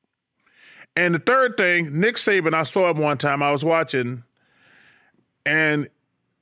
And 1.01 1.15
the 1.15 1.19
third 1.19 1.57
thing, 1.57 1.99
Nick 1.99 2.17
Saban, 2.17 2.53
I 2.53 2.63
saw 2.63 2.91
him 2.91 2.99
one 2.99 3.17
time. 3.17 3.43
I 3.43 3.51
was 3.53 3.65
watching, 3.65 4.23
and 5.47 5.89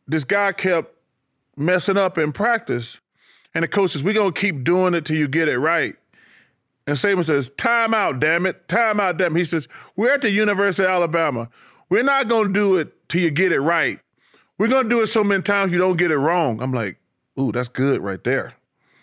this 0.09 0.25
guy 0.25 0.51
kept 0.51 0.93
messing 1.57 1.97
up 1.97 2.19
in 2.19 2.33
practice. 2.33 2.99
And 3.55 3.63
the 3.63 3.69
coach 3.69 3.93
says, 3.93 4.03
We're 4.03 4.15
going 4.15 4.33
to 4.33 4.41
keep 4.41 4.65
doing 4.65 4.95
it 4.95 5.05
till 5.05 5.17
you 5.17 5.29
get 5.29 5.47
it 5.47 5.61
right. 5.61 5.95
And 6.89 6.97
Saban 6.97 7.25
says, 7.25 7.53
Time 7.57 7.95
out, 7.95 8.19
damn 8.19 8.47
it. 8.47 8.69
Time 8.69 8.99
out, 8.99 9.17
damn 9.17 9.37
it. 9.37 9.39
He 9.39 9.45
says, 9.45 9.69
We're 9.95 10.11
at 10.11 10.23
the 10.23 10.31
University 10.31 10.83
of 10.83 10.91
Alabama. 10.91 11.49
We're 11.89 12.03
not 12.03 12.27
going 12.27 12.49
to 12.49 12.53
do 12.53 12.79
it 12.79 13.09
till 13.09 13.21
you 13.21 13.31
get 13.31 13.53
it 13.53 13.61
right. 13.61 14.01
We're 14.59 14.67
going 14.67 14.85
to 14.85 14.91
do 14.91 15.03
it 15.03 15.07
so 15.07 15.23
many 15.23 15.45
times 15.45 15.71
you 15.71 15.79
don't 15.79 15.99
get 15.99 16.11
it 16.11 16.19
wrong. 16.19 16.61
I'm 16.61 16.73
like, 16.73 16.97
Ooh, 17.39 17.53
that's 17.53 17.69
good 17.69 18.01
right 18.01 18.25
there. 18.25 18.55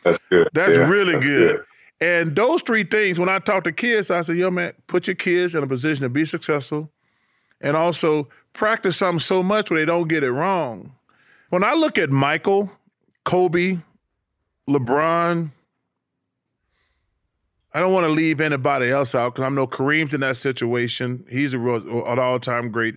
That's 0.03 0.19
good. 0.29 0.49
That's 0.51 0.77
yeah, 0.77 0.89
really 0.89 1.13
that's 1.13 1.25
good. 1.25 1.55
good. 1.55 1.65
And 2.01 2.35
those 2.35 2.61
three 2.61 2.83
things, 2.83 3.17
when 3.17 3.29
I 3.29 3.39
talk 3.39 3.63
to 3.63 3.71
kids, 3.71 4.11
I 4.11 4.21
say, 4.21 4.35
yo, 4.35 4.51
man, 4.51 4.73
put 4.87 5.07
your 5.07 5.15
kids 5.15 5.55
in 5.55 5.63
a 5.63 5.67
position 5.67 6.03
to 6.03 6.09
be 6.09 6.25
successful 6.25 6.91
and 7.61 7.77
also 7.77 8.27
practice 8.53 8.97
something 8.97 9.19
so 9.19 9.41
much 9.41 9.69
where 9.69 9.79
they 9.79 9.85
don't 9.85 10.07
get 10.07 10.23
it 10.23 10.31
wrong. 10.31 10.93
When 11.49 11.63
I 11.63 11.73
look 11.73 11.97
at 11.97 12.09
Michael, 12.09 12.69
Kobe, 13.23 13.79
LeBron. 14.69 15.51
I 17.73 17.79
don't 17.79 17.91
want 17.91 18.05
to 18.05 18.11
leave 18.11 18.39
anybody 18.39 18.89
else 18.89 19.13
out 19.13 19.35
because 19.35 19.45
I 19.45 19.49
know 19.49 19.67
Kareem's 19.67 20.13
in 20.13 20.21
that 20.21 20.37
situation. 20.37 21.25
He's 21.29 21.53
a 21.53 21.59
real, 21.59 22.05
an 22.05 22.19
all-time 22.19 22.71
great. 22.71 22.95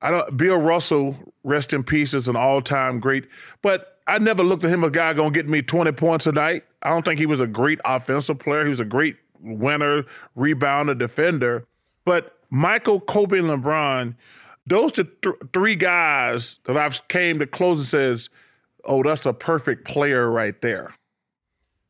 I 0.00 0.10
don't. 0.10 0.36
Bill 0.36 0.56
Russell, 0.56 1.34
rest 1.44 1.74
in 1.74 1.84
peace, 1.84 2.14
is 2.14 2.26
an 2.26 2.36
all-time 2.36 3.00
great. 3.00 3.28
But 3.60 3.89
I 4.10 4.18
never 4.18 4.42
looked 4.42 4.64
at 4.64 4.70
him 4.70 4.82
a 4.82 4.90
guy 4.90 5.12
gonna 5.12 5.30
get 5.30 5.48
me 5.48 5.62
20 5.62 5.92
points 5.92 6.26
a 6.26 6.32
night. 6.32 6.64
I 6.82 6.90
don't 6.90 7.04
think 7.04 7.20
he 7.20 7.26
was 7.26 7.40
a 7.40 7.46
great 7.46 7.78
offensive 7.84 8.40
player. 8.40 8.64
He 8.64 8.70
was 8.70 8.80
a 8.80 8.84
great 8.84 9.16
winner, 9.40 10.04
rebounder, 10.36 10.98
defender. 10.98 11.66
But 12.04 12.36
Michael, 12.50 13.00
Kobe, 13.00 13.38
and 13.38 13.48
LeBron, 13.48 14.16
those 14.66 14.98
are 14.98 15.04
th- 15.04 15.36
three 15.52 15.76
guys 15.76 16.58
that 16.64 16.76
I've 16.76 17.06
came 17.08 17.38
to 17.38 17.46
close 17.46 17.78
and 17.78 17.88
says 17.88 18.30
oh, 18.84 19.02
that's 19.02 19.26
a 19.26 19.32
perfect 19.32 19.84
player 19.84 20.30
right 20.30 20.60
there. 20.62 20.94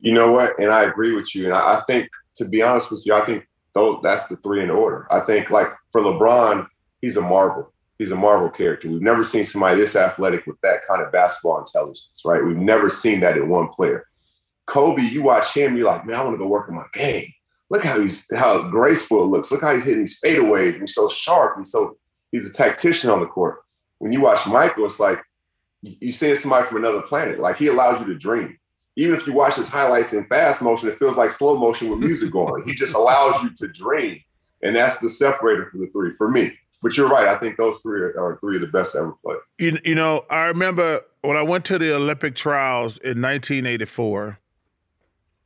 You 0.01 0.13
know 0.13 0.33
what? 0.33 0.59
And 0.59 0.71
I 0.71 0.85
agree 0.85 1.15
with 1.15 1.35
you. 1.35 1.47
And 1.47 1.55
I, 1.55 1.83
think, 1.87 2.09
to 2.37 2.45
be 2.47 2.63
honest 2.63 2.91
with 2.91 3.05
you, 3.07 3.15
I 3.15 3.25
think 3.25 3.47
those, 3.75 4.01
that's 4.03 4.27
the 4.27 4.37
three 4.37 4.63
in 4.63 4.71
order. 4.71 5.07
I 5.11 5.21
think, 5.21 5.51
like 5.51 5.69
for 5.93 6.01
LeBron, 6.01 6.67
he's 7.01 7.17
a 7.17 7.21
marvel. 7.21 7.73
He's 8.01 8.13
a 8.13 8.17
marvel 8.17 8.49
character. 8.49 8.89
We've 8.89 9.03
never 9.03 9.23
seen 9.23 9.45
somebody 9.45 9.79
this 9.79 9.95
athletic 9.95 10.47
with 10.47 10.59
that 10.63 10.87
kind 10.89 11.03
of 11.03 11.13
basketball 11.13 11.59
intelligence, 11.59 12.23
right? 12.25 12.43
We've 12.43 12.57
never 12.57 12.89
seen 12.89 13.21
that 13.21 13.37
in 13.37 13.47
one 13.51 13.69
player. 13.69 14.07
Kobe, 14.65 15.03
you 15.03 15.23
watch 15.23 15.53
him, 15.53 15.77
you're 15.77 15.85
like, 15.85 16.07
man, 16.07 16.17
I 16.17 16.25
want 16.25 16.33
to 16.33 16.39
go 16.39 16.49
work 16.49 16.71
on 16.71 16.77
my 16.77 16.87
game. 16.95 17.31
Look 17.69 17.85
how 17.85 18.01
he's 18.01 18.27
how 18.35 18.71
graceful 18.71 19.23
it 19.23 19.27
looks. 19.27 19.53
Look 19.53 19.61
how 19.61 19.75
he's 19.75 19.85
hitting 19.85 20.01
these 20.01 20.19
fadeaways. 20.19 20.81
He's 20.81 20.95
so 20.95 21.11
sharp. 21.11 21.59
He's 21.59 21.73
so 21.73 21.99
he's 22.33 22.49
a 22.49 22.55
tactician 22.55 23.11
on 23.11 23.21
the 23.21 23.27
court. 23.27 23.59
When 23.99 24.15
you 24.15 24.23
watch 24.23 24.47
Michael, 24.47 24.87
it's 24.87 24.99
like 24.99 25.21
you're 25.83 26.11
seeing 26.11 26.37
somebody 26.37 26.67
from 26.69 26.79
another 26.79 27.03
planet. 27.03 27.39
Like 27.39 27.59
he 27.59 27.67
allows 27.67 28.01
you 28.01 28.07
to 28.07 28.15
dream. 28.15 28.59
Even 28.97 29.15
if 29.15 29.27
you 29.27 29.35
watch 29.35 29.57
his 29.57 29.69
highlights 29.69 30.15
in 30.15 30.25
fast 30.25 30.63
motion, 30.63 30.89
it 30.89 30.95
feels 30.95 31.19
like 31.19 31.33
slow 31.33 31.59
motion 31.59 31.91
with 31.91 31.99
music 31.99 32.31
going. 32.33 32.65
he 32.65 32.73
just 32.73 32.97
allows 32.97 33.43
you 33.43 33.51
to 33.57 33.69
dream. 33.69 34.23
And 34.63 34.75
that's 34.75 34.97
the 34.97 35.11
separator 35.11 35.69
for 35.71 35.77
the 35.77 35.89
three 35.89 36.15
for 36.17 36.31
me. 36.31 36.55
But 36.83 36.97
you're 36.97 37.09
right. 37.09 37.29
I 37.29 37.37
think 37.37 37.57
those 37.57 37.81
three 37.81 38.01
are, 38.01 38.19
are 38.19 38.39
three 38.41 38.57
of 38.57 38.63
the 38.63 38.69
best 38.69 38.97
ever 38.97 39.13
played. 39.25 39.39
You, 39.59 39.79
you 39.85 39.95
know, 39.95 40.25
I 40.31 40.47
remember 40.47 41.03
when 41.23 41.37
I 41.37 41.43
went 41.43 41.65
to 41.67 41.79
the 41.79 41.95
Olympic 41.95 42.35
trials 42.35 42.97
in 42.99 43.21
1984, 43.21 44.39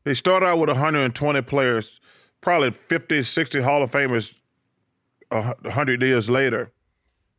they 0.04 0.14
started 0.14 0.46
out 0.46 0.58
with 0.58 0.68
120 0.68 1.42
players, 1.42 2.00
probably 2.40 2.70
50, 2.88 3.24
60 3.24 3.60
Hall 3.62 3.82
of 3.82 3.90
Famers 3.90 4.38
100 5.30 6.02
years 6.02 6.30
later. 6.30 6.70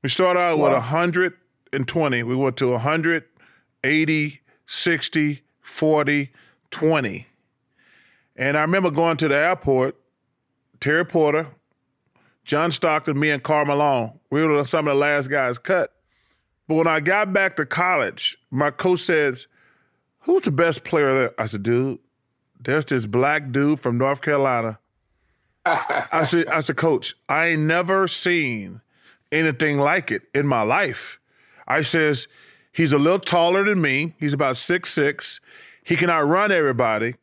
We 0.01 0.09
started 0.09 0.39
out 0.39 0.57
wow. 0.57 0.65
with 0.65 0.73
120. 0.73 2.23
We 2.23 2.35
went 2.35 2.57
to 2.57 2.71
180, 2.71 4.41
60, 4.65 5.43
40, 5.61 6.31
20. 6.71 7.27
And 8.35 8.57
I 8.57 8.61
remember 8.61 8.91
going 8.91 9.17
to 9.17 9.27
the 9.27 9.35
airport, 9.35 9.95
Terry 10.79 11.05
Porter, 11.05 11.47
John 12.45 12.71
Stockton, 12.71 13.19
me, 13.19 13.31
and 13.31 13.43
Karl 13.43 13.65
Malone. 13.65 14.19
We 14.29 14.45
were 14.45 14.65
some 14.65 14.87
of 14.87 14.95
the 14.95 14.99
last 14.99 15.29
guys 15.29 15.57
cut. 15.57 15.91
But 16.67 16.75
when 16.75 16.87
I 16.87 16.99
got 16.99 17.33
back 17.33 17.55
to 17.57 17.65
college, 17.65 18.37
my 18.49 18.71
coach 18.71 19.01
says, 19.01 19.47
Who's 20.21 20.43
the 20.43 20.51
best 20.51 20.83
player 20.83 21.13
there? 21.13 21.33
I 21.39 21.47
said, 21.47 21.63
Dude, 21.63 21.99
there's 22.59 22.85
this 22.85 23.05
black 23.05 23.51
dude 23.51 23.79
from 23.79 23.97
North 23.97 24.21
Carolina. 24.21 24.79
I 25.65 26.23
said, 26.23 26.47
I 26.47 26.61
said, 26.61 26.77
Coach, 26.77 27.15
I 27.27 27.47
ain't 27.47 27.63
never 27.63 28.07
seen 28.07 28.81
anything 29.31 29.79
like 29.79 30.11
it 30.11 30.23
in 30.33 30.47
my 30.47 30.61
life. 30.61 31.19
I 31.67 31.81
says, 31.81 32.27
he's 32.71 32.93
a 32.93 32.97
little 32.97 33.19
taller 33.19 33.63
than 33.63 33.81
me. 33.81 34.13
He's 34.19 34.33
about 34.33 34.57
six 34.57 34.93
six. 34.93 35.39
He 35.83 35.95
can 35.95 36.09
outrun 36.09 36.51
everybody. 36.51 37.15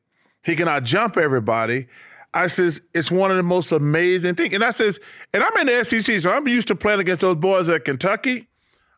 He 0.43 0.57
can 0.57 0.67
outjump 0.67 1.17
everybody. 1.17 1.87
I 2.35 2.47
says, 2.47 2.81
it's 2.95 3.11
one 3.11 3.31
of 3.31 3.37
the 3.37 3.43
most 3.43 3.73
amazing 3.73 4.37
things. 4.37 4.55
And 4.55 4.65
I 4.65 4.71
says, 4.71 4.99
and 5.35 5.43
I'm 5.43 5.57
in 5.59 5.67
the 5.67 5.85
SEC, 5.85 6.21
so 6.21 6.33
I'm 6.33 6.49
used 6.49 6.69
to 6.69 6.75
playing 6.75 7.01
against 7.01 7.21
those 7.21 7.37
boys 7.37 7.69
at 7.69 7.85
Kentucky. 7.85 8.49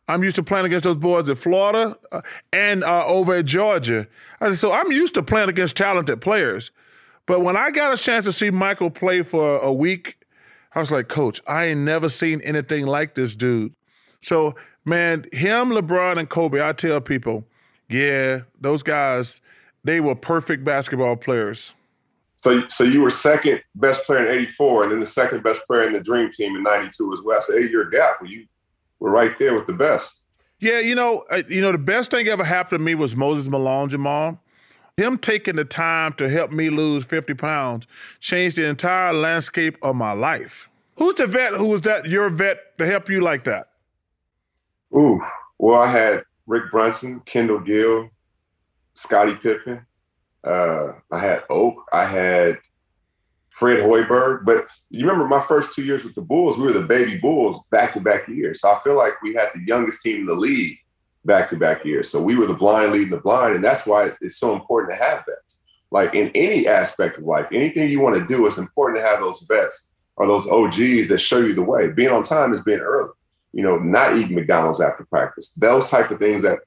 I'm 0.07 0.23
used 0.23 0.35
to 0.35 0.43
playing 0.43 0.65
against 0.67 0.83
those 0.83 0.97
boys 0.97 1.27
at 1.29 1.37
Florida 1.37 1.97
uh, 2.11 2.21
and 2.53 2.83
uh, 2.83 3.05
over 3.05 3.33
at 3.35 3.45
Georgia. 3.45 4.07
I 4.39 4.49
said, 4.49 4.59
so 4.59 4.71
I'm 4.71 4.91
used 4.91 5.15
to 5.15 5.23
playing 5.23 5.49
against 5.49 5.75
talented 5.75 6.21
players. 6.21 6.71
But 7.25 7.41
when 7.41 7.57
I 7.57 7.71
got 7.71 7.93
a 7.93 7.97
chance 7.97 8.25
to 8.25 8.31
see 8.31 8.51
Michael 8.51 8.91
play 8.91 9.23
for 9.23 9.57
a 9.57 9.73
week, 9.73 10.17
I 10.73 10.79
was 10.79 10.91
like, 10.91 11.07
Coach, 11.07 11.41
I 11.47 11.65
ain't 11.65 11.79
never 11.81 12.07
seen 12.07 12.39
anything 12.41 12.85
like 12.85 13.15
this 13.15 13.33
dude. 13.33 13.73
So 14.21 14.55
man, 14.85 15.25
him, 15.33 15.69
LeBron, 15.69 16.17
and 16.17 16.29
Kobe, 16.29 16.61
I 16.61 16.71
tell 16.71 17.01
people, 17.01 17.43
yeah, 17.89 18.41
those 18.59 18.83
guys, 18.83 19.41
they 19.83 19.99
were 19.99 20.15
perfect 20.15 20.63
basketball 20.63 21.15
players. 21.15 21.73
So, 22.45 22.63
so 22.67 22.83
you 22.83 23.01
were 23.01 23.09
second 23.09 23.63
best 23.73 24.05
player 24.05 24.23
in 24.23 24.31
'84, 24.31 24.83
and 24.83 24.91
then 24.91 24.99
the 24.99 25.05
second 25.07 25.41
best 25.41 25.65
player 25.65 25.81
in 25.81 25.93
the 25.93 25.99
Dream 25.99 26.29
Team 26.29 26.55
in 26.55 26.61
'92 26.61 27.11
as 27.11 27.21
well. 27.23 27.41
So 27.41 27.55
eight 27.55 27.71
year 27.71 27.89
gap 27.89 28.21
where 28.21 28.29
you 28.29 28.45
were 28.99 29.09
right 29.09 29.35
there 29.39 29.55
with 29.55 29.65
the 29.65 29.73
best. 29.73 30.17
Yeah, 30.59 30.77
you 30.77 30.93
know, 30.93 31.25
uh, 31.31 31.41
you 31.49 31.59
know, 31.59 31.71
the 31.71 31.79
best 31.79 32.11
thing 32.11 32.27
ever 32.27 32.43
happened 32.43 32.81
to 32.81 32.85
me 32.85 32.93
was 32.93 33.15
Moses 33.15 33.47
Malone, 33.47 33.89
Jamal. 33.89 34.39
Him 34.95 35.17
taking 35.17 35.55
the 35.55 35.65
time 35.65 36.13
to 36.19 36.29
help 36.29 36.51
me 36.51 36.69
lose 36.69 37.03
50 37.05 37.33
pounds 37.33 37.87
changed 38.19 38.57
the 38.57 38.65
entire 38.67 39.11
landscape 39.11 39.75
of 39.81 39.95
my 39.95 40.11
life. 40.11 40.69
Who's 40.97 41.15
the 41.15 41.25
vet 41.25 41.53
who 41.53 41.65
was 41.65 41.81
that 41.81 42.05
your 42.05 42.29
vet 42.29 42.77
to 42.77 42.85
help 42.85 43.09
you 43.09 43.21
like 43.21 43.45
that? 43.45 43.69
Ooh, 44.95 45.19
well, 45.57 45.81
I 45.81 45.87
had 45.87 46.23
Rick 46.45 46.69
Brunson, 46.69 47.21
Kendall 47.21 47.59
Gill, 47.59 48.11
Scottie 48.93 49.33
Pippen. 49.33 49.83
Uh, 50.45 50.93
I 51.11 51.19
had 51.19 51.43
Oak. 51.49 51.83
I 51.91 52.05
had 52.05 52.59
Fred 53.55 53.79
Hoiberg. 53.79 54.45
But 54.45 54.67
you 54.89 55.05
remember 55.05 55.27
my 55.27 55.41
first 55.41 55.73
two 55.73 55.83
years 55.83 56.03
with 56.03 56.13
the 56.13 56.21
Bulls, 56.21 56.57
we 56.57 56.65
were 56.65 56.73
the 56.73 56.81
baby 56.81 57.17
Bulls 57.17 57.61
back 57.71 57.93
to 57.93 58.01
back 58.01 58.27
years. 58.27 58.61
So 58.61 58.69
I 58.69 58.79
feel 58.83 58.95
like 58.95 59.21
we 59.21 59.33
had 59.33 59.49
the 59.53 59.61
youngest 59.65 60.01
team 60.01 60.21
in 60.21 60.25
the 60.25 60.33
league 60.33 60.77
back 61.23 61.49
to 61.49 61.57
back 61.57 61.83
years. 61.83 62.09
So 62.09 62.21
we 62.21 62.35
were 62.35 62.45
the 62.45 62.53
blind 62.53 62.91
leading 62.91 63.09
the 63.09 63.17
blind. 63.17 63.55
And 63.55 63.63
that's 63.63 63.87
why 63.87 64.11
it's 64.21 64.37
so 64.37 64.53
important 64.53 64.93
to 64.93 65.03
have 65.03 65.23
vets. 65.25 65.63
Like 65.89 66.13
in 66.13 66.29
any 66.35 66.67
aspect 66.67 67.17
of 67.17 67.23
life, 67.23 67.47
anything 67.51 67.89
you 67.89 68.01
want 68.01 68.17
to 68.17 68.27
do, 68.27 68.45
it's 68.45 68.57
important 68.57 69.01
to 69.01 69.07
have 69.07 69.19
those 69.19 69.45
vets 69.47 69.91
or 70.17 70.27
those 70.27 70.47
OGs 70.47 71.07
that 71.09 71.19
show 71.19 71.39
you 71.39 71.53
the 71.53 71.63
way. 71.63 71.87
Being 71.87 72.11
on 72.11 72.23
time 72.23 72.53
is 72.53 72.61
being 72.61 72.79
early. 72.79 73.11
You 73.53 73.63
know, 73.63 73.77
not 73.77 74.17
eating 74.17 74.35
McDonald's 74.35 74.81
after 74.81 75.05
practice. 75.05 75.51
Those 75.53 75.89
type 75.89 76.11
of 76.11 76.19
things 76.19 76.41
that 76.41 76.59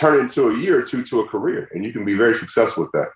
turn 0.00 0.18
into 0.18 0.48
a 0.48 0.56
year 0.56 0.80
or 0.80 0.82
two 0.82 1.02
to 1.04 1.20
a 1.20 1.28
career, 1.28 1.68
and 1.72 1.84
you 1.84 1.92
can 1.92 2.04
be 2.04 2.14
very 2.14 2.34
successful 2.34 2.84
with 2.84 2.92
that. 2.92 3.08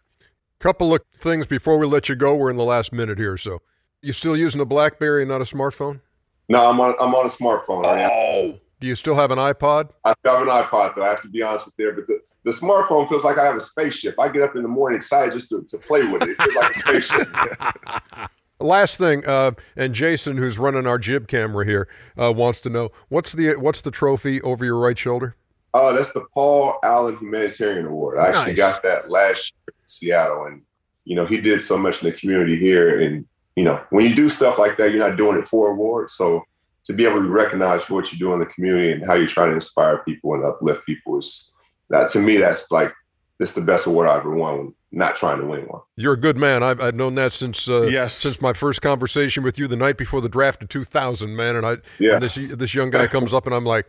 Couple 0.61 0.95
of 0.95 1.01
things 1.21 1.47
before 1.47 1.79
we 1.79 1.87
let 1.87 2.09
you 2.09 2.15
go. 2.15 2.35
We're 2.35 2.51
in 2.51 2.57
the 2.57 2.65
last 2.65 2.93
minute 2.93 3.19
here, 3.19 3.37
so 3.37 3.61
you 4.03 4.13
still 4.13 4.37
using 4.37 4.61
a 4.61 4.65
BlackBerry, 4.65 5.25
not 5.25 5.41
a 5.41 5.45
smartphone? 5.45 6.01
No, 6.49 6.69
I'm 6.69 6.81
on. 6.81 6.95
I'm 7.01 7.15
on 7.15 7.25
a 7.25 7.29
smartphone. 7.29 7.85
Oh, 7.87 8.59
do 8.81 8.87
you 8.87 8.95
still 8.95 9.15
have 9.15 9.31
an 9.31 9.39
iPod? 9.39 9.91
I 10.05 10.15
have 10.25 10.43
an 10.43 10.49
iPod, 10.49 10.95
though. 10.95 11.05
I 11.05 11.09
have 11.09 11.23
to 11.23 11.29
be 11.29 11.43
honest 11.43 11.67
with 11.67 11.75
you, 11.79 11.93
but 11.95 12.07
the, 12.07 12.21
the 12.45 12.51
smartphone 12.51 13.09
feels 13.09 13.25
like 13.25 13.39
I 13.39 13.45
have 13.45 13.57
a 13.57 13.61
spaceship. 13.61 14.15
I 14.21 14.29
get 14.29 14.43
up 14.43 14.57
in 14.57 14.63
the 14.63 14.69
morning 14.69 14.99
excited 14.99 15.33
just 15.33 15.49
to, 15.51 15.63
to 15.63 15.79
play 15.79 16.07
with 16.07 16.23
it. 16.23 16.31
It 16.31 16.43
feels 16.43 16.55
like 16.55 16.77
a 16.77 16.79
spaceship. 16.79 17.29
Last 18.61 18.99
thing, 18.99 19.27
uh, 19.27 19.53
and 19.75 19.95
Jason, 19.95 20.37
who's 20.37 20.59
running 20.59 20.87
our 20.87 20.99
jib 20.99 21.29
camera 21.29 21.65
here, 21.67 21.89
uh, 22.21 22.33
wants 22.33 22.61
to 22.63 22.71
know 22.71 22.91
what's 23.09 23.33
the 23.33 23.55
what's 23.55 23.81
the 23.81 23.91
trophy 23.91 24.41
over 24.43 24.65
your 24.65 24.79
right 24.79 24.99
shoulder? 24.99 25.37
Oh, 25.77 25.93
that's 25.93 26.13
the 26.13 26.25
Paul 26.33 26.79
Allen 26.85 27.17
Humanitarian 27.19 27.87
Award. 27.87 28.19
I 28.19 28.29
actually 28.29 28.55
got 28.55 28.83
that 28.85 29.11
last 29.11 29.53
year 29.53 29.75
in 29.77 29.89
Seattle, 29.89 30.45
and 30.45 30.63
you 31.05 31.17
know 31.17 31.27
he 31.27 31.39
did 31.41 31.61
so 31.61 31.77
much 31.77 32.03
in 32.03 32.09
the 32.11 32.17
community 32.17 32.57
here. 32.57 33.01
And 33.01 33.27
you 33.57 33.65
know 33.65 33.83
when 33.91 34.07
you 34.07 34.15
do 34.15 34.29
stuff 34.29 34.59
like 34.59 34.77
that, 34.79 34.93
you're 34.93 35.07
not 35.07 35.17
doing 35.19 35.37
it 35.37 35.47
for 35.49 35.73
awards. 35.73 36.15
So 36.15 36.45
to 36.85 36.93
be 36.93 37.05
able 37.05 37.17
to 37.17 37.23
be 37.23 37.29
recognized 37.29 37.85
for 37.85 37.95
what 37.95 38.13
you 38.13 38.19
do 38.19 38.33
in 38.35 38.39
the 38.39 38.47
community 38.47 38.93
and 38.93 39.05
how 39.07 39.15
you're 39.15 39.27
trying 39.27 39.49
to 39.49 39.55
inspire 39.57 39.99
people 40.05 40.35
and 40.35 40.45
uplift 40.45 40.85
people 40.87 41.19
is 41.19 41.51
that 41.91 42.09
to 42.11 42.19
me 42.21 42.37
that's 42.37 42.71
like 42.71 42.93
this 43.41 43.53
the 43.55 43.61
best 43.61 43.87
award 43.87 44.07
I 44.09 44.17
ever 44.17 44.35
won. 44.35 44.75
Not 44.93 45.17
trying 45.17 45.41
to 45.41 45.47
win 45.47 45.63
one. 45.63 45.81
You're 45.97 46.13
a 46.13 46.17
good 46.21 46.37
man. 46.37 46.63
I've, 46.63 46.81
I've 46.81 46.95
known 46.95 47.17
that 47.17 47.33
since 47.33 47.69
uh, 47.69 47.83
Yes. 47.83 48.15
since 48.15 48.41
my 48.41 48.53
first 48.53 48.81
conversation 48.81 49.43
with 49.43 49.59
you 49.59 49.67
the 49.67 49.75
night 49.75 49.99
before 49.99 50.21
the 50.21 50.29
draft 50.29 50.63
in 50.63 50.69
2000, 50.69 51.35
man. 51.35 51.57
And 51.57 51.67
I 51.67 51.79
Yeah. 51.99 52.13
and 52.15 52.23
this 52.23 52.37
this 52.53 52.75
young 52.75 52.91
guy 52.91 53.09
comes 53.09 53.35
up 53.35 53.47
and 53.47 53.55
I'm 53.57 53.65
like, 53.65 53.87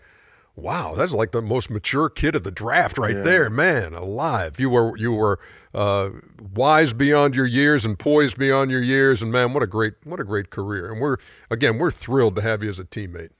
wow, 0.55 0.93
that's 0.95 1.11
like 1.13 1.31
the 1.31 1.41
most 1.41 1.69
mature 1.69 2.09
kid 2.09 2.35
of 2.35 2.43
the 2.43 2.51
draft 2.51 2.97
right 2.97 3.15
Yeah. 3.15 3.21
there, 3.23 3.49
man. 3.49 3.93
Alive. 3.93 4.59
You 4.59 4.69
were 4.69 4.95
you 4.97 5.11
were 5.13 5.39
uh, 5.73 6.09
wise 6.53 6.93
beyond 6.93 7.35
your 7.35 7.45
years 7.45 7.83
and 7.85 7.97
poised 7.99 8.37
beyond 8.37 8.71
your 8.71 8.81
years, 8.81 9.21
and 9.21 9.31
man, 9.31 9.53
what 9.53 9.63
a 9.63 9.67
great 9.67 9.93
what 10.03 10.19
a 10.19 10.23
great 10.23 10.49
career. 10.49 10.91
And 10.91 11.01
we're 11.01 11.17
again 11.51 11.77
we're 11.77 11.91
thrilled 11.91 12.35
to 12.37 12.41
have 12.41 12.63
you 12.63 12.69
as 12.69 12.79
a 12.79 12.85
teammate. 12.85 13.31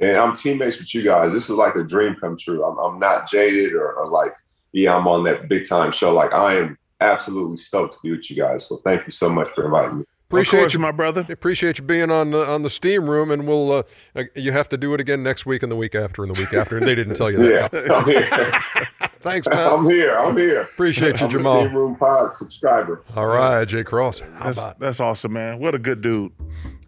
and 0.00 0.16
I'm 0.16 0.34
teammates 0.34 0.78
with 0.78 0.94
you 0.94 1.02
guys. 1.02 1.32
This 1.32 1.44
is 1.44 1.56
like 1.56 1.74
a 1.74 1.84
dream 1.84 2.16
come 2.20 2.36
true. 2.36 2.64
I'm, 2.64 2.76
I'm 2.78 2.98
not 2.98 3.28
jaded 3.28 3.72
or, 3.74 3.92
or 3.94 4.08
like, 4.08 4.32
yeah, 4.72 4.94
I'm 4.96 5.06
on 5.08 5.24
that 5.24 5.48
big 5.48 5.68
time 5.68 5.90
show. 5.92 6.12
Like 6.12 6.34
I 6.34 6.56
am 6.56 6.78
absolutely 7.00 7.56
stoked 7.58 7.94
to 7.94 7.98
be 8.02 8.10
with 8.12 8.30
you 8.30 8.36
guys. 8.36 8.66
So 8.66 8.76
thank 8.78 9.04
you 9.06 9.10
so 9.10 9.28
much 9.28 9.48
for 9.50 9.64
inviting 9.66 9.98
me. 10.00 10.04
Appreciate 10.28 10.60
course, 10.60 10.74
you. 10.74 10.80
my 10.80 10.90
brother. 10.90 11.24
Appreciate 11.28 11.78
you 11.78 11.84
being 11.84 12.10
on 12.10 12.32
the, 12.32 12.44
on 12.44 12.62
the 12.62 12.70
steam 12.70 13.08
room, 13.08 13.30
and 13.30 13.46
we'll 13.46 13.70
uh, 13.72 13.82
uh, 14.16 14.24
you 14.34 14.50
have 14.50 14.68
to 14.70 14.76
do 14.76 14.92
it 14.92 15.00
again 15.00 15.22
next 15.22 15.46
week 15.46 15.62
and 15.62 15.70
the 15.70 15.76
week 15.76 15.94
after 15.94 16.24
and 16.24 16.34
the 16.34 16.40
week 16.40 16.52
after. 16.52 16.78
And 16.78 16.86
they 16.86 16.96
didn't 16.96 17.14
tell 17.14 17.30
you 17.30 17.38
that. 17.38 17.72
Yeah, 17.72 17.94
I'm 17.94 18.04
here. 18.04 19.08
Thanks, 19.20 19.46
man. 19.48 19.66
I'm 19.66 19.84
here. 19.84 20.16
I'm 20.18 20.36
here. 20.36 20.62
Appreciate 20.62 21.20
you, 21.20 21.26
I'm 21.26 21.34
a 21.34 21.38
Jamal. 21.38 21.64
Steam 21.64 21.76
Room 21.76 21.96
Pod 21.96 22.30
subscriber. 22.30 23.04
All 23.14 23.26
right, 23.26 23.64
Jay 23.66 23.84
Cross. 23.84 24.20
How 24.20 24.44
That's, 24.46 24.58
about? 24.58 24.78
that's 24.80 25.00
awesome, 25.00 25.32
man. 25.32 25.58
What 25.60 25.74
a 25.74 25.78
good 25.78 26.00
dude. 26.00 26.32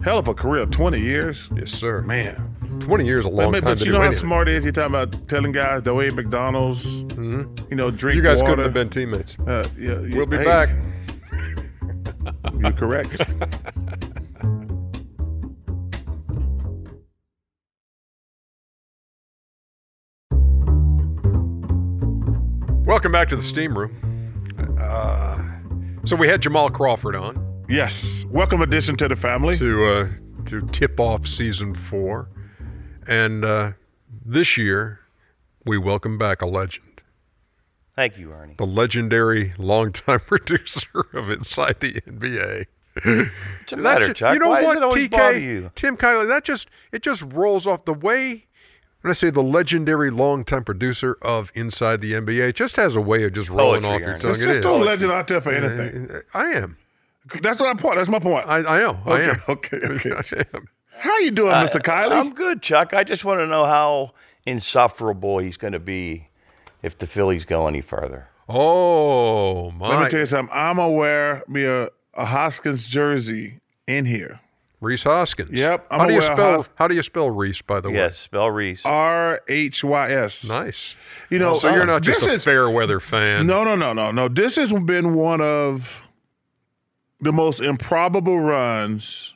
Hell 0.03 0.19
of 0.19 0.29
a 0.29 0.35
career, 0.35 0.65
20 0.67 1.01
years. 1.01 1.49
Yes, 1.57 1.71
sir. 1.73 2.03
Man. 2.03 2.55
Twenty 2.81 3.07
years 3.07 3.21
is 3.21 3.27
a 3.27 3.29
long 3.31 3.51
but, 3.51 3.61
time 3.61 3.65
but 3.65 3.79
to 3.79 3.85
you 3.85 3.85
do 3.87 3.93
know 3.93 3.99
how 3.99 4.07
anything. 4.07 4.21
smart 4.27 4.49
it 4.49 4.55
is? 4.57 4.65
You're 4.65 4.73
talking 4.73 4.95
about 4.95 5.29
telling 5.29 5.51
guys 5.53 5.83
don't 5.83 6.05
eat 6.05 6.15
McDonald's, 6.15 7.01
you 7.17 7.47
know, 7.73 7.91
drink 7.91 8.17
You 8.17 8.23
guys 8.23 8.41
water. 8.41 8.53
couldn't 8.53 8.65
have 8.67 8.75
been 8.75 8.91
teammates. 8.91 9.37
Uh, 9.41 9.65
yeah, 9.77 10.01
yeah, 10.01 10.17
We'll 10.17 10.27
be 10.27 10.37
hey, 10.37 10.45
back. 10.45 10.69
You're 12.59 12.73
correct. 12.73 13.21
Welcome 22.85 23.13
back 23.13 23.29
to 23.29 23.37
the 23.37 23.43
steam 23.43 23.77
room. 23.77 23.95
Uh, 24.81 25.39
so 26.05 26.17
we 26.17 26.27
had 26.27 26.41
Jamal 26.41 26.71
Crawford 26.71 27.15
on 27.15 27.65
yes. 27.69 28.25
Welcome 28.31 28.63
addition 28.63 28.97
to 28.97 29.09
the 29.09 29.17
family. 29.17 29.55
to 29.57 29.85
uh, 29.85 30.09
to 30.47 30.63
tip 30.69 30.99
off 30.99 31.27
season 31.27 31.75
four, 31.75 32.31
and 33.07 33.45
uh, 33.45 33.73
this 34.25 34.57
year 34.57 35.01
we 35.67 35.77
welcome 35.77 36.17
back 36.17 36.41
a 36.41 36.47
legend, 36.47 36.87
Thank 37.99 38.17
you, 38.17 38.31
Ernie. 38.33 38.55
the 38.57 38.65
legendary 38.67 39.55
longtime 39.59 40.21
producer 40.27 41.05
of 41.15 41.31
Inside 41.31 41.81
the 41.81 41.95
NBA. 42.03 42.67
What's 42.95 43.71
the 43.71 43.77
matter, 43.77 44.07
ju- 44.07 44.15
Chuck? 44.15 44.35
You 44.35 44.39
know 44.39 44.51
Why 44.51 44.63
what, 44.63 44.75
does 44.75 44.77
it 44.77 44.83
always 44.85 45.09
TK, 45.09 45.43
you? 45.43 45.71
Tim 45.75 45.97
Kiley, 45.97 46.29
that 46.29 46.45
just 46.45 46.69
it 46.93 47.03
just 47.03 47.23
rolls 47.23 47.67
off 47.67 47.85
the 47.87 47.93
way. 47.95 48.47
When 49.01 49.11
I 49.11 49.15
say 49.15 49.31
the 49.31 49.43
legendary 49.43 50.11
longtime 50.13 50.63
producer 50.63 51.17
of 51.23 51.51
Inside 51.57 52.01
the 52.01 52.13
NBA, 52.13 52.51
it 52.51 52.55
just 52.55 52.77
has 52.77 52.95
a 52.95 53.01
way 53.01 53.25
of 53.25 53.33
just 53.33 53.49
rolling 53.51 53.83
Poetry, 53.83 53.91
off 53.97 54.01
your 54.01 54.11
Ernie. 54.11 54.21
tongue. 54.21 54.31
Let's 54.31 54.43
It 54.43 54.47
just 54.47 54.59
is. 54.59 54.63
throw 54.65 54.77
a 54.81 54.85
legend 54.85 55.11
out 55.11 55.27
there 55.27 55.41
for 55.41 55.51
anything. 55.53 56.11
Uh, 56.11 56.21
I 56.35 56.45
am. 56.53 56.77
That's 57.43 57.59
my 57.61 57.75
point. 57.75 57.97
That's 57.97 58.09
my 58.09 58.21
point. 58.21 58.47
I, 58.47 58.59
I 58.59 58.79
know. 58.79 58.99
I 59.07 59.11
okay, 59.11 59.31
am. 59.31 59.37
okay, 59.49 59.77
okay. 59.77 60.11
I 60.53 60.57
am. 60.57 60.69
How 60.99 61.19
you 61.19 61.33
doing, 61.33 61.51
Mr. 61.53 61.81
Kiley? 61.81 62.13
I'm 62.13 62.33
good, 62.33 62.63
Chuck. 62.63 62.95
I 62.95 63.03
just 63.03 63.25
want 63.25 63.41
to 63.41 63.47
know 63.49 63.65
how 63.65 64.13
insufferable 64.47 65.39
he's 65.39 65.57
going 65.57 65.73
to 65.73 65.81
be 65.81 66.29
if 66.83 66.97
the 66.99 67.07
Phillies 67.07 67.45
go 67.45 67.67
any 67.67 67.81
further. 67.81 68.29
Oh 68.49 69.71
my! 69.73 69.89
Let 69.89 70.05
me 70.05 70.11
tell 70.11 70.21
you 70.21 70.27
something. 70.27 70.55
I'm 70.57 70.79
aware 70.79 71.43
me 71.49 71.65
a, 71.65 71.91
a 72.15 72.25
Hoskins 72.25 72.89
jersey 72.89 73.61
in 73.87 74.07
here. 74.07 74.41
Rhys 74.81 75.03
Hoskins. 75.03 75.51
Yep, 75.51 75.87
I'm 75.91 76.01
how 76.01 76.07
do 76.07 76.15
you 76.15 76.23
spell? 76.23 76.57
Hos- 76.57 76.71
how 76.77 76.87
do 76.87 76.95
you 76.95 77.03
spell 77.03 77.31
Rhys? 77.31 77.61
By 77.63 77.81
the 77.81 77.89
way. 77.91 77.97
Yes, 77.97 78.17
spell 78.17 78.51
Rhys. 78.51 78.83
R 78.85 79.41
H 79.49 79.83
Y 79.83 80.11
S. 80.13 80.49
Nice. 80.49 80.95
You 81.31 81.41
know, 81.41 81.59
So 81.59 81.75
you're 81.75 81.85
not 81.85 82.03
just 82.03 82.21
this 82.21 82.29
a 82.29 82.33
is, 82.35 82.45
fair 82.45 82.71
weather 82.71 83.01
fan. 83.01 83.47
No, 83.47 83.65
no, 83.65 83.75
no, 83.75 83.93
no, 83.93 84.13
no. 84.13 84.29
This 84.29 84.57
has 84.57 84.73
been 84.73 85.15
one 85.15 85.41
of 85.41 86.03
the 87.21 87.33
most 87.33 87.61
improbable 87.61 88.39
runs, 88.39 89.35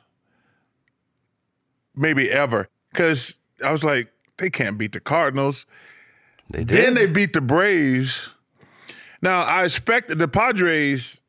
maybe 1.95 2.31
ever. 2.31 2.69
Because 2.91 3.35
I 3.63 3.71
was 3.71 3.83
like, 3.83 4.11
they 4.37 4.49
can't 4.49 4.77
beat 4.77 4.93
the 4.93 4.99
Cardinals. 5.01 5.65
They 6.53 6.63
Then 6.63 6.93
they 6.93 7.07
beat 7.07 7.33
the 7.33 7.41
Braves. 7.41 8.29
Now 9.21 9.41
I 9.41 9.65
expected 9.65 10.19
the 10.19 10.27
Padres. 10.27 11.19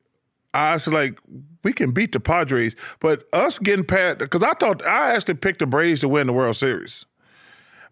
I 0.52 0.74
was 0.74 0.86
like, 0.86 1.18
we 1.64 1.72
can 1.72 1.90
beat 1.92 2.12
the 2.12 2.20
Padres, 2.20 2.76
but 3.00 3.26
us 3.32 3.58
getting 3.58 3.84
past 3.84 4.18
because 4.18 4.42
I 4.42 4.52
thought 4.54 4.84
I 4.86 5.14
actually 5.14 5.34
picked 5.34 5.58
the 5.58 5.66
Braves 5.66 6.00
to 6.00 6.08
win 6.08 6.26
the 6.28 6.32
World 6.32 6.56
Series, 6.56 7.06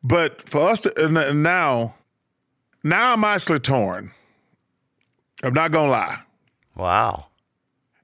but 0.05 0.49
for 0.49 0.69
us 0.71 0.81
to 0.81 1.05
and 1.05 1.43
now, 1.43 1.95
now 2.85 3.15
I'm 3.15 3.25
actually 3.25 3.59
torn. 3.61 4.13
I'm 5.43 5.55
not 5.55 5.73
gonna 5.73 5.91
lie, 5.91 6.19
wow. 6.77 7.27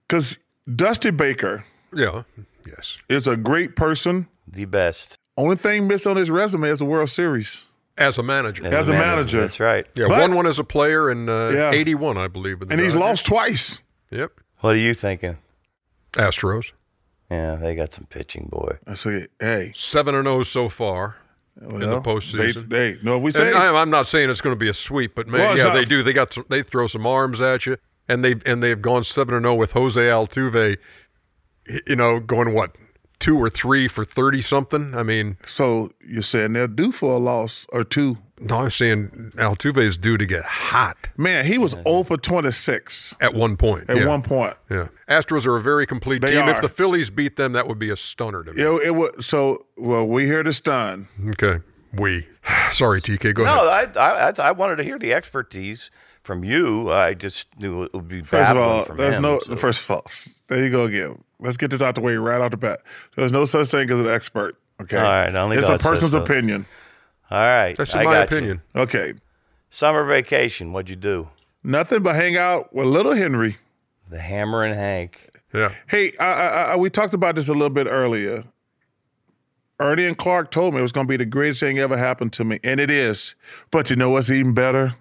because 0.08 0.38
Dusty 0.74 1.10
Baker 1.12 1.64
Yeah. 1.94 2.22
Yes. 2.66 2.96
is 3.08 3.28
a 3.28 3.36
great 3.36 3.76
person. 3.76 4.26
The 4.46 4.64
best. 4.64 5.18
Only 5.36 5.54
thing 5.56 5.86
missed 5.86 6.06
on 6.06 6.16
his 6.16 6.30
resume 6.30 6.68
is 6.68 6.80
the 6.80 6.84
World 6.84 7.10
Series. 7.10 7.64
As 7.98 8.16
a 8.18 8.22
manager. 8.22 8.64
As 8.66 8.88
a 8.88 8.92
manager. 8.92 9.40
That's 9.42 9.60
right. 9.60 9.86
yeah. 9.94 10.06
but- 10.08 10.18
won 10.20 10.34
one 10.34 10.46
as 10.46 10.58
a 10.58 10.64
player 10.64 11.10
in 11.10 11.28
uh, 11.28 11.48
Yeah. 11.50 11.70
'81, 11.72 12.16
I 12.16 12.28
believe. 12.28 12.60
with 12.60 12.68
the 12.68 12.74
And 12.74 12.80
he's 12.80 12.94
lost 12.94 13.26
twice. 13.26 13.80
Yep. 14.10 14.32
What 14.60 14.74
are 14.74 14.78
you 14.78 14.94
thinking? 14.94 15.36
Astros. 16.12 16.72
Yeah, 17.30 17.56
they 17.56 17.74
got 17.74 17.92
some 17.92 18.06
pitching, 18.06 18.48
boy. 18.50 18.78
I 18.86 18.94
say, 18.94 19.26
hey, 19.38 19.72
Seven 19.74 20.14
and 20.14 20.24
zero 20.26 20.42
so 20.44 20.68
far. 20.70 21.16
well, 21.60 21.74
in 21.82 21.90
the 21.90 22.00
postseason. 22.00 22.68
They, 22.70 22.92
they, 22.94 22.98
no, 23.02 23.18
we 23.18 23.32
say 23.32 23.52
I, 23.52 23.74
I'm 23.82 23.90
not 23.90 24.08
saying 24.08 24.30
it's 24.30 24.40
going 24.40 24.54
to 24.54 24.58
be 24.58 24.68
a 24.70 24.74
sweep, 24.74 25.14
but 25.14 25.28
man, 25.28 25.40
Well, 25.40 25.56
yeah, 25.58 25.64
not- 25.64 25.74
they 25.74 25.84
do. 25.84 26.02
They 26.02 26.12
got 26.14 26.32
some, 26.32 26.46
they 26.48 26.62
throw 26.62 26.86
some 26.86 27.06
arms 27.06 27.40
at 27.40 27.66
you, 27.66 27.76
and 28.08 28.24
they 28.24 28.36
and 28.46 28.62
they've 28.62 28.80
gone 28.80 29.04
seven 29.04 29.34
and 29.34 29.44
zero 29.44 29.54
with 29.54 29.72
Jose 29.72 30.00
Altuve. 30.00 30.78
You 31.86 31.96
know, 31.96 32.18
going 32.18 32.54
what 32.54 32.76
two 33.18 33.36
or 33.36 33.50
three 33.50 33.88
for 33.88 34.04
thirty 34.04 34.40
something. 34.40 34.94
I 34.94 35.02
mean, 35.02 35.36
So 35.46 35.90
you're 36.06 36.22
saying 36.22 36.52
they're 36.52 36.68
due 36.68 36.92
for 36.92 37.14
a 37.14 37.18
loss 37.18 37.66
or 37.72 37.84
two? 37.84 38.18
no, 38.40 38.60
I'm 38.60 38.70
saying 38.70 39.32
Altuve 39.36 39.78
is 39.78 39.98
due 39.98 40.16
to 40.16 40.24
get 40.24 40.44
hot 40.44 40.96
Man, 41.16 41.44
he 41.44 41.58
was 41.58 41.72
0 41.72 42.04
for 42.04 42.16
26 42.16 43.16
at 43.20 43.34
one 43.34 43.56
point. 43.56 43.90
at 43.90 43.96
yeah. 43.96 44.06
one 44.06 44.22
point. 44.22 44.54
Yeah, 44.70 44.88
Astros 45.08 45.44
are 45.46 45.56
a 45.56 45.60
very 45.60 45.86
complete 45.86 46.22
They 46.22 46.28
team. 46.28 46.48
If 46.48 46.60
the 46.60 46.68
Phillies 46.68 47.10
beat 47.10 47.36
them, 47.36 47.52
that 47.54 47.66
would 47.66 47.78
be 47.80 47.90
a 47.90 47.96
stunner 47.96 48.44
to 48.44 48.52
me. 48.52 48.62
It, 48.62 48.88
it 48.88 48.90
was 48.92 49.26
so 49.26 49.66
well. 49.76 50.06
We 50.06 50.26
here 50.26 50.42
to 50.44 50.52
stun. 50.52 51.08
Okay, 51.30 51.58
we. 51.94 52.28
Sorry, 52.72 53.00
TK. 53.00 53.34
Go 53.34 53.42
ahead. 53.42 53.94
No, 53.94 54.00
I, 54.00 54.28
I 54.28 54.32
I 54.38 54.52
wanted 54.52 54.76
to 54.76 54.84
hear 54.84 54.98
the 54.98 55.12
expertise 55.12 55.90
from 56.28 56.44
you. 56.44 56.92
I 56.92 57.14
just 57.14 57.48
knew 57.58 57.82
it 57.82 57.92
would 57.92 58.06
be 58.06 58.22
First 58.22 58.50
of 58.52 58.56
all, 58.58 58.84
from 58.84 58.98
there's 58.98 59.16
him. 59.16 59.22
no. 59.22 59.40
so- 59.40 59.56
First 59.56 59.82
of 59.82 59.90
all, 59.90 60.04
there 60.46 60.62
you 60.62 60.70
go 60.70 60.84
again. 60.84 61.24
Let's 61.40 61.56
get 61.56 61.70
this 61.72 61.82
out 61.82 61.94
the 61.96 62.00
way 62.00 62.14
right 62.16 62.40
off 62.40 62.52
the 62.52 62.56
bat. 62.56 62.82
There's 63.16 63.32
no 63.32 63.44
such 63.46 63.68
thing 63.68 63.90
as 63.90 63.98
an 63.98 64.08
expert. 64.08 64.56
Okay. 64.80 64.96
All 64.96 65.02
right, 65.02 65.34
only 65.34 65.56
it's 65.56 65.66
a 65.66 65.70
God 65.70 65.82
says 65.82 65.90
person's 65.90 66.12
so. 66.12 66.22
opinion. 66.22 66.66
All 67.30 67.38
right, 67.40 67.76
That's 67.76 67.94
I 67.94 68.04
my 68.04 68.12
got 68.12 68.30
you. 68.30 68.36
opinion. 68.36 68.62
Okay. 68.76 69.14
Summer 69.70 70.04
vacation. 70.04 70.72
What'd 70.72 70.88
you 70.90 70.96
do? 70.96 71.28
Nothing 71.64 72.02
but 72.02 72.14
hang 72.14 72.36
out 72.36 72.72
with 72.74 72.86
little 72.86 73.14
Henry. 73.14 73.56
The 74.08 74.20
Hammer 74.20 74.62
and 74.64 74.74
Hank. 74.74 75.30
Yeah. 75.52 75.74
Hey, 75.88 76.12
I, 76.20 76.24
I, 76.26 76.62
I, 76.72 76.76
we 76.76 76.90
talked 76.90 77.14
about 77.14 77.34
this 77.36 77.48
a 77.48 77.52
little 77.52 77.70
bit 77.70 77.86
earlier. 77.88 78.44
Ernie 79.80 80.06
and 80.06 80.16
Clark 80.18 80.50
told 80.50 80.74
me 80.74 80.80
it 80.80 80.82
was 80.82 80.92
going 80.92 81.06
to 81.06 81.08
be 81.10 81.16
the 81.16 81.24
greatest 81.24 81.60
thing 81.60 81.78
ever 81.78 81.96
happened 81.96 82.32
to 82.34 82.44
me, 82.44 82.58
and 82.64 82.80
it 82.80 82.90
is. 82.90 83.34
But 83.70 83.90
you 83.90 83.96
know 83.96 84.10
what's 84.10 84.28
even 84.30 84.52
better? 84.54 84.94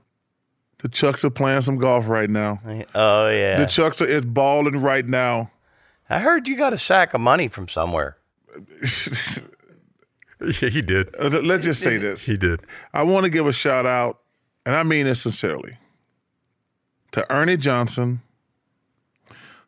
The 0.79 0.89
Chucks 0.89 1.25
are 1.25 1.29
playing 1.29 1.61
some 1.61 1.77
golf 1.77 2.07
right 2.07 2.29
now. 2.29 2.61
Oh 2.93 3.29
yeah. 3.29 3.59
The 3.59 3.65
Chucks 3.65 4.01
are 4.01 4.05
is 4.07 4.23
balling 4.25 4.81
right 4.81 5.05
now. 5.05 5.51
I 6.09 6.19
heard 6.19 6.47
you 6.47 6.55
got 6.55 6.71
a 6.73 6.77
sack 6.77 7.13
of 7.13 7.21
money 7.21 7.47
from 7.47 7.67
somewhere. 7.67 8.17
Yeah, 10.39 10.69
he 10.69 10.81
did. 10.83 11.15
Uh, 11.19 11.29
Let's 11.29 11.65
just 11.65 11.81
say 11.81 11.97
this. 11.97 12.23
He 12.23 12.37
did. 12.37 12.61
I 12.93 13.01
want 13.03 13.23
to 13.23 13.29
give 13.31 13.47
a 13.47 13.51
shout 13.51 13.87
out, 13.87 14.19
and 14.67 14.75
I 14.75 14.83
mean 14.83 15.07
it 15.07 15.15
sincerely, 15.15 15.77
to 17.13 17.25
Ernie 17.33 17.57
Johnson, 17.57 18.21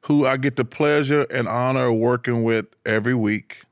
who 0.01 0.27
I 0.27 0.37
get 0.37 0.57
the 0.57 0.65
pleasure 0.65 1.23
and 1.23 1.47
honor 1.47 1.87
of 1.87 1.97
working 1.97 2.43
with 2.43 2.67
every 2.85 3.15
week. 3.15 3.63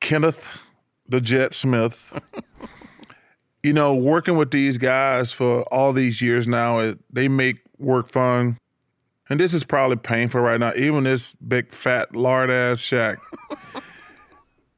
Kenneth 0.00 0.58
the 1.06 1.20
Jet 1.20 1.52
Smith. 1.52 2.18
you 3.64 3.72
know, 3.72 3.94
working 3.94 4.36
with 4.36 4.52
these 4.52 4.78
guys 4.78 5.32
for 5.32 5.62
all 5.74 5.92
these 5.92 6.20
years 6.20 6.46
now, 6.46 6.78
it, 6.78 6.98
they 7.12 7.26
make 7.26 7.62
work 7.78 8.08
fun. 8.08 8.58
And 9.28 9.40
this 9.40 9.54
is 9.54 9.64
probably 9.64 9.96
painful 9.96 10.40
right 10.40 10.60
now, 10.60 10.72
even 10.76 11.04
this 11.04 11.32
big 11.32 11.72
fat 11.72 12.14
lard 12.14 12.50
ass 12.50 12.78
Shaq 12.78 13.16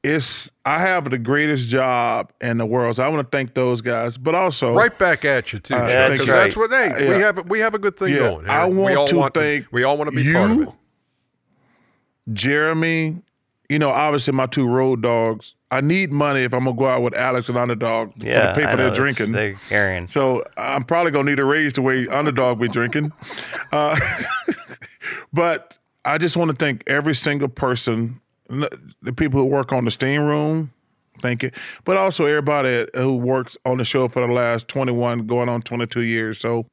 it's 0.06 0.50
I 0.64 0.78
have 0.80 1.10
the 1.10 1.18
greatest 1.18 1.68
job 1.68 2.32
in 2.40 2.58
the 2.58 2.66
world. 2.66 2.96
So 2.96 3.02
I 3.02 3.08
want 3.08 3.28
to 3.28 3.36
thank 3.36 3.54
those 3.54 3.80
guys, 3.80 4.16
but 4.16 4.34
also 4.34 4.72
Right 4.72 4.96
back 4.96 5.24
at 5.24 5.52
you 5.52 5.58
too. 5.58 5.74
Uh, 5.74 5.86
that's 5.86 6.20
right. 6.20 6.26
That's 6.26 6.56
what 6.56 6.70
they. 6.70 6.86
Yeah. 6.86 7.08
We 7.08 7.22
have. 7.22 7.50
We 7.50 7.60
have 7.60 7.74
a 7.74 7.78
good 7.78 7.96
thing 7.96 8.12
yeah, 8.12 8.18
going. 8.18 8.46
Here. 8.46 8.50
I 8.50 8.66
want 8.66 9.08
to 9.08 9.16
want 9.16 9.34
thank 9.34 9.66
we 9.72 9.82
all 9.82 9.96
want 9.96 10.10
to 10.10 10.16
be 10.16 10.22
you, 10.22 10.32
part 10.34 10.50
of 10.50 10.60
it. 10.62 10.68
Jeremy. 12.32 13.22
You 13.68 13.80
know, 13.80 13.90
obviously 13.90 14.32
my 14.32 14.46
two 14.46 14.68
road 14.68 15.02
dogs. 15.02 15.55
I 15.70 15.80
need 15.80 16.12
money 16.12 16.42
if 16.42 16.54
I'm 16.54 16.64
gonna 16.64 16.76
go 16.76 16.86
out 16.86 17.02
with 17.02 17.14
Alex 17.14 17.48
and 17.48 17.58
Underdog 17.58 18.12
Yeah, 18.22 18.52
to 18.52 18.54
pay 18.54 18.70
for 18.70 18.76
their 18.76 18.94
drinking. 18.94 19.32
They're 19.32 19.54
carrying. 19.68 20.06
So 20.06 20.44
I'm 20.56 20.82
probably 20.84 21.10
gonna 21.10 21.28
need 21.28 21.40
a 21.40 21.44
raise 21.44 21.72
the 21.72 21.82
way 21.82 22.06
Underdog 22.06 22.60
be 22.60 22.68
drinking. 22.68 23.12
Uh, 23.72 23.98
but 25.32 25.76
I 26.04 26.18
just 26.18 26.36
want 26.36 26.50
to 26.50 26.56
thank 26.56 26.84
every 26.86 27.14
single 27.14 27.48
person, 27.48 28.20
the 28.48 29.12
people 29.16 29.40
who 29.40 29.46
work 29.46 29.72
on 29.72 29.84
the 29.84 29.90
steam 29.90 30.22
room. 30.22 30.72
Thank 31.20 31.42
you, 31.42 31.50
but 31.84 31.96
also 31.96 32.26
everybody 32.26 32.86
who 32.94 33.16
works 33.16 33.56
on 33.64 33.78
the 33.78 33.84
show 33.84 34.06
for 34.08 34.24
the 34.24 34.32
last 34.32 34.68
21, 34.68 35.26
going 35.26 35.48
on 35.48 35.62
22 35.62 36.02
years. 36.02 36.38
So 36.38 36.66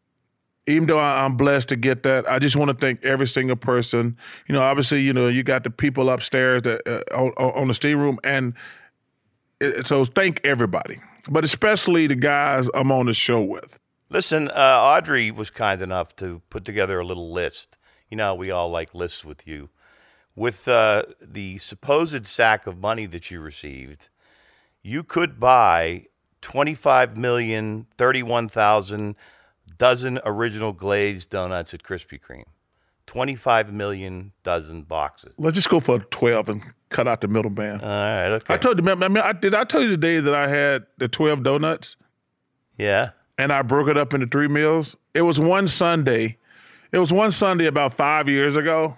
even 0.68 0.88
though 0.88 1.00
I'm 1.00 1.36
blessed 1.36 1.70
to 1.70 1.76
get 1.76 2.04
that, 2.04 2.30
I 2.30 2.40
just 2.40 2.56
want 2.56 2.70
to 2.70 2.76
thank 2.76 3.04
every 3.04 3.28
single 3.28 3.56
person. 3.56 4.18
You 4.48 4.54
know, 4.54 4.62
obviously, 4.62 5.02
you 5.02 5.14
know, 5.14 5.28
you 5.28 5.44
got 5.44 5.64
the 5.64 5.70
people 5.70 6.10
upstairs 6.10 6.62
that 6.64 6.88
uh, 6.88 7.04
on, 7.16 7.32
on 7.32 7.68
the 7.68 7.74
steam 7.74 8.00
room, 8.00 8.20
and 8.24 8.54
so 9.86 10.06
thank 10.06 10.42
everybody, 10.44 11.02
but 11.30 11.44
especially 11.44 12.08
the 12.08 12.16
guys 12.16 12.70
I'm 12.74 12.92
on 12.92 13.06
the 13.08 13.14
show 13.14 13.42
with. 13.42 13.80
Listen, 14.10 14.50
uh, 14.50 14.80
Audrey 14.82 15.32
was 15.32 15.50
kind 15.50 15.82
enough 15.82 16.16
to 16.18 16.42
put 16.50 16.66
together 16.66 17.00
a 17.00 17.06
little 17.06 17.32
list. 17.32 17.78
You 18.10 18.18
know, 18.18 18.36
we 18.36 18.52
all 18.52 18.70
like 18.70 18.94
lists 18.94 19.26
with 19.26 19.48
you. 19.48 19.70
With 20.36 20.68
uh, 20.68 21.04
the 21.22 21.58
supposed 21.60 22.28
sack 22.28 22.68
of 22.68 22.78
money 22.78 23.06
that 23.08 23.32
you 23.32 23.40
received, 23.40 24.10
you 24.82 25.04
could 25.04 25.40
buy 25.40 26.08
25 26.42 27.18
million, 27.18 27.88
31,000 27.98 29.16
dozen 29.78 30.20
original 30.26 30.74
glazed 30.74 31.30
donuts 31.30 31.74
at 31.74 31.84
Krispy 31.84 32.20
Kreme. 32.20 32.44
25 33.08 33.74
million 33.74 34.32
dozen 34.44 34.84
boxes. 34.84 35.34
Let's 35.38 35.56
just 35.56 35.70
go 35.70 35.80
for 35.80 36.00
12 36.00 36.50
and 36.50 36.64
cut 36.90 37.08
out 37.08 37.22
the 37.22 37.28
middleman. 37.28 37.82
All 37.82 37.88
right, 37.88 38.28
okay. 38.30 38.54
I 38.54 38.58
told 38.58 38.84
you, 38.84 38.92
I 38.92 38.96
mean, 38.96 39.18
I, 39.18 39.34
did 39.34 39.54
I 39.54 39.64
tell 39.64 39.82
you 39.82 39.90
the 39.90 39.98
day 39.98 40.20
that 40.20 40.34
I 40.34 40.48
had 40.48 40.86
the 40.98 41.08
12 41.08 41.44
donuts 41.44 41.96
yeah. 42.78 43.12
and 43.38 43.52
I 43.52 43.62
broke 43.62 43.88
it 43.88 43.98
up 43.98 44.14
into 44.14 44.28
three 44.28 44.48
meals? 44.48 44.96
It 45.14 45.24
was 45.24 45.40
one 45.40 45.68
Sunday. 45.68 46.38
It 46.92 47.00
was 47.00 47.12
one 47.12 47.32
Sunday 47.32 47.66
about 47.66 47.96
five 47.96 48.30
years 48.30 48.56
ago. 48.56 48.98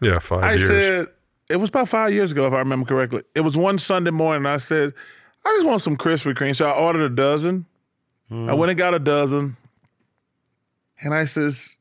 Yeah, 0.00 0.18
five 0.20 0.44
I 0.44 0.54
years. 0.54 0.68
said, 0.68 1.08
it 1.48 1.56
was 1.56 1.70
about 1.70 1.88
five 1.88 2.12
years 2.12 2.32
ago, 2.32 2.46
if 2.46 2.52
I 2.52 2.58
remember 2.58 2.86
correctly. 2.86 3.22
It 3.34 3.40
was 3.40 3.56
one 3.56 3.78
Sunday 3.78 4.10
morning. 4.10 4.46
I 4.46 4.58
said, 4.58 4.94
I 5.44 5.52
just 5.56 5.66
want 5.66 5.82
some 5.82 5.96
Krispy 5.96 6.34
Kreme. 6.34 6.54
So 6.54 6.68
I 6.68 6.72
ordered 6.72 7.10
a 7.10 7.14
dozen. 7.14 7.66
I 8.30 8.34
hmm. 8.34 8.56
went 8.56 8.70
and 8.70 8.78
got 8.78 8.94
a 8.94 8.98
dozen. 8.98 9.56
And 11.00 11.14
I 11.14 11.24
says, 11.24 11.76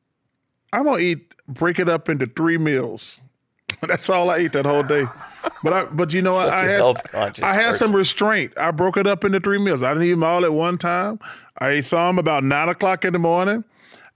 I'm 0.71 0.83
going 0.83 0.99
to 0.99 1.05
eat, 1.05 1.33
break 1.47 1.79
it 1.79 1.89
up 1.89 2.09
into 2.09 2.27
three 2.27 2.57
meals. 2.57 3.19
That's 3.81 4.09
all 4.09 4.29
I 4.29 4.37
ate 4.37 4.53
that 4.53 4.65
whole 4.65 4.83
day. 4.83 5.05
But 5.63 5.73
I, 5.73 5.85
but 5.85 6.13
you 6.13 6.21
know 6.21 6.35
I 6.35 6.47
a 6.47 6.51
had, 7.13 7.41
I 7.41 7.53
had 7.53 7.75
some 7.77 7.95
restraint. 7.95 8.53
I 8.57 8.71
broke 8.71 8.97
it 8.97 9.07
up 9.07 9.23
into 9.23 9.39
three 9.39 9.57
meals. 9.59 9.83
I 9.83 9.93
didn't 9.93 10.07
eat 10.07 10.11
them 10.11 10.23
all 10.23 10.43
at 10.43 10.53
one 10.53 10.77
time. 10.77 11.19
I 11.59 11.69
ate 11.69 11.85
some 11.85 12.19
about 12.19 12.43
nine 12.43 12.69
o'clock 12.69 13.05
in 13.05 13.13
the 13.13 13.19
morning. 13.19 13.63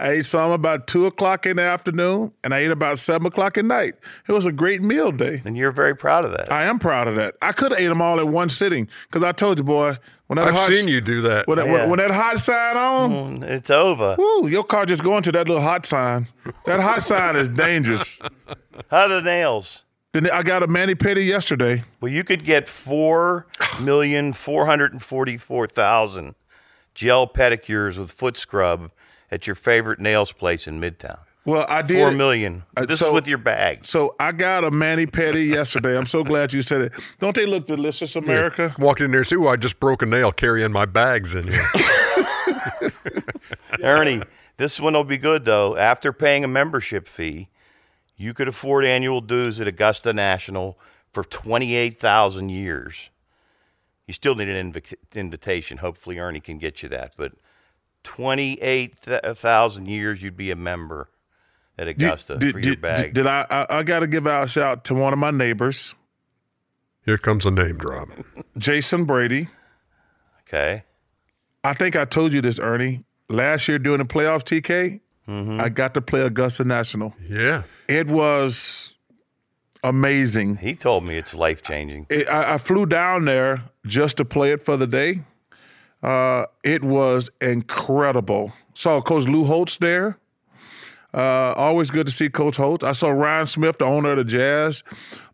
I 0.01 0.09
ate 0.13 0.25
some 0.25 0.49
about 0.51 0.87
two 0.87 1.05
o'clock 1.05 1.45
in 1.45 1.57
the 1.57 1.61
afternoon, 1.63 2.31
and 2.43 2.53
I 2.55 2.59
ate 2.59 2.71
about 2.71 2.97
seven 2.97 3.27
o'clock 3.27 3.57
at 3.57 3.65
night. 3.65 3.93
It 4.27 4.31
was 4.31 4.45
a 4.47 4.51
great 4.51 4.81
meal 4.81 5.11
day. 5.11 5.43
And 5.45 5.55
you're 5.55 5.71
very 5.71 5.95
proud 5.95 6.25
of 6.25 6.31
that. 6.31 6.51
I 6.51 6.63
am 6.63 6.79
proud 6.79 7.07
of 7.07 7.15
that. 7.17 7.35
I 7.41 7.51
could 7.51 7.71
have 7.71 7.79
ate 7.79 7.87
them 7.87 8.01
all 8.01 8.19
in 8.19 8.31
one 8.31 8.49
sitting 8.49 8.87
because 9.09 9.23
I 9.23 9.31
told 9.31 9.59
you, 9.59 9.63
boy, 9.63 9.97
when 10.25 10.37
that 10.37 10.47
I've 10.47 10.53
hot, 10.55 10.69
seen 10.69 10.87
you 10.87 11.01
do 11.01 11.21
that. 11.21 11.47
when, 11.47 11.57
that, 11.59 11.67
Yeah. 11.67 11.85
when 11.85 11.99
that 11.99 12.09
hot 12.09 12.39
sign 12.39 12.77
on, 12.77 13.11
Mm, 13.11 13.43
it's 13.43 13.69
over. 13.69 14.15
woo, 14.17 14.47
your 14.47 14.63
car 14.63 14.85
just 14.87 15.03
going 15.03 15.21
to 15.23 15.31
that 15.33 15.47
little 15.47 15.61
hot 15.61 15.85
sign. 15.85 16.27
That 16.65 16.79
hot 16.79 17.03
sign 17.03 17.35
is 17.35 17.47
dangerous. 17.49 18.19
How 18.89 19.01
are 19.03 19.09
the 19.09 19.21
nails? 19.21 19.83
Then 20.13 20.29
I 20.31 20.41
got 20.41 20.63
a 20.63 20.67
mani 20.67 20.95
pedi 20.95 21.25
yesterday. 21.27 21.83
Well, 22.01 22.11
you 22.11 22.23
could 22.23 22.43
get 22.43 22.67
four 22.67 23.45
million 23.79 24.33
four 24.33 24.65
hundred 24.65 24.93
and 24.93 25.01
forty-four 25.03 25.67
thousand 25.67 26.35
gel 26.95 27.27
pedicures 27.27 27.97
with 27.97 28.11
foot 28.11 28.35
scrub 28.35 28.91
at 29.31 29.47
your 29.47 29.55
favorite 29.55 29.99
nails 29.99 30.31
place 30.31 30.67
in 30.67 30.79
Midtown. 30.79 31.19
Well, 31.43 31.65
I 31.67 31.81
did. 31.81 31.97
Four 31.97 32.11
million. 32.11 32.63
Uh, 32.77 32.85
This 32.85 32.99
so- 32.99 33.07
is 33.07 33.13
with 33.13 33.27
your 33.27 33.39
bag. 33.39 33.83
So 33.85 34.15
I 34.19 34.31
got 34.31 34.63
a 34.63 34.69
mani 34.69 35.07
pedi 35.07 35.47
yesterday. 35.49 35.97
I'm 35.97 36.05
so 36.05 36.23
glad 36.31 36.53
you 36.53 36.61
said 36.61 36.81
it. 36.81 36.93
Don't 37.19 37.35
they 37.35 37.47
look 37.47 37.65
delicious, 37.65 38.15
America? 38.15 38.75
Walked 38.77 39.01
in 39.01 39.09
there 39.11 39.23
see, 39.23 39.35
"Ooh, 39.37 39.47
I 39.47 39.55
just 39.55 39.79
broke 39.79 40.03
a 40.03 40.05
nail 40.05 40.31
carrying 40.31 40.71
my 40.71 40.85
bags 40.85 41.33
in 41.33 41.47
here." 41.51 41.65
Ernie, 43.83 44.21
this 44.57 44.79
one 44.79 44.93
will 44.93 45.03
be 45.03 45.17
good 45.17 45.45
though. 45.45 45.75
After 45.77 46.13
paying 46.13 46.43
a 46.43 46.47
membership 46.47 47.07
fee, 47.07 47.49
you 48.17 48.33
could 48.33 48.47
afford 48.47 48.85
annual 48.85 49.21
dues 49.21 49.59
at 49.59 49.67
Augusta 49.67 50.13
National 50.13 50.77
for 51.11 51.23
twenty-eight 51.23 51.99
thousand 51.99 52.49
years. 52.49 53.09
You 54.07 54.13
still 54.13 54.35
need 54.35 54.49
an 54.49 54.71
invi- 54.73 54.93
invitation. 55.15 55.77
Hopefully, 55.77 56.19
Ernie 56.19 56.39
can 56.39 56.57
get 56.59 56.83
you 56.83 56.89
that. 56.89 57.13
But 57.17 57.33
twenty-eight 58.03 58.97
thousand 58.99 59.87
years, 59.87 60.21
you'd 60.21 60.37
be 60.37 60.51
a 60.51 60.55
member 60.55 61.09
at 61.77 61.87
Augusta 61.87 62.37
Did, 62.37 62.51
for 62.53 62.59
did, 62.59 62.65
your 62.67 62.77
bag. 62.77 63.13
did 63.13 63.27
I, 63.27 63.45
I? 63.49 63.77
I 63.79 63.83
got 63.83 63.99
to 63.99 64.07
give 64.07 64.27
out 64.27 64.43
a 64.43 64.47
shout 64.47 64.83
to 64.85 64.93
one 64.93 65.13
of 65.13 65.19
my 65.19 65.31
neighbors, 65.31 65.95
Here 67.05 67.17
comes 67.17 67.45
a 67.45 67.51
name 67.51 67.77
drop. 67.77 68.09
Jason 68.57 69.05
Brady. 69.05 69.47
okay. 70.47 70.83
I 71.63 71.73
think 71.73 71.95
I 71.95 72.05
told 72.05 72.33
you 72.33 72.41
this, 72.41 72.59
Ernie. 72.59 73.03
Last 73.29 73.67
year 73.67 73.79
during 73.79 73.99
the 73.99 74.05
playoffs, 74.05 74.43
TK, 74.43 74.99
Mm-hmm. 75.27 75.61
I 75.61 75.69
got 75.69 75.93
to 75.93 76.01
play 76.01 76.21
Augusta 76.21 76.63
National. 76.65 77.13
Yeah. 77.29 77.63
It 77.87 78.07
was 78.07 78.95
amazing. 79.83 80.57
He 80.57 80.75
told 80.75 81.03
me 81.05 81.15
it's 81.15 81.33
life 81.35 81.61
changing. 81.61 82.07
I, 82.29 82.55
I 82.55 82.57
flew 82.57 82.85
down 82.87 83.25
there 83.25 83.63
just 83.85 84.17
to 84.17 84.25
play 84.25 84.51
it 84.51 84.65
for 84.65 84.75
the 84.77 84.87
day. 84.87 85.21
Uh, 86.01 86.45
it 86.63 86.83
was 86.83 87.29
incredible. 87.41 88.51
Saw 88.73 89.01
Coach 89.01 89.25
Lou 89.25 89.43
Holtz 89.43 89.77
there. 89.77 90.17
Uh, 91.13 91.53
always 91.57 91.91
good 91.91 92.05
to 92.05 92.11
see 92.11 92.29
Coach 92.29 92.55
Holtz. 92.55 92.83
I 92.83 92.93
saw 92.93 93.09
Ryan 93.09 93.47
Smith, 93.47 93.77
the 93.77 93.85
owner 93.85 94.11
of 94.11 94.17
the 94.17 94.23
Jazz, 94.23 94.81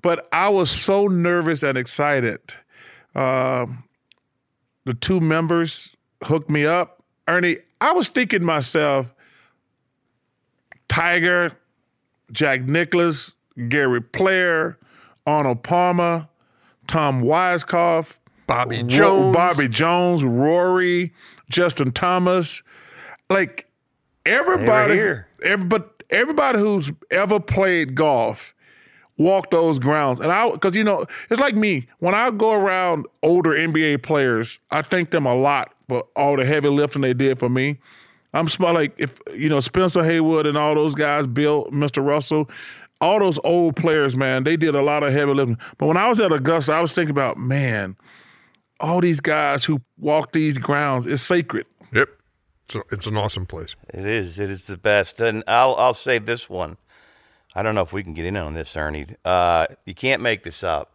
but 0.02 0.28
I 0.32 0.50
was 0.50 0.72
so 0.72 1.08
nervous 1.08 1.62
and 1.64 1.78
excited. 1.78 2.40
Uh, 3.16 3.68
the 4.86 4.96
two 4.96 5.20
members 5.20 5.96
hooked 6.24 6.50
me 6.50 6.66
up. 6.66 7.04
Ernie, 7.28 7.58
I 7.80 7.92
was 7.92 8.10
thinking 8.10 8.44
myself, 8.44 9.14
Tiger, 10.88 11.52
Jack 12.32 12.62
Nicklaus, 12.62 13.34
Gary 13.68 14.02
Player, 14.02 14.78
Arnold 15.26 15.62
Palmer, 15.62 16.28
Tom 16.88 17.22
Weiskopf, 17.22 18.16
Bobby 18.48 18.82
Jones. 18.84 19.36
Bobby 19.36 19.68
Jones, 19.68 20.24
Rory, 20.24 21.14
Justin 21.50 21.92
Thomas, 21.92 22.64
like 23.30 23.70
everybody, 24.26 24.94
here. 24.94 25.28
every, 25.44 25.66
but 25.66 26.04
everybody 26.10 26.60
who's 26.60 26.92
ever 27.12 27.40
played 27.40 27.96
golf 27.96 28.56
walked 29.18 29.52
those 29.52 29.80
grounds. 29.80 30.20
And 30.22 30.32
I, 30.32 30.50
because 30.50 30.76
you 30.76 30.84
know, 30.84 31.06
it's 31.30 31.42
like 31.42 31.56
me 31.56 31.88
when 32.00 32.16
I 32.16 32.32
go 32.32 32.54
around 32.54 33.06
older 33.22 33.52
NBA 33.52 34.04
players, 34.04 34.60
I 34.72 34.82
thank 34.82 35.12
them 35.12 35.26
a 35.26 35.36
lot 35.36 35.74
for 35.90 36.04
all 36.16 36.38
the 36.38 36.46
heavy 36.46 36.70
lifting 36.70 37.02
they 37.02 37.14
did 37.14 37.40
for 37.40 37.50
me. 37.50 37.80
I'm 38.34 38.48
smart 38.48 38.76
like 38.76 38.94
if 38.98 39.20
you 39.34 39.50
know 39.50 39.60
Spencer 39.60 40.04
Haywood 40.04 40.46
and 40.46 40.58
all 40.58 40.76
those 40.76 40.96
guys, 40.96 41.28
Bill, 41.28 41.66
Mr. 41.72 42.06
Russell, 42.06 42.50
all 43.02 43.20
those 43.20 43.40
old 43.44 43.76
players, 43.76 44.16
man, 44.16 44.44
they 44.44 44.58
did 44.58 44.76
a 44.76 44.82
lot 44.82 45.04
of 45.04 45.14
heavy 45.14 45.34
lifting. 45.34 45.58
But 45.78 45.88
when 45.88 45.98
I 45.98 46.08
was 46.08 46.20
at 46.20 46.32
Augusta, 46.32 46.74
I 46.74 46.82
was 46.82 46.94
thinking 46.94 47.12
about, 47.12 47.38
man, 47.38 47.96
all 48.80 49.02
these 49.02 49.20
guys 49.20 49.66
who 49.66 49.82
walk 49.98 50.32
these 50.32 50.58
grounds, 50.58 51.06
it's 51.06 51.24
sacred. 51.24 51.66
Yep. 51.94 52.10
So 52.70 52.84
it's 52.92 53.08
an 53.08 53.18
awesome 53.18 53.46
place. 53.46 53.76
It 53.94 54.06
is. 54.06 54.40
It 54.40 54.50
is 54.50 54.68
the 54.68 54.78
best. 54.78 55.20
And 55.22 55.44
I'll 55.48 55.76
I'll 55.76 55.94
say 55.94 56.20
this 56.20 56.50
one. 56.50 56.78
I 57.56 57.64
don't 57.64 57.76
know 57.76 57.82
if 57.82 57.94
we 57.94 58.04
can 58.04 58.14
get 58.14 58.26
in 58.26 58.38
on 58.38 58.54
this, 58.54 58.76
Ernie. 58.76 59.08
Uh, 59.26 59.68
you 59.86 59.96
can't 59.96 60.22
make 60.22 60.44
this 60.44 60.64
up. 60.64 60.92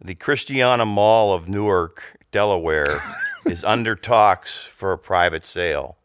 The 0.00 0.14
Christiana 0.14 0.84
Mall 0.84 1.32
of 1.32 1.48
Newark, 1.48 2.18
Delaware, 2.32 2.98
is 3.46 3.64
under 3.64 3.94
talks 3.94 4.56
for 4.64 4.92
a 4.92 4.98
private 4.98 5.44
sale. 5.44 5.96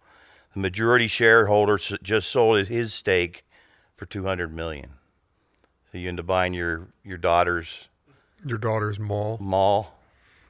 The 0.54 0.60
majority 0.60 1.08
shareholder 1.08 1.78
just 1.78 2.30
sold 2.30 2.68
his 2.68 2.94
stake 2.94 3.44
for 3.96 4.06
two 4.06 4.24
hundred 4.24 4.54
million. 4.54 4.92
So 5.92 5.98
you 5.98 6.10
into 6.10 6.24
buying 6.24 6.54
your 6.54 6.90
your 7.04 7.18
daughter's 7.18 7.90
Your 8.46 8.60
daughter's 8.60 9.00
mall, 9.00 9.38
mall? 9.42 9.99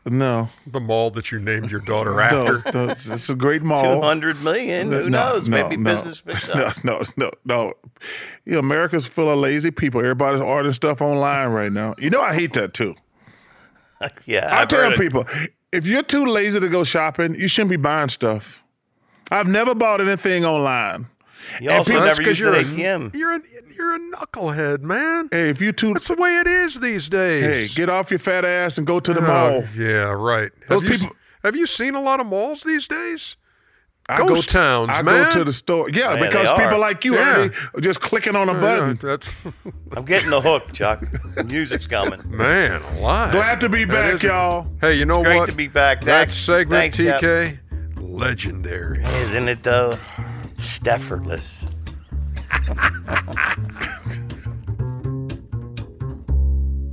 No, 0.10 0.50
the 0.68 0.80
mall 0.80 1.12
that 1.12 1.32
you 1.32 1.40
named 1.40 1.70
your 1.72 1.80
daughter 1.82 2.12
no, 2.16 2.20
after. 2.22 2.72
no, 2.74 2.90
it's, 2.90 3.08
it's 3.08 3.30
a 3.30 3.36
great 3.36 3.62
mall. 3.62 3.96
Two 3.96 4.02
hundred 4.02 4.42
million. 4.44 4.92
Who 4.92 5.10
No, 5.10 5.34
knows? 5.36 5.48
no, 5.50 5.64
Maybe 5.64 5.78
no. 5.78 5.96
business 5.96 6.22
picks 6.22 6.48
No, 6.56 6.64
up. 6.66 6.84
no, 6.84 7.02
no, 7.18 7.32
no. 7.46 7.74
You 8.46 8.54
know, 8.54 8.60
America's 8.60 9.06
full 9.08 9.30
of 9.30 9.40
lazy 9.40 9.72
people. 9.72 10.02
Everybody's 10.02 10.42
ordering 10.42 10.74
stuff 10.74 11.02
online 11.02 11.50
right 11.50 11.72
now. 11.72 11.96
You 11.98 12.10
know, 12.10 12.22
I 12.22 12.34
hate 12.34 12.54
that 12.54 12.74
too. 12.74 12.96
Yeah, 14.26 14.48
I 14.56 14.62
I've 14.62 14.70
tell 14.70 14.94
people, 14.94 15.26
if 15.74 15.86
you're 15.86 16.04
too 16.04 16.26
lazy 16.26 16.58
to 16.60 16.70
go 16.70 16.86
shopping, 16.86 17.36
you 17.36 17.50
shouldn't 17.50 17.70
be 17.72 17.76
buying 17.76 18.08
stuff. 18.08 18.64
I've 19.30 19.48
never 19.48 19.76
bought 19.76 20.00
anything 20.00 20.46
online. 20.46 21.08
You 21.62 21.72
also 21.72 21.92
people- 21.92 22.06
That's 22.06 22.18
never 22.20 22.30
'cause 22.30 22.40
used 22.40 22.54
an 22.54 22.78
you're 22.78 22.90
a- 22.94 22.96
ATM. 23.00 23.12
You're 23.16 23.36
a, 23.36 23.42
you're 23.76 23.96
a 23.96 24.00
knucklehead, 24.00 24.82
man. 24.82 25.30
Hey, 25.32 25.50
if 25.50 25.62
you 25.62 25.72
too, 25.72 25.94
That's 25.94 26.08
the 26.08 26.16
way 26.16 26.38
it 26.40 26.48
is 26.48 26.80
these 26.80 27.08
days. 27.10 27.44
hey, 27.72 27.76
get 27.76 27.90
off 27.90 28.12
your 28.12 28.20
fat 28.20 28.46
ass 28.46 28.78
and 28.78 28.86
go 28.86 29.00
to 29.00 29.14
the 29.14 29.20
Oh, 29.22 29.24
mall. 29.24 29.64
yeah, 29.78 30.12
right. 30.12 30.52
Those 30.68 30.84
have, 30.84 30.92
you, 30.92 30.98
people- 31.00 31.16
have 31.44 31.56
you 31.56 31.66
seen 31.68 31.96
a 31.96 32.02
lot 32.02 32.20
of 32.20 32.28
malls 32.28 32.64
these 32.64 32.88
days? 32.88 33.36
I 34.12 34.18
Ghost 34.18 34.30
go 34.30 34.42
to, 34.42 34.48
towns, 34.48 34.90
I 34.92 35.04
man. 35.04 35.26
go 35.26 35.32
to 35.38 35.44
the 35.44 35.54
store. 35.54 35.88
Yeah, 35.92 36.16
Yeah, 36.16 36.28
because 36.28 36.48
people 36.54 36.64
are. 36.66 36.80
like 36.80 37.06
you 37.06 37.14
Yeah. 37.14 37.36
Ernie, 37.38 37.54
are 37.76 37.80
just 37.80 38.02
clicking 38.02 38.36
on 38.36 38.50
a 38.50 38.56
button. 38.56 39.00
Yeah, 39.04 39.10
that's 39.18 39.36
I'm 39.96 40.04
getting 40.04 40.32
the 40.32 40.42
hook, 40.42 40.74
Chuck. 40.74 41.04
The 41.36 41.44
music's 41.44 41.86
coming. 41.86 42.20
man 42.26 42.82
alive. 42.82 43.32
Glad 43.34 43.62
to 43.62 43.70
be 43.70 43.86
back, 43.86 44.24
y'all. 44.24 44.68
Hey, 44.82 44.96
you 44.96 45.06
know 45.06 45.22
Great 45.22 45.38
what? 45.38 45.50
to 45.52 45.56
be 45.56 45.68
back. 45.68 46.02
That 46.02 46.06
Thanks- 46.30 46.34
segment, 46.34 46.96
thanks, 46.96 46.98
Cap. 46.98 47.22
TK, 47.22 47.60
legendary. 48.00 49.04
Isn't 49.04 49.48
it 49.48 49.62
though? 49.62 49.94
Steffortless. 50.60 51.66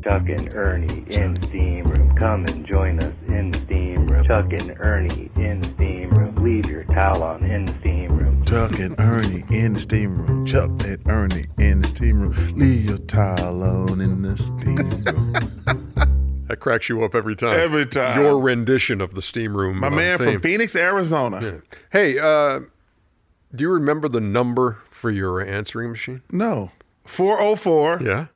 Chuck 0.05 0.29
and 0.29 0.55
Ernie 0.55 1.05
in 1.09 1.35
the 1.35 1.43
steam 1.43 1.85
room. 1.85 2.15
Come 2.17 2.45
and 2.45 2.65
join 2.65 3.01
us 3.01 3.13
in 3.29 3.51
the 3.51 3.59
steam 3.59 4.07
room. 4.07 4.25
Chuck 4.25 4.53
and 4.53 4.77
Ernie 4.79 5.31
in 5.37 5.61
the 5.61 5.69
steam 5.69 6.11
room. 6.11 6.35
Leave 6.37 6.67
your 6.71 6.85
towel 6.85 7.25
on 7.25 7.45
in 7.45 7.65
the 7.65 7.75
steam 7.81 8.17
room. 8.17 8.45
Chuck 8.45 8.79
and 8.79 8.95
Ernie 9.01 9.45
in 9.51 9.75
the 9.75 9.81
steam 9.81 10.25
room. 10.25 10.47
Chuck 10.47 10.71
and 10.85 11.03
Ernie 11.09 11.47
in 11.59 11.83
the 11.83 11.89
steam 11.89 12.21
room. 12.21 12.57
Leave 12.57 12.89
your 12.89 12.99
towel 12.99 13.65
on 13.65 14.01
in 14.01 14.23
the 14.23 14.39
steam 14.39 14.77
room. 14.77 15.93
That 16.49 16.61
cracks 16.61 16.89
you 16.89 17.03
up 17.03 17.17
every 17.17 17.35
time. 17.35 17.59
Every 17.59 17.87
time. 17.87 18.21
Your 18.23 18.39
rendition 18.39 19.01
of 19.01 19.15
the 19.15 19.23
steam 19.23 19.57
room. 19.57 19.81
My 19.81 19.89
uh, 19.89 19.91
man 19.91 20.19
theme. 20.19 20.35
from 20.35 20.43
Phoenix, 20.43 20.77
Arizona. 20.77 21.41
Yeah. 21.43 21.77
Hey, 21.91 22.21
uh, 22.21 22.61
do 23.55 23.63
you 23.63 23.71
remember 23.71 24.09
the 24.09 24.21
number 24.21 24.79
for 24.91 25.11
your 25.11 25.41
answering 25.41 25.91
machine? 25.91 26.23
No. 26.31 26.71
404. 27.05 28.01
Yeah. 28.03 28.27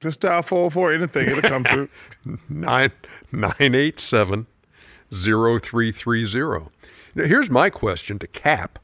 Just 0.00 0.20
dial 0.20 0.42
404, 0.42 0.92
anything, 0.94 1.28
it'll 1.28 1.42
come 1.42 1.64
through. 1.64 1.88
nine 2.48 2.90
nine 3.30 3.74
eight 3.74 4.00
seven 4.00 4.46
zero 5.12 5.58
three 5.58 5.92
three 5.92 6.24
zero. 6.24 6.72
Now, 7.14 7.24
here's 7.24 7.50
my 7.50 7.68
question 7.68 8.18
to 8.20 8.26
Cap, 8.26 8.78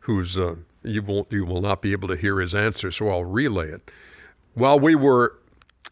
who's 0.00 0.36
uh, 0.36 0.56
you 0.82 1.02
won't 1.02 1.30
you 1.30 1.44
will 1.44 1.60
not 1.60 1.82
be 1.82 1.92
able 1.92 2.08
to 2.08 2.16
hear 2.16 2.40
his 2.40 2.52
answer, 2.52 2.90
so 2.90 3.08
I'll 3.08 3.24
relay 3.24 3.68
it. 3.68 3.90
While 4.54 4.80
we 4.80 4.96
were 4.96 5.38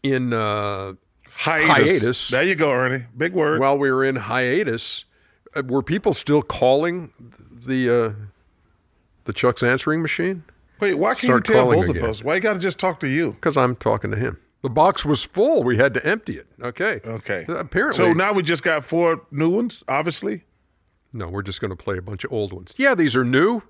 in 0.03 0.33
uh, 0.33 0.93
Hiatus. 1.35 1.67
Hiatus. 1.67 2.27
There 2.29 2.43
you 2.43 2.55
go, 2.55 2.71
Ernie. 2.71 3.05
Big 3.15 3.33
word. 3.33 3.59
while 3.59 3.77
we 3.77 3.91
were 3.91 4.03
in 4.03 4.15
hiatus, 4.15 5.05
uh, 5.55 5.63
were 5.65 5.83
people 5.83 6.13
still 6.13 6.41
calling 6.41 7.11
the 7.51 7.89
uh, 7.89 8.11
the 9.25 9.33
Chuck's 9.33 9.61
answering 9.63 10.01
machine? 10.01 10.43
Wait, 10.79 10.95
why 10.95 11.09
can't 11.09 11.19
start 11.23 11.47
you 11.49 11.53
tell 11.55 11.65
both 11.71 11.89
again. 11.89 12.03
of 12.03 12.09
us? 12.09 12.23
Why 12.23 12.35
you 12.35 12.41
got 12.41 12.53
to 12.53 12.59
just 12.59 12.77
talk 12.79 12.99
to 13.01 13.07
you? 13.07 13.31
Because 13.33 13.55
I'm 13.57 13.75
talking 13.75 14.11
to 14.11 14.17
him. 14.17 14.39
The 14.61 14.69
box 14.69 15.05
was 15.05 15.23
full. 15.23 15.63
We 15.63 15.77
had 15.77 15.93
to 15.93 16.05
empty 16.05 16.37
it. 16.37 16.47
Okay. 16.61 16.99
Okay. 17.05 17.45
Apparently. 17.47 17.97
So 17.97 18.13
now 18.13 18.33
we 18.33 18.41
just 18.43 18.63
got 18.63 18.83
four 18.83 19.21
new 19.31 19.49
ones, 19.49 19.83
obviously. 19.87 20.43
No, 21.13 21.27
we're 21.29 21.43
just 21.43 21.61
going 21.61 21.69
to 21.69 21.75
play 21.77 21.97
a 21.97 22.01
bunch 22.01 22.23
of 22.23 22.33
old 22.33 22.51
ones. 22.51 22.73
Yeah, 22.75 22.95
these 22.95 23.15
are 23.15 23.23
new. 23.23 23.61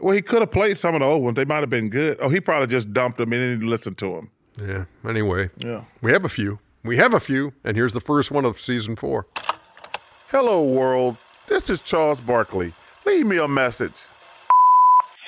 Well, 0.00 0.14
he 0.14 0.22
could 0.22 0.40
have 0.40 0.50
played 0.50 0.78
some 0.78 0.94
of 0.94 1.00
the 1.00 1.06
old 1.06 1.22
ones. 1.22 1.36
They 1.36 1.44
might 1.44 1.60
have 1.60 1.68
been 1.70 1.90
good. 1.90 2.16
Oh, 2.20 2.30
he 2.30 2.40
probably 2.40 2.68
just 2.68 2.92
dumped 2.92 3.18
them 3.18 3.32
and 3.32 3.60
didn't 3.60 3.68
listen 3.70 3.94
to 3.96 4.14
them. 4.14 4.30
Yeah. 4.58 4.84
Anyway, 5.08 5.50
Yeah. 5.58 5.84
we 6.00 6.10
have 6.12 6.24
a 6.24 6.28
few. 6.28 6.58
We 6.82 6.96
have 6.96 7.12
a 7.12 7.20
few, 7.20 7.52
and 7.62 7.76
here's 7.76 7.92
the 7.92 8.00
first 8.00 8.30
one 8.30 8.44
of 8.46 8.58
season 8.60 8.96
four. 8.96 9.26
Hello, 10.30 10.62
world. 10.64 11.16
This 11.48 11.68
is 11.68 11.80
Charles 11.82 12.20
Barkley. 12.20 12.72
Leave 13.04 13.26
me 13.26 13.36
a 13.36 13.48
message. 13.48 13.92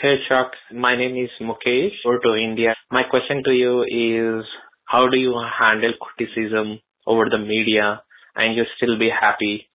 Hey 0.03 0.17
Chuck, 0.29 0.51
my 0.75 0.97
name 0.97 1.17
is 1.17 1.31
Mukesh, 1.41 1.95
or 2.05 2.19
to 2.19 2.35
India. 2.35 2.75
My 2.91 3.05
question 3.09 3.43
to 3.45 3.53
you 3.53 3.83
is 3.85 4.45
how 4.87 5.09
do 5.09 5.17
you 5.17 5.33
handle 5.61 5.93
criticism 6.01 6.81
over 7.07 7.27
the 7.31 7.39
media 7.39 8.03
and 8.35 8.57
you 8.57 8.65
still 8.77 8.99
be 8.99 9.11
happy? 9.11 9.69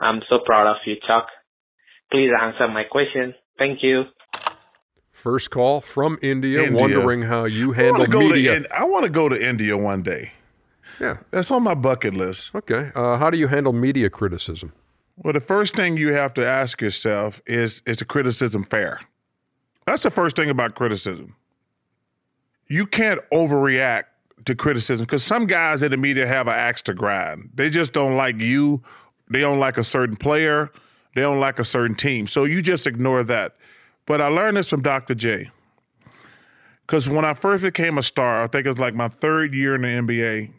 I'm 0.00 0.20
so 0.28 0.40
proud 0.44 0.66
of 0.68 0.78
you, 0.84 0.96
Chuck. 1.06 1.26
Please 2.10 2.30
answer 2.42 2.66
my 2.66 2.82
question. 2.82 3.34
Thank 3.56 3.84
you. 3.84 4.02
First 5.12 5.50
call 5.52 5.80
from 5.80 6.18
India, 6.22 6.64
India. 6.64 6.80
wondering 6.80 7.22
how 7.22 7.44
you 7.44 7.66
I 7.66 7.68
want 7.68 7.76
handle 7.76 8.04
to 8.06 8.10
go 8.10 8.28
media. 8.30 8.50
to 8.50 8.56
In- 8.56 8.66
I 8.76 8.84
want 8.84 9.04
to 9.04 9.10
go 9.10 9.28
to 9.28 9.48
India 9.48 9.76
one 9.76 10.02
day. 10.02 10.32
yeah. 11.00 11.18
That's 11.30 11.52
on 11.52 11.62
my 11.62 11.74
bucket 11.74 12.14
list. 12.14 12.52
Okay. 12.52 12.90
Uh, 12.96 13.16
how 13.16 13.30
do 13.30 13.38
you 13.38 13.46
handle 13.46 13.72
media 13.72 14.10
criticism? 14.10 14.72
Well, 15.16 15.32
the 15.32 15.40
first 15.40 15.76
thing 15.76 15.96
you 15.96 16.12
have 16.14 16.34
to 16.34 16.44
ask 16.44 16.80
yourself 16.82 17.40
is 17.46 17.80
is 17.86 17.98
the 17.98 18.04
criticism 18.04 18.64
fair? 18.64 18.98
That's 19.86 20.02
the 20.02 20.10
first 20.10 20.36
thing 20.36 20.50
about 20.50 20.74
criticism. 20.74 21.36
You 22.68 22.86
can't 22.86 23.20
overreact 23.32 24.04
to 24.44 24.54
criticism 24.54 25.04
because 25.04 25.22
some 25.22 25.46
guys 25.46 25.82
in 25.82 25.90
the 25.90 25.96
media 25.96 26.26
have 26.26 26.46
an 26.46 26.54
axe 26.54 26.82
to 26.82 26.94
grind. 26.94 27.50
They 27.54 27.70
just 27.70 27.92
don't 27.92 28.16
like 28.16 28.38
you. 28.38 28.82
They 29.30 29.40
don't 29.40 29.58
like 29.58 29.78
a 29.78 29.84
certain 29.84 30.16
player. 30.16 30.70
They 31.14 31.22
don't 31.22 31.40
like 31.40 31.58
a 31.58 31.64
certain 31.64 31.94
team. 31.94 32.26
So 32.26 32.44
you 32.44 32.62
just 32.62 32.86
ignore 32.86 33.22
that. 33.24 33.56
But 34.06 34.20
I 34.20 34.28
learned 34.28 34.56
this 34.56 34.68
from 34.68 34.82
Dr. 34.82 35.14
J. 35.14 35.50
Because 36.86 37.08
when 37.08 37.24
I 37.24 37.34
first 37.34 37.62
became 37.62 37.98
a 37.98 38.02
star, 38.02 38.42
I 38.42 38.46
think 38.48 38.66
it 38.66 38.68
was 38.68 38.78
like 38.78 38.94
my 38.94 39.08
third 39.08 39.54
year 39.54 39.74
in 39.74 39.82
the 39.82 39.88
NBA, 39.88 40.52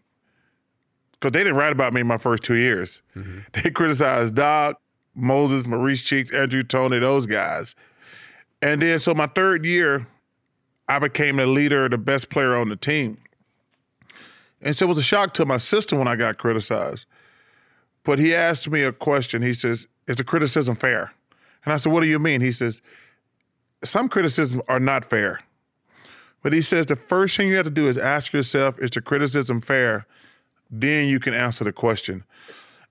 because 1.11 1.31
they 1.31 1.39
didn't 1.39 1.55
write 1.55 1.71
about 1.71 1.93
me 1.93 2.01
in 2.01 2.07
my 2.07 2.17
first 2.17 2.43
two 2.43 2.55
years. 2.55 3.01
Mm-hmm. 3.15 3.39
They 3.61 3.69
criticized 3.69 4.35
Doc, 4.35 4.79
Moses, 5.13 5.67
Maurice 5.67 6.01
Cheeks, 6.01 6.33
Andrew 6.33 6.63
Toney, 6.63 6.99
those 6.99 7.25
guys. 7.25 7.75
And 8.63 8.81
then, 8.81 9.01
so 9.01 9.13
my 9.13 9.27
third 9.27 9.65
year, 9.65 10.07
I 10.87 10.97
became 10.97 11.35
the 11.35 11.45
leader, 11.45 11.89
the 11.89 11.97
best 11.97 12.29
player 12.29 12.55
on 12.55 12.69
the 12.69 12.77
team. 12.77 13.17
And 14.61 14.77
so 14.77 14.85
it 14.85 14.87
was 14.87 14.97
a 14.97 15.03
shock 15.03 15.33
to 15.33 15.45
my 15.45 15.57
sister 15.57 15.97
when 15.97 16.07
I 16.07 16.15
got 16.15 16.37
criticized. 16.37 17.05
But 18.05 18.19
he 18.19 18.33
asked 18.33 18.69
me 18.69 18.83
a 18.83 18.93
question. 18.93 19.41
He 19.41 19.53
says, 19.53 19.85
Is 20.07 20.15
the 20.15 20.23
criticism 20.23 20.77
fair? 20.77 21.11
And 21.65 21.73
I 21.73 21.77
said, 21.77 21.91
What 21.91 22.03
do 22.03 22.07
you 22.07 22.19
mean? 22.19 22.39
He 22.39 22.53
says, 22.53 22.81
some 23.83 24.07
criticisms 24.07 24.63
are 24.69 24.79
not 24.79 25.03
fair. 25.03 25.41
But 26.41 26.53
he 26.53 26.61
says 26.61 26.85
the 26.85 26.95
first 26.95 27.35
thing 27.35 27.49
you 27.49 27.55
have 27.55 27.65
to 27.65 27.69
do 27.69 27.89
is 27.89 27.97
ask 27.97 28.31
yourself, 28.31 28.79
is 28.79 28.91
the 28.91 29.01
criticism 29.01 29.59
fair? 29.59 30.05
Then 30.71 31.07
you 31.07 31.19
can 31.19 31.33
answer 31.33 31.65
the 31.65 31.73
question. 31.73 32.23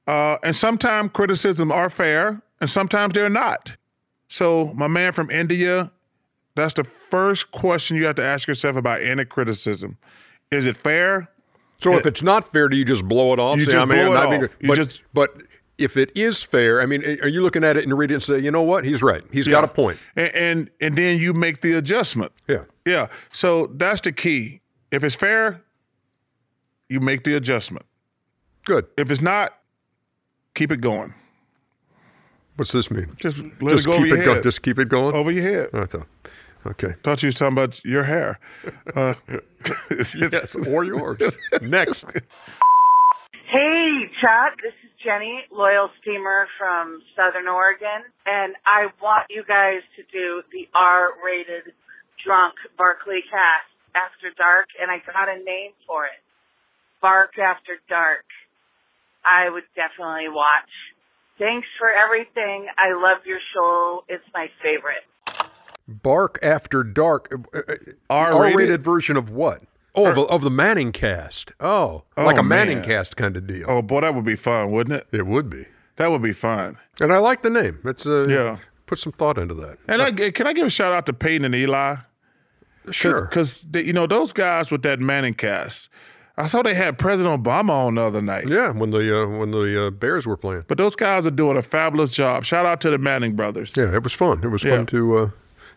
Uh, 0.06 0.36
and 0.42 0.54
sometimes 0.54 1.10
criticism 1.14 1.72
are 1.72 1.88
fair, 1.88 2.42
and 2.60 2.70
sometimes 2.70 3.14
they're 3.14 3.30
not. 3.30 3.76
So, 4.32 4.72
my 4.74 4.86
man 4.86 5.12
from 5.12 5.30
India, 5.30 5.92
that's 6.56 6.72
the 6.72 6.84
first 6.84 7.50
question 7.50 7.98
you 7.98 8.06
have 8.06 8.16
to 8.16 8.22
ask 8.22 8.48
yourself 8.48 8.76
about 8.76 9.02
any 9.02 9.26
criticism. 9.26 9.98
Is 10.50 10.64
it 10.64 10.74
fair? 10.74 11.28
So 11.82 11.98
if 11.98 12.06
uh, 12.06 12.08
it's 12.08 12.22
not 12.22 12.50
fair, 12.50 12.70
do 12.70 12.78
you 12.78 12.86
just 12.86 13.06
blow 13.06 13.34
it 13.34 13.38
off? 13.38 13.58
You 13.58 13.64
Say, 13.66 13.72
just 13.72 13.86
I 13.86 13.88
mean, 13.94 14.06
blow 14.06 14.14
it 14.14 14.18
I 14.18 14.30
mean, 14.30 14.44
off. 14.44 14.50
You 14.58 14.68
but, 14.68 14.74
just- 14.76 15.02
but 15.12 15.42
if 15.76 15.98
it 15.98 16.12
is 16.16 16.42
fair, 16.42 16.80
I 16.80 16.86
mean, 16.86 17.04
are 17.20 17.28
you 17.28 17.42
looking 17.42 17.62
at 17.62 17.76
it 17.76 17.84
and 17.84 17.98
reading 17.98 18.14
it 18.14 18.16
and 18.16 18.22
say, 18.22 18.38
you 18.38 18.50
know 18.50 18.62
what, 18.62 18.86
he's 18.86 19.02
right. 19.02 19.22
He's 19.30 19.46
got 19.46 19.64
a 19.64 19.68
point. 19.68 19.98
And, 20.16 20.34
and 20.34 20.70
and 20.80 20.96
then 20.96 21.18
you 21.18 21.34
make 21.34 21.60
the 21.60 21.74
adjustment. 21.74 22.32
Yeah. 22.48 22.64
Yeah. 22.86 23.08
So 23.32 23.66
that's 23.66 24.00
the 24.00 24.12
key. 24.12 24.62
If 24.90 25.04
it's 25.04 25.14
fair, 25.14 25.60
you 26.88 27.00
make 27.00 27.24
the 27.24 27.34
adjustment. 27.34 27.84
Good. 28.64 28.86
If 28.96 29.10
it's 29.10 29.20
not, 29.20 29.58
keep 30.54 30.72
it 30.72 30.80
going. 30.80 31.12
What's 32.62 32.70
this 32.70 32.92
mean? 32.92 33.10
Just 33.18 33.38
let 33.60 33.72
just 33.72 33.86
it 33.86 33.90
go 33.90 33.94
over 33.94 34.04
keep 34.04 34.14
your 34.14 34.22
it 34.22 34.24
go- 34.24 34.40
Just 34.40 34.62
keep 34.62 34.78
it 34.78 34.88
going. 34.88 35.16
over 35.16 35.32
your 35.32 35.42
head. 35.42 35.70
I 35.74 35.84
thought. 35.86 36.06
Okay. 36.64 36.94
Thought 37.02 37.20
you 37.24 37.26
was 37.26 37.34
talking 37.34 37.58
about 37.58 37.84
your 37.84 38.04
hair. 38.04 38.38
Uh, 38.94 39.14
Yes, 40.14 40.54
or 40.68 40.84
yours. 40.84 41.18
Next. 41.60 42.04
Hey, 43.50 44.06
Chuck. 44.20 44.62
This 44.62 44.74
is 44.84 44.90
Jenny, 45.04 45.42
loyal 45.50 45.90
steamer 46.00 46.46
from 46.56 47.02
Southern 47.16 47.48
Oregon, 47.48 48.06
and 48.26 48.54
I 48.64 48.86
want 49.02 49.26
you 49.28 49.42
guys 49.42 49.82
to 49.96 50.02
do 50.12 50.42
the 50.52 50.68
R-rated 50.72 51.74
drunk 52.24 52.54
Barkley 52.78 53.22
cast 53.28 53.66
after 53.98 54.30
dark, 54.38 54.68
and 54.80 54.88
I 54.88 54.98
got 55.04 55.28
a 55.28 55.42
name 55.42 55.72
for 55.86 56.04
it. 56.06 56.22
Bark 57.00 57.32
After 57.42 57.74
Dark. 57.88 58.22
I 59.26 59.50
would 59.50 59.64
definitely 59.74 60.28
watch. 60.30 60.70
Thanks 61.42 61.66
for 61.76 61.90
everything. 61.90 62.68
I 62.78 62.92
love 62.94 63.18
your 63.26 63.40
show. 63.52 64.04
It's 64.08 64.22
my 64.32 64.46
favorite. 64.62 65.02
Bark 65.88 66.38
After 66.40 66.84
Dark. 66.84 67.32
uh, 67.32 67.58
uh, 67.58 67.74
R-rated? 68.08 68.54
R-rated 68.54 68.82
version 68.82 69.16
of 69.16 69.28
what? 69.30 69.62
Oh, 69.96 70.06
of, 70.06 70.18
of 70.30 70.42
the 70.42 70.50
Manning 70.50 70.92
cast. 70.92 71.52
Oh, 71.60 72.04
like 72.16 72.36
Oh, 72.36 72.40
a 72.40 72.42
Manning 72.44 72.78
man. 72.78 72.86
cast 72.86 73.16
kind 73.16 73.36
of 73.36 73.46
deal. 73.46 73.64
oh 73.68 73.82
boy, 73.82 74.02
that 74.02 74.14
would 74.14 74.24
be 74.24 74.36
fun, 74.36 74.70
wouldn't 74.70 74.96
it? 74.96 75.06
It 75.10 75.26
would 75.26 75.50
be. 75.50 75.66
That 75.96 76.10
would 76.12 76.22
be 76.22 76.32
fun. 76.32 76.78
And 77.00 77.12
I 77.12 77.18
like 77.18 77.42
the 77.42 77.50
name. 77.50 77.78
It's 77.84 78.06
uh, 78.06 78.26
Yeah. 78.28 78.58
Put 78.86 78.98
some 79.00 79.12
thought 79.12 79.36
into 79.38 79.54
that. 79.54 79.78
And 79.88 80.00
I, 80.00 80.12
can 80.12 80.46
I 80.46 80.52
give 80.52 80.66
a 80.66 80.70
shout 80.70 80.92
out 80.92 81.06
to 81.06 81.12
Peyton 81.12 81.44
and 81.44 81.54
Eli? 81.54 81.96
Sure. 82.90 83.22
Because 83.26 83.66
you 83.74 83.92
know 83.92 84.06
those 84.06 84.32
guys 84.32 84.70
with 84.70 84.82
that 84.82 85.00
Manning 85.00 85.34
cast. 85.34 85.88
I 86.36 86.46
saw 86.46 86.62
they 86.62 86.74
had 86.74 86.96
President 86.98 87.42
Obama 87.44 87.70
on 87.70 87.96
the 87.96 88.02
other 88.02 88.22
night. 88.22 88.48
Yeah, 88.48 88.70
when 88.70 88.90
the 88.90 89.22
uh, 89.22 89.26
when 89.26 89.50
the 89.50 89.86
uh, 89.86 89.90
Bears 89.90 90.26
were 90.26 90.36
playing. 90.36 90.64
But 90.66 90.78
those 90.78 90.96
guys 90.96 91.26
are 91.26 91.30
doing 91.30 91.56
a 91.56 91.62
fabulous 91.62 92.10
job. 92.10 92.44
Shout 92.44 92.64
out 92.64 92.80
to 92.82 92.90
the 92.90 92.98
Manning 92.98 93.36
brothers. 93.36 93.74
Yeah, 93.76 93.94
it 93.94 94.02
was 94.02 94.12
fun. 94.14 94.42
It 94.42 94.48
was 94.48 94.64
Yeah. 94.64 94.76
fun 94.76 94.86
to 94.86 95.16
uh, 95.18 95.30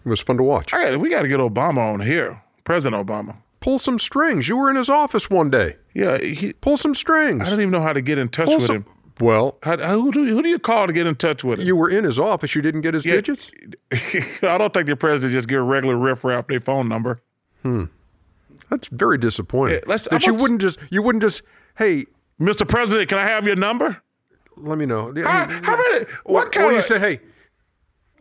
it 0.06 0.10
was 0.10 0.22
fun 0.22 0.38
to 0.38 0.44
watch. 0.44 0.74
I 0.74 0.92
got, 0.92 1.00
we 1.00 1.10
got 1.10 1.24
to 1.24 1.28
get 1.28 1.40
Obama 1.40 1.80
on 1.94 2.00
here. 2.00 2.42
President 2.64 3.06
Obama. 3.06 3.36
Pull 3.60 3.80
some 3.80 3.98
strings. 4.00 4.48
You 4.48 4.56
were 4.58 4.70
in 4.70 4.76
his 4.76 4.90
office 4.90 5.30
one 5.30 5.50
day. 5.50 5.76
Yeah, 5.94 6.20
he, 6.20 6.54
Pull 6.54 6.78
some 6.78 6.94
strings. 6.94 7.42
I 7.44 7.50
don't 7.50 7.60
even 7.62 7.72
know 7.72 7.82
how 7.82 7.94
to 7.94 8.02
get 8.02 8.18
in 8.20 8.30
touch 8.30 8.46
Pull 8.46 8.56
with 8.58 8.66
some- 8.66 8.76
him. 8.78 8.86
Well, 9.22 9.58
How, 9.64 9.78
who, 9.78 10.12
do, 10.12 10.26
who 10.26 10.42
do 10.44 10.50
you 10.50 10.60
call 10.60 10.88
to 10.88 10.94
get 10.94 11.08
in 11.08 11.16
touch 11.16 11.42
with 11.42 11.60
him? 11.60 11.66
you 11.66 11.76
were 11.78 11.90
in 11.90 12.04
his 12.04 12.20
office. 12.20 12.54
You 12.54 12.62
didn't 12.62 12.82
get 12.82 12.94
his 12.94 13.06
Yeah. 13.06 13.14
digits. 13.16 13.50
I 14.44 14.58
don't 14.58 14.74
think 14.74 14.88
the 14.88 14.98
president 14.98 15.32
just 15.32 15.48
give 15.48 15.60
a 15.60 15.64
regular 15.64 15.96
riffraff 15.96 16.48
their 16.48 16.60
phone 16.60 16.90
number. 16.90 17.22
That's 18.70 18.88
very 18.90 19.18
disappointing. 19.18 19.82
Yeah, 19.88 19.98
that 20.12 20.26
you 20.26 20.34
wouldn't 20.34 20.62
just 20.62 20.80
you 20.90 21.02
wouldn't 21.02 21.22
just 21.22 21.42
hey 21.78 22.06
Mr. 22.40 22.68
President, 22.68 23.10
can 23.10 23.18
I 23.18 23.26
have 23.28 23.46
your 23.48 23.56
number? 23.56 24.02
let 24.58 24.78
me 24.78 24.86
know. 24.86 25.14
How- 25.22 25.46
how 25.48 25.76
many- 25.78 26.06
Or, 26.24 26.34
what 26.36 26.48
or 26.48 26.50
kind 26.50 26.72
you 26.74 26.80
of- 26.80 26.86
say 26.86 26.98
hey, 27.00 27.20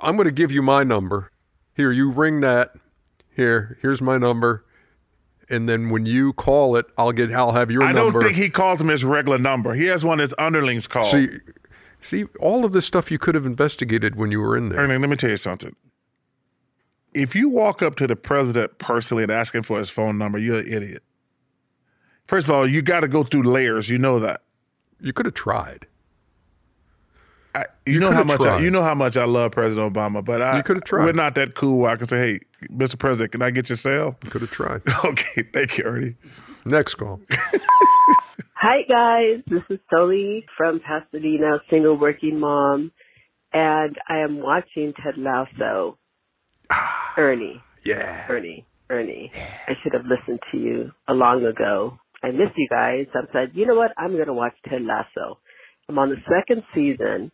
I'm 0.01 0.17
going 0.17 0.27
to 0.27 0.33
give 0.33 0.51
you 0.51 0.63
my 0.63 0.83
number. 0.83 1.31
Here, 1.75 1.93
you 1.93 2.11
ring 2.11 2.41
that. 2.41 2.73
Here, 3.35 3.79
here's 3.83 4.03
my 4.03 4.19
number. 4.19 4.65
And 5.49 5.69
then 5.69 5.91
when 5.91 6.07
you 6.07 6.33
call 6.33 6.77
it, 6.77 6.87
I'll 6.99 7.13
get 7.13 7.31
I'll 7.33 7.53
have 7.53 7.71
your 7.71 7.83
number. 7.83 8.01
I 8.01 8.03
number. 8.05 8.21
don't 8.21 8.29
think 8.31 8.43
he 8.43 8.49
calls 8.51 8.81
him 8.81 8.89
his 8.89 9.05
regular 9.05 9.39
number. 9.39 9.75
He 9.75 9.85
has 9.87 10.05
one 10.05 10.19
his 10.19 10.35
underlings 10.39 10.87
call. 10.87 11.05
See, 11.05 11.29
see, 12.01 12.25
all 12.41 12.65
of 12.65 12.73
this 12.73 12.87
stuff 12.87 13.11
you 13.11 13.19
could 13.19 13.35
have 13.35 13.47
investigated 13.47 14.17
when 14.17 14.31
you 14.31 14.41
were 14.41 14.57
in 14.57 14.71
there. 14.71 14.79
Ernie, 14.81 14.99
let 14.99 15.09
me 15.11 15.17
tell 15.17 15.31
you 15.31 15.37
something. 15.37 15.77
If 17.15 17.35
you 17.37 17.49
walk 17.49 17.81
up 17.83 17.95
to 17.97 18.07
the 18.07 18.17
president 18.17 18.79
personally 18.79 19.23
and 19.23 19.33
ask 19.33 19.55
him 19.55 19.63
for 19.63 19.79
his 19.79 19.89
phone 19.89 20.19
number, 20.19 20.39
you're 20.39 20.59
an 20.59 20.73
idiot. 20.73 21.03
First 22.27 22.49
of 22.49 22.55
all, 22.55 22.69
you 22.69 22.83
got 22.83 23.01
to 23.01 23.09
go 23.09 23.23
through 23.23 23.45
layers. 23.45 23.89
You 23.89 23.99
know 23.99 24.19
that. 24.19 24.43
You 25.01 25.13
could 25.13 25.27
have 25.27 25.35
tried. 25.35 25.87
I, 27.55 27.67
you, 27.87 27.95
You 27.95 28.01
know 28.01 28.11
how 28.11 28.25
coulda 28.25 28.39
much 28.39 28.47
I, 28.47 28.59
you 28.61 28.71
know 28.71 28.83
how 28.83 28.95
much 28.95 29.17
I 29.17 29.27
love 29.27 29.53
President 29.53 29.95
Obama, 29.95 30.25
but 30.25 30.43
I 30.43 30.61
coulda 30.63 30.81
tried. 30.81 31.05
We're 31.05 31.13
not 31.13 31.37
that 31.37 31.55
cool. 31.55 31.79
Where 31.79 31.93
I 31.93 31.97
can 31.97 32.09
say, 32.09 32.19
"Hey, 32.19 32.41
Mr. 32.69 32.99
President, 32.99 33.31
can 33.31 33.43
I 33.43 33.51
get 33.51 33.69
your 33.69 33.77
cell?" 33.77 34.17
You 34.25 34.31
could 34.31 34.41
have 34.41 34.51
tried. 34.51 34.83
Okay, 35.05 35.45
thank 35.53 35.79
you, 35.79 35.85
Ernie. 35.85 36.17
Next 36.65 36.95
call. 36.95 37.21
Hi 38.57 38.83
guys, 38.83 39.43
this 39.47 39.63
is 39.69 39.79
Sully 39.91 40.47
from 40.57 40.81
Pasadena, 40.81 41.61
single 41.69 41.99
working 41.99 42.41
mom, 42.41 42.91
and 43.53 43.99
I 44.09 44.19
am 44.21 44.41
watching 44.41 44.95
Ted 44.95 45.19
Lasso. 45.19 45.99
Ah. 46.71 47.04
Ernie, 47.17 47.63
Yeah. 47.85 48.27
Ernie, 48.29 48.65
Ernie. 48.91 49.31
I 49.69 49.73
should 49.83 49.93
have 49.95 50.05
listened 50.07 50.41
to 50.53 50.59
you 50.59 50.93
a 51.09 51.15
long 51.15 51.45
ago. 51.45 51.99
I 52.23 52.31
missed 52.31 52.57
you 52.57 52.69
guys. 52.71 53.07
I 53.15 53.21
said, 53.33 53.51
you 53.55 53.67
know 53.67 53.75
what? 53.75 53.93
I'm 53.99 54.13
going 54.13 54.27
to 54.27 54.33
watch 54.33 54.55
Ted 54.69 54.83
Lasso. 54.83 55.39
I'm 55.89 55.99
on 55.99 56.09
the 56.11 56.17
second 56.29 56.63
season, 56.75 57.31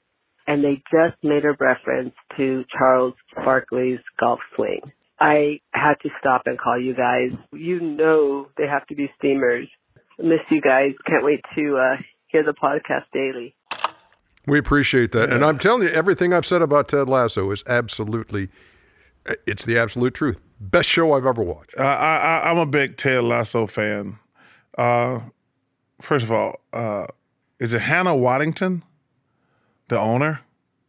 and 0.46 0.64
they 0.64 0.82
just 0.90 1.16
made 1.22 1.44
a 1.44 1.52
reference 1.60 2.14
to 2.36 2.64
Charles 2.76 3.14
Barkley's 3.36 4.00
golf 4.18 4.40
swing. 4.56 4.80
I 5.20 5.60
had 5.72 5.94
to 6.02 6.08
stop 6.18 6.42
and 6.46 6.58
call 6.58 6.80
you 6.80 6.94
guys. 6.94 7.30
You 7.52 7.78
know 7.80 8.48
they 8.56 8.66
have 8.66 8.86
to 8.88 8.94
be 8.96 9.10
steamers. 9.18 9.68
Miss 10.18 10.40
you 10.50 10.60
guys. 10.60 10.92
Can't 11.06 11.24
wait 11.24 11.40
to 11.54 11.76
uh, 11.76 11.96
hear 12.26 12.42
the 12.42 12.52
podcast 12.54 13.04
daily. 13.12 13.54
We 14.46 14.58
appreciate 14.58 15.12
that. 15.12 15.30
And 15.30 15.44
I'm 15.44 15.58
telling 15.58 15.82
you, 15.82 15.90
everything 15.90 16.32
I've 16.32 16.46
said 16.46 16.62
about 16.62 16.88
Ted 16.88 17.08
Lasso 17.08 17.50
is 17.50 17.62
absolutely, 17.68 18.48
it's 19.46 19.64
the 19.64 19.78
absolute 19.78 20.14
truth. 20.14 20.40
Best 20.60 20.88
show 20.88 21.12
I've 21.14 21.26
ever 21.26 21.42
watched. 21.42 21.72
Uh, 21.78 21.82
I, 21.82 22.16
I, 22.16 22.50
I'm 22.50 22.58
a 22.58 22.66
big 22.66 22.96
Ted 22.96 23.24
Lasso 23.24 23.66
fan. 23.66 24.18
Uh, 24.76 25.20
first 26.00 26.24
of 26.24 26.30
all, 26.32 26.60
uh, 26.72 27.06
is 27.58 27.74
it 27.74 27.80
Hannah 27.80 28.16
Waddington, 28.16 28.82
the 29.88 29.98
owner? 29.98 30.40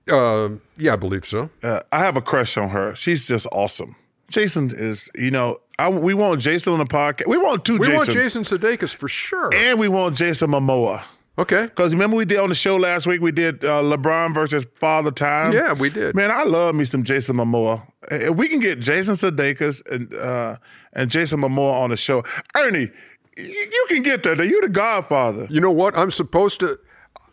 Uh, 0.10 0.50
yeah, 0.78 0.94
I 0.94 0.96
believe 0.98 1.26
so. 1.26 1.50
Uh, 1.64 1.82
I 1.92 2.00
have 2.00 2.18
a 2.18 2.22
crush 2.22 2.58
on 2.58 2.70
her. 2.70 2.96
She's 2.96 3.26
just 3.26 3.48
awesome. 3.52 3.96
Jason 4.30 4.72
is, 4.74 5.10
you 5.16 5.32
know, 5.32 5.60
I, 5.78 5.90
we 5.90 6.14
want 6.14 6.42
Jason 6.42 6.74
on 6.74 6.80
the 6.80 6.86
podcast. 6.86 7.28
We 7.28 7.38
want 7.38 7.66
two 7.66 7.74
We 7.78 7.88
Jason. 7.88 7.96
want 7.96 8.10
Jason 8.10 8.44
Sudeikis 8.44 8.94
for 8.94 9.08
sure. 9.08 9.54
and 9.54 9.80
we 9.80 9.88
want 9.88 10.16
Jason 10.18 10.50
Momoa. 10.52 11.04
Okay. 11.42 11.64
Because 11.64 11.94
remember 11.94 12.18
we 12.18 12.26
did 12.26 12.40
on 12.40 12.50
the 12.50 12.56
show 12.56 12.76
last 12.78 13.08
week, 13.08 13.22
we 13.22 13.32
did 13.32 13.64
uh, 13.64 13.82
LeBron 13.82 14.34
versus 14.34 14.66
Father 14.76 15.12
Time. 15.12 15.54
Yeah, 15.54 15.74
we 15.74 15.90
did. 15.90 16.16
Man, 16.16 16.32
I 16.32 16.44
love 16.44 16.76
me 16.76 16.86
some 16.86 17.04
Jason 17.04 17.38
Momoa. 17.38 17.84
If 18.10 18.36
we 18.36 18.48
can 18.48 18.60
get 18.60 18.80
Jason 18.80 19.16
Sudeikis 19.16 19.86
and 19.92 20.14
uh, 20.14 20.58
and 20.94 21.10
Jason 21.10 21.42
Momoa 21.42 21.82
on 21.82 21.90
the 21.90 21.98
show, 21.98 22.24
Ernie, 22.56 22.90
you, 23.38 23.46
you 23.46 23.86
can 23.90 24.04
get 24.04 24.24
there. 24.24 24.42
You're 24.44 24.62
the 24.62 24.70
Godfather. 24.70 25.48
You 25.50 25.62
know 25.62 25.72
what? 25.72 25.98
I'm 25.98 26.12
supposed 26.12 26.60
to. 26.62 26.80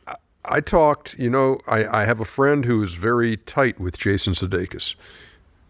I, 0.07 0.15
I 0.45 0.61
talked. 0.61 1.19
You 1.19 1.31
know, 1.31 1.59
I, 1.67 2.03
I 2.03 2.05
have 2.05 2.21
a 2.21 2.25
friend 2.25 2.65
who's 2.65 2.95
very 2.95 3.37
tight 3.37 3.81
with 3.81 3.99
Jason 3.99 4.33
Sudeikis, 4.35 4.95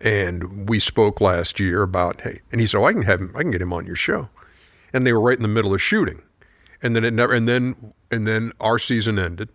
and 0.00 0.68
we 0.68 0.78
spoke 0.78 1.20
last 1.20 1.60
year 1.60 1.82
about 1.82 2.20
hey, 2.22 2.40
and 2.52 2.60
he 2.60 2.66
said, 2.66 2.78
oh, 2.78 2.84
I 2.84 2.92
can 2.92 3.02
have 3.02 3.20
him. 3.20 3.32
I 3.36 3.42
can 3.42 3.50
get 3.50 3.62
him 3.62 3.72
on 3.72 3.86
your 3.86 3.96
show, 3.96 4.28
and 4.92 5.06
they 5.06 5.12
were 5.12 5.20
right 5.20 5.36
in 5.36 5.42
the 5.42 5.48
middle 5.48 5.74
of 5.74 5.82
shooting, 5.82 6.22
and 6.82 6.94
then 6.94 7.04
it 7.04 7.12
never. 7.14 7.32
And 7.32 7.48
then 7.48 7.94
and 8.10 8.26
then 8.26 8.52
our 8.60 8.78
season 8.78 9.18
ended, 9.18 9.48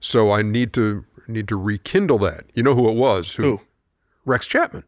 so 0.00 0.30
I 0.32 0.42
need 0.42 0.72
to 0.74 1.04
need 1.28 1.48
to 1.48 1.56
rekindle 1.56 2.18
that. 2.18 2.44
You 2.54 2.62
know 2.62 2.74
who 2.74 2.88
it 2.88 2.94
was? 2.96 3.34
Who? 3.34 3.60
Rex 4.24 4.46
Chapman. 4.46 4.84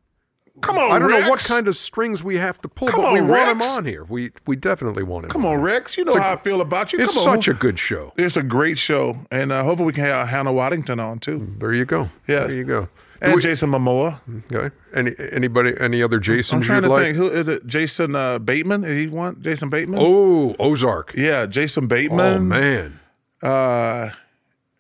Come 0.62 0.78
on, 0.78 0.90
I 0.90 0.98
don't 0.98 1.10
know 1.10 1.28
what 1.28 1.40
kind 1.40 1.68
of 1.68 1.76
strings 1.76 2.24
we 2.24 2.36
have 2.38 2.58
to 2.62 2.68
pull, 2.68 2.88
Come 2.88 3.02
but 3.02 3.12
we 3.12 3.20
on, 3.20 3.28
want 3.28 3.50
him 3.50 3.60
on 3.62 3.84
here. 3.84 4.04
We 4.04 4.30
we 4.46 4.56
definitely 4.56 5.02
want 5.02 5.26
him. 5.26 5.30
Come 5.30 5.44
on, 5.44 5.60
Rex. 5.60 5.98
You 5.98 6.04
know 6.06 6.12
It's 6.12 6.20
how 6.20 6.32
I 6.32 6.36
feel 6.36 6.62
about 6.62 6.94
you. 6.94 6.98
It's 6.98 7.12
Come 7.12 7.28
on. 7.28 7.36
such 7.36 7.48
a 7.48 7.52
good 7.54 7.78
show. 7.78 8.14
It's 8.16 8.38
a 8.38 8.42
great 8.42 8.78
show, 8.78 9.18
and 9.30 9.52
uh, 9.52 9.62
hopefully 9.64 9.86
we 9.88 9.92
can 9.92 10.04
have 10.04 10.28
Hannah 10.28 10.52
Waddington 10.54 10.98
on 10.98 11.18
too, 11.18 11.54
There 11.58 11.74
you 11.74 11.84
go. 11.84 12.08
Yeah. 12.26 12.46
There 12.46 12.52
you 12.52 12.64
go. 12.64 12.88
And 13.26 13.34
We- 13.36 13.42
Jason 13.42 13.70
Momoa. 13.70 14.20
okay. 14.52 14.74
Any 14.94 15.14
anybody 15.32 15.74
any 15.78 16.02
other 16.02 16.18
Jason? 16.18 16.56
I'm 16.56 16.62
trying 16.62 16.82
you'd 16.82 16.88
to 16.88 16.94
like? 16.94 17.02
think. 17.04 17.16
Who 17.16 17.28
is 17.28 17.48
it? 17.48 17.66
Jason 17.66 18.14
uh, 18.16 18.38
Bateman? 18.38 18.84
Is 18.84 19.04
he 19.04 19.06
one? 19.08 19.40
Jason 19.42 19.68
Bateman? 19.68 19.98
Oh, 20.02 20.54
Ozark. 20.58 21.14
yeah, 21.16 21.46
Jason 21.46 21.86
Bateman. 21.86 22.34
Oh 22.34 22.38
man. 22.40 23.00
Uh, 23.42 24.10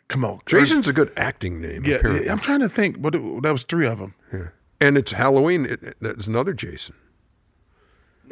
come 0.08 0.24
on, 0.24 0.40
Jason's 0.46 0.88
a 0.88 0.92
good 0.92 1.12
acting 1.16 1.60
name. 1.60 1.84
Yeah, 1.84 1.96
apparently. 1.96 2.30
I'm 2.30 2.38
trying 2.40 2.60
to 2.60 2.68
think, 2.68 3.00
but 3.02 3.14
it, 3.14 3.42
that 3.42 3.52
was 3.52 3.64
three 3.64 3.86
of 3.86 3.98
them. 3.98 4.14
Yeah. 4.32 4.48
And 4.80 4.96
it's 4.98 5.12
Halloween. 5.12 5.66
It, 5.66 5.96
that's 6.00 6.26
another 6.26 6.52
Jason. 6.54 6.94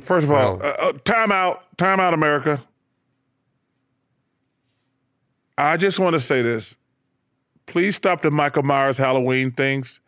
First 0.00 0.24
of 0.24 0.30
all, 0.30 0.56
Well- 0.56 0.66
uh, 0.80 0.88
uh, 0.88 0.92
time 1.04 1.30
out, 1.32 1.76
time 1.78 2.00
out, 2.00 2.14
America. 2.14 2.62
I 5.56 5.76
just 5.76 5.98
want 5.98 6.14
to 6.14 6.20
say 6.20 6.42
this. 6.42 6.76
Please 7.66 7.96
stop 7.96 8.22
the 8.22 8.30
Michael 8.30 8.62
Myers 8.62 8.98
Halloween 8.98 9.50
things. 9.52 10.00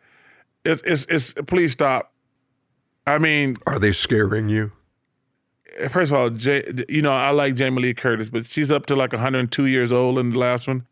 It, 0.67 0.81
it's, 0.85 1.05
it's, 1.09 1.33
please 1.47 1.71
stop. 1.71 2.11
I 3.05 3.17
mean, 3.17 3.57
Are 3.65 3.79
they 3.79 3.91
scaring 3.93 4.49
you? 4.49 4.71
first 5.89 6.11
of 6.11 6.17
all, 6.17 6.29
J, 6.29 6.63
you 6.89 7.01
know, 7.01 7.11
I 7.11 7.29
like 7.29 7.55
Jamie 7.55 7.81
Lee 7.81 7.93
Curtis, 7.93 8.29
but 8.29 8.45
she's 8.45 8.71
up 8.71 8.85
to 8.87 8.95
like 8.95 9.13
102 9.13 9.65
years 9.65 9.91
old 9.93 10.17
in 10.17 10.31
the 10.31 10.39
last 10.39 10.67
one. 10.67 10.85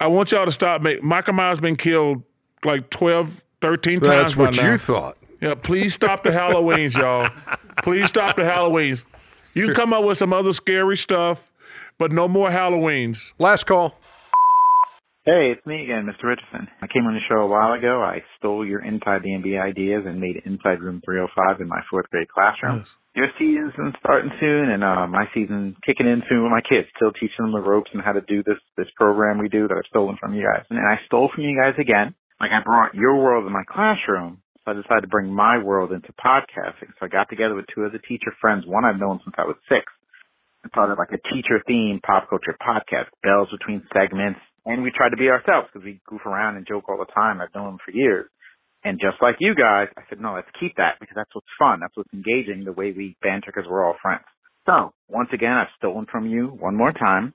I 0.00 0.06
want 0.06 0.32
y'all 0.32 0.46
to 0.46 0.52
stop. 0.52 0.82
Make, 0.82 1.02
Michael 1.02 1.34
Myers 1.34 1.60
been 1.60 1.76
killed 1.76 2.22
like 2.64 2.90
12, 2.90 3.42
13 3.60 4.00
times 4.00 4.06
That's 4.06 4.36
what 4.36 4.56
now. 4.56 4.70
you 4.72 4.78
thought. 4.78 5.16
Yeah, 5.40 5.54
please 5.54 5.94
stop 5.94 6.22
the 6.24 6.30
Halloweens, 6.30 6.96
y'all. 6.96 7.28
Please 7.82 8.06
stop 8.06 8.36
the 8.36 8.42
Halloweens. 8.42 9.04
You 9.54 9.72
come 9.72 9.92
up 9.92 10.04
with 10.04 10.18
some 10.18 10.32
other 10.32 10.52
scary 10.52 10.96
stuff, 10.96 11.50
but 11.98 12.12
no 12.12 12.28
more 12.28 12.48
Halloweens. 12.48 13.32
Last 13.38 13.66
call. 13.66 13.98
Hey, 15.24 15.54
it's 15.54 15.64
me 15.64 15.84
again, 15.84 16.02
Mr. 16.10 16.26
Richardson. 16.26 16.66
I 16.82 16.90
came 16.90 17.06
on 17.06 17.14
the 17.14 17.22
show 17.30 17.42
a 17.42 17.46
while 17.46 17.78
ago. 17.78 18.02
I 18.02 18.26
stole 18.38 18.66
your 18.66 18.82
Inside 18.82 19.22
the 19.22 19.30
NBA 19.30 19.54
ideas 19.54 20.02
and 20.04 20.18
made 20.18 20.42
Inside 20.44 20.82
Room 20.82 21.00
305 21.04 21.60
in 21.60 21.68
my 21.68 21.78
fourth 21.88 22.10
grade 22.10 22.26
classroom. 22.26 22.82
Your 23.14 23.30
season's 23.38 23.94
starting 24.00 24.32
soon, 24.40 24.70
and 24.74 24.82
uh, 24.82 25.06
my 25.06 25.30
season 25.32 25.76
kicking 25.86 26.10
in 26.10 26.26
soon 26.28 26.42
with 26.42 26.50
my 26.50 26.60
kids. 26.60 26.90
Still 26.96 27.12
teaching 27.12 27.38
them 27.38 27.52
the 27.52 27.62
ropes 27.62 27.90
and 27.94 28.02
how 28.02 28.10
to 28.18 28.20
do 28.26 28.42
this 28.42 28.58
this 28.76 28.90
program 28.96 29.38
we 29.38 29.48
do 29.48 29.68
that 29.68 29.78
I've 29.78 29.86
stolen 29.94 30.16
from 30.18 30.34
you 30.34 30.42
guys. 30.42 30.66
And 30.70 30.80
I 30.80 30.98
stole 31.06 31.30
from 31.32 31.44
you 31.44 31.54
guys 31.54 31.78
again. 31.78 32.16
Like 32.40 32.50
I 32.50 32.58
brought 32.64 32.96
your 32.98 33.14
world 33.22 33.46
in 33.46 33.52
my 33.52 33.62
classroom, 33.70 34.42
so 34.64 34.72
I 34.72 34.74
decided 34.74 35.02
to 35.02 35.14
bring 35.14 35.30
my 35.30 35.62
world 35.62 35.92
into 35.92 36.10
podcasting. 36.18 36.98
So 36.98 37.06
I 37.06 37.08
got 37.08 37.30
together 37.30 37.54
with 37.54 37.66
two 37.72 37.86
of 37.86 37.92
the 37.92 38.02
teacher 38.02 38.34
friends. 38.40 38.66
One 38.66 38.84
I've 38.84 38.98
known 38.98 39.20
since 39.22 39.36
I 39.38 39.46
was 39.46 39.54
six. 39.68 39.86
I 40.64 40.68
started 40.70 40.98
like 40.98 41.14
a 41.14 41.22
teacher 41.30 41.62
themed 41.62 42.02
pop 42.02 42.28
culture 42.28 42.56
podcast, 42.58 43.06
bells 43.22 43.54
between 43.54 43.86
segments. 43.94 44.40
And 44.64 44.82
we 44.82 44.90
tried 44.94 45.10
to 45.10 45.16
be 45.16 45.28
ourselves 45.28 45.68
because 45.72 45.84
we 45.84 46.00
goof 46.06 46.24
around 46.24 46.56
and 46.56 46.66
joke 46.66 46.88
all 46.88 46.98
the 46.98 47.12
time. 47.12 47.40
I've 47.40 47.54
known 47.54 47.72
them 47.72 47.78
for 47.84 47.90
years. 47.92 48.28
And 48.84 48.98
just 49.00 49.22
like 49.22 49.36
you 49.38 49.54
guys, 49.54 49.88
I 49.96 50.02
said, 50.08 50.20
no, 50.20 50.34
let's 50.34 50.48
keep 50.58 50.76
that 50.76 50.96
because 51.00 51.14
that's 51.16 51.34
what's 51.34 51.46
fun. 51.58 51.80
That's 51.80 51.96
what's 51.96 52.12
engaging 52.12 52.64
the 52.64 52.72
way 52.72 52.92
we 52.96 53.16
banter 53.22 53.52
because 53.54 53.68
we're 53.68 53.84
all 53.84 53.96
friends. 54.02 54.24
So 54.66 54.92
once 55.08 55.28
again, 55.32 55.52
I've 55.52 55.72
stolen 55.78 56.06
from 56.10 56.26
you 56.26 56.46
one 56.46 56.76
more 56.76 56.92
time. 56.92 57.34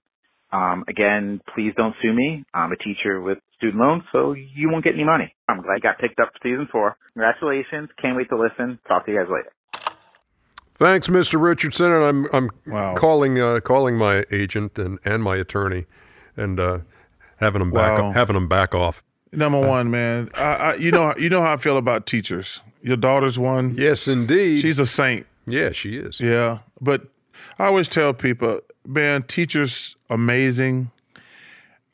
Um, 0.52 0.86
again, 0.88 1.42
please 1.54 1.74
don't 1.76 1.96
sue 2.02 2.14
me. 2.14 2.46
I'm 2.54 2.72
a 2.72 2.78
teacher 2.78 3.20
with 3.20 3.38
student 3.58 3.82
loans, 3.82 4.04
so 4.14 4.34
you 4.34 4.70
won't 4.70 4.84
get 4.86 4.94
any 4.94 5.04
money. 5.04 5.34
I'm 5.50 5.62
glad 5.62 5.76
I 5.76 5.80
got 5.80 6.00
picked 6.00 6.20
up 6.22 6.30
for 6.32 6.40
season 6.48 6.68
four. 6.72 6.96
Congratulations. 7.14 7.90
Can't 8.02 8.16
wait 8.16 8.30
to 8.30 8.38
listen. 8.38 8.80
Talk 8.88 9.06
to 9.06 9.12
you 9.12 9.20
guys 9.20 9.28
later. 9.30 9.52
Thanks, 10.76 11.08
Mr. 11.08 11.42
Richardson, 11.42 11.92
and 11.92 12.04
I'm 12.04 12.28
I'm 12.34 12.50
Wow. 12.66 12.94
calling 12.96 13.40
uh, 13.42 13.60
calling 13.62 13.98
my 13.98 14.24
agent 14.32 14.78
and, 14.78 15.00
and 15.04 15.24
my 15.24 15.36
attorney, 15.36 15.86
and 16.36 16.60
uh, 16.60 16.78
having 17.38 17.60
them 17.60 17.72
back 17.72 18.00
Wow. 18.00 18.12
having 18.12 18.34
them 18.36 18.48
back 18.48 18.76
off. 18.76 19.04
Number 19.32 19.60
one, 19.60 19.90
man. 19.92 20.30
I, 20.36 20.42
I, 20.44 20.76
you 20.76 20.92
know, 20.92 21.14
you 21.18 21.30
know 21.30 21.42
how 21.42 21.54
I 21.54 21.58
feel 21.58 21.78
about 21.78 22.06
teachers. 22.06 22.62
Your 22.82 22.98
daughter's 22.98 23.38
one. 23.38 23.76
Yes, 23.78 24.08
indeed. 24.08 24.62
She's 24.62 24.80
a 24.80 24.86
saint. 24.86 25.26
yeah, 25.46 25.72
she 25.72 25.98
is. 25.98 26.20
Yeah, 26.20 26.60
but 26.80 27.08
I 27.60 27.66
always 27.66 27.88
tell 27.88 28.14
people, 28.14 28.62
man, 28.86 29.24
teachers 29.24 29.96
amazing. 30.10 30.92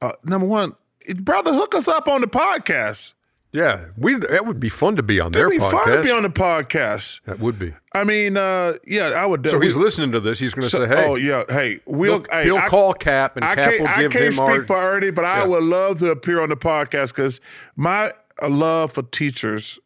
Uh, 0.02 0.12
number 0.24 0.46
one, 0.46 0.74
brother, 1.18 1.54
hook 1.54 1.74
us 1.76 1.88
up 1.88 2.08
on 2.08 2.22
the 2.22 2.28
podcast. 2.28 3.14
Yeah, 3.54 3.86
we 3.98 4.16
that 4.16 4.48
would 4.48 4.60
be 4.60 4.68
fun 4.70 4.96
to 4.96 5.04
be 5.04 5.20
on 5.20 5.32
their 5.32 5.48
It'd 5.48 5.60
be 5.60 5.64
podcast. 5.66 5.72
fun 5.72 5.92
to 5.98 6.02
be 6.04 6.12
on 6.12 6.24
the 6.24 6.30
podcast. 6.30 7.22
that 7.26 7.40
would 7.40 7.60
be. 7.60 7.72
I 7.94 8.04
mean, 8.04 8.36
uh, 8.36 8.74
yeah, 8.88 9.10
I 9.10 9.28
would. 9.28 9.48
So 9.48 9.60
he's 9.60 9.76
listening 9.76 10.12
to 10.14 10.20
this. 10.20 10.40
He's 10.40 10.56
going 10.56 10.64
to 10.64 10.70
so- 10.72 10.88
say, 10.88 10.88
"Hey, 10.88 11.06
oh 11.08 11.16
yeah, 11.16 11.44
hey, 11.48 11.80
we'll 11.86 12.22
he'll, 12.22 12.26
hey, 12.32 12.44
he'll 12.46 12.58
I- 12.58 12.68
call 12.68 12.94
Cap, 12.94 13.36
and 13.36 13.46
I 13.46 13.54
Cap 13.54 13.64
can't, 13.66 13.80
will 13.82 13.88
I 13.88 13.94
can't 13.94 14.14
him 14.16 14.32
speak 14.32 14.42
our." 14.42 14.64
for 14.64 14.78
Ernie, 14.82 15.12
but 15.12 15.24
I 15.26 15.46
would 15.46 15.64
love 15.64 16.00
to 16.00 16.10
appear 16.10 16.42
on 16.42 16.50
the 16.50 16.58
podcast 16.58 17.10
because 17.10 17.40
my 17.76 18.12
uh, 18.42 18.50
love 18.50 18.92
for 18.94 19.04
teachers. 19.04 19.78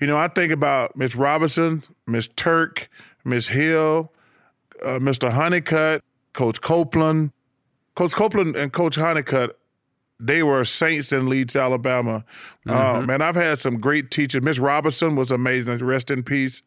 You 0.00 0.06
know, 0.06 0.16
I 0.16 0.28
think 0.28 0.50
about 0.50 0.96
Miss 0.96 1.14
Robinson, 1.14 1.82
Miss 2.06 2.28
Turk, 2.34 2.88
Miss 3.26 3.48
Hill, 3.48 4.10
uh, 4.82 4.98
Mr. 4.98 5.30
Honeycutt, 5.30 6.02
Coach 6.32 6.60
Copeland. 6.62 7.30
Coach 7.94 8.12
Copeland 8.14 8.56
and 8.56 8.72
Coach 8.72 8.96
Honeycutt, 8.96 9.58
they 10.24 10.42
were 10.42 10.64
saints 10.64 11.12
in 11.12 11.28
Leeds, 11.28 11.56
Alabama. 11.56 12.24
Uh, 12.66 12.72
Mm-hmm. 12.72 13.06
man, 13.06 13.22
I've 13.22 13.34
had 13.36 13.58
some 13.58 13.80
great 13.80 14.10
teachers. 14.10 14.42
Miss 14.42 14.58
Robinson 14.58 15.16
was 15.16 15.30
amazing. 15.30 15.78
Rest 15.78 16.10
in 16.10 16.22
peace. 16.22 16.62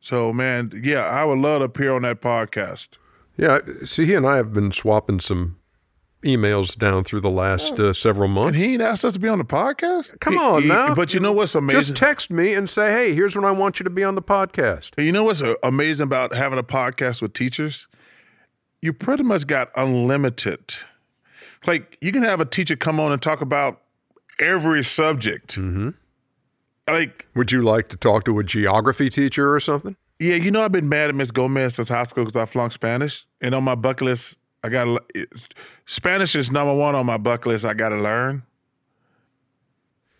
So, 0.00 0.32
man, 0.32 0.70
yeah, 0.84 1.04
I 1.04 1.24
would 1.24 1.38
love 1.38 1.60
to 1.60 1.64
appear 1.64 1.94
on 1.94 2.02
that 2.02 2.20
podcast. 2.20 2.88
yeah, 3.36 3.58
see, 3.84 4.06
he 4.06 4.14
and 4.14 4.26
I 4.26 4.36
have 4.36 4.52
been 4.52 4.72
swapping 4.72 5.20
some 5.20 5.56
emails 6.22 6.76
down 6.76 7.02
through 7.04 7.20
the 7.20 7.30
last 7.30 7.80
uh, 7.80 7.92
several 7.94 8.26
And 8.26 8.34
months. 8.34 8.58
he 8.58 8.74
ain't 8.74 8.82
asked 8.82 9.04
us 9.06 9.14
to 9.14 9.18
be 9.18 9.28
on 9.28 9.38
the 9.38 9.44
podcast. 9.44 10.20
Come 10.20 10.34
He- 10.34 10.38
on 10.38 10.62
he- 10.62 10.68
now. 10.68 10.94
But 10.94 11.14
you 11.14 11.20
know 11.20 11.32
what's 11.32 11.54
amazing? 11.54 11.80
Just 11.80 11.96
text 11.96 12.30
me 12.30 12.52
and 12.52 12.68
say, 12.68 12.90
"Hey, 12.92 13.14
here's 13.14 13.34
when 13.34 13.46
I 13.46 13.50
want 13.50 13.80
you 13.80 13.84
to 13.84 13.90
be 13.90 14.04
on 14.04 14.14
the 14.16 14.22
podcast." 14.22 14.90
you 15.02 15.12
know 15.12 15.24
what's 15.24 15.40
uh, 15.42 15.54
amazing 15.62 16.04
about 16.04 16.34
having 16.34 16.58
a 16.58 16.62
podcast 16.62 17.22
with 17.22 17.32
teachers? 17.32 17.88
You 18.82 18.92
pretty 18.92 19.22
much 19.22 19.46
got 19.46 19.70
unlimited. 19.76 20.74
Like 21.66 21.98
you 22.00 22.12
can 22.12 22.22
have 22.22 22.40
a 22.40 22.44
teacher 22.44 22.76
come 22.76 22.98
on 23.00 23.12
and 23.12 23.20
talk 23.20 23.40
about 23.40 23.80
every 24.38 24.82
subject. 24.84 25.56
Mm-hmm. 25.56 25.90
Like, 26.88 27.26
Would 27.36 27.52
you 27.52 27.62
like 27.62 27.88
to 27.90 27.96
talk 27.96 28.24
to 28.24 28.38
a 28.40 28.44
geography 28.44 29.10
teacher 29.10 29.54
or 29.54 29.60
something? 29.60 29.96
yeah, 30.18 30.34
you 30.34 30.50
know, 30.50 30.62
I've 30.62 30.72
been 30.72 30.88
mad 30.88 31.08
at 31.08 31.14
Miss 31.14 31.30
Gomez 31.30 31.74
since 31.76 31.88
high 31.88 32.02
school 32.04 32.24
because 32.24 32.36
I 32.40 32.46
flunked 32.46 32.74
Spanish, 32.74 33.26
and 33.40 33.54
on 33.54 33.62
my 33.62 33.74
bucket 33.76 34.02
list, 34.06 34.38
I 34.64 34.68
got 34.70 35.02
Spanish 35.86 36.34
is 36.34 36.50
number 36.50 36.74
one 36.74 36.94
on 36.94 37.06
my 37.06 37.16
bucket 37.16 37.46
list. 37.46 37.64
I 37.64 37.74
got 37.74 37.90
to 37.90 37.96
learn. 37.96 38.42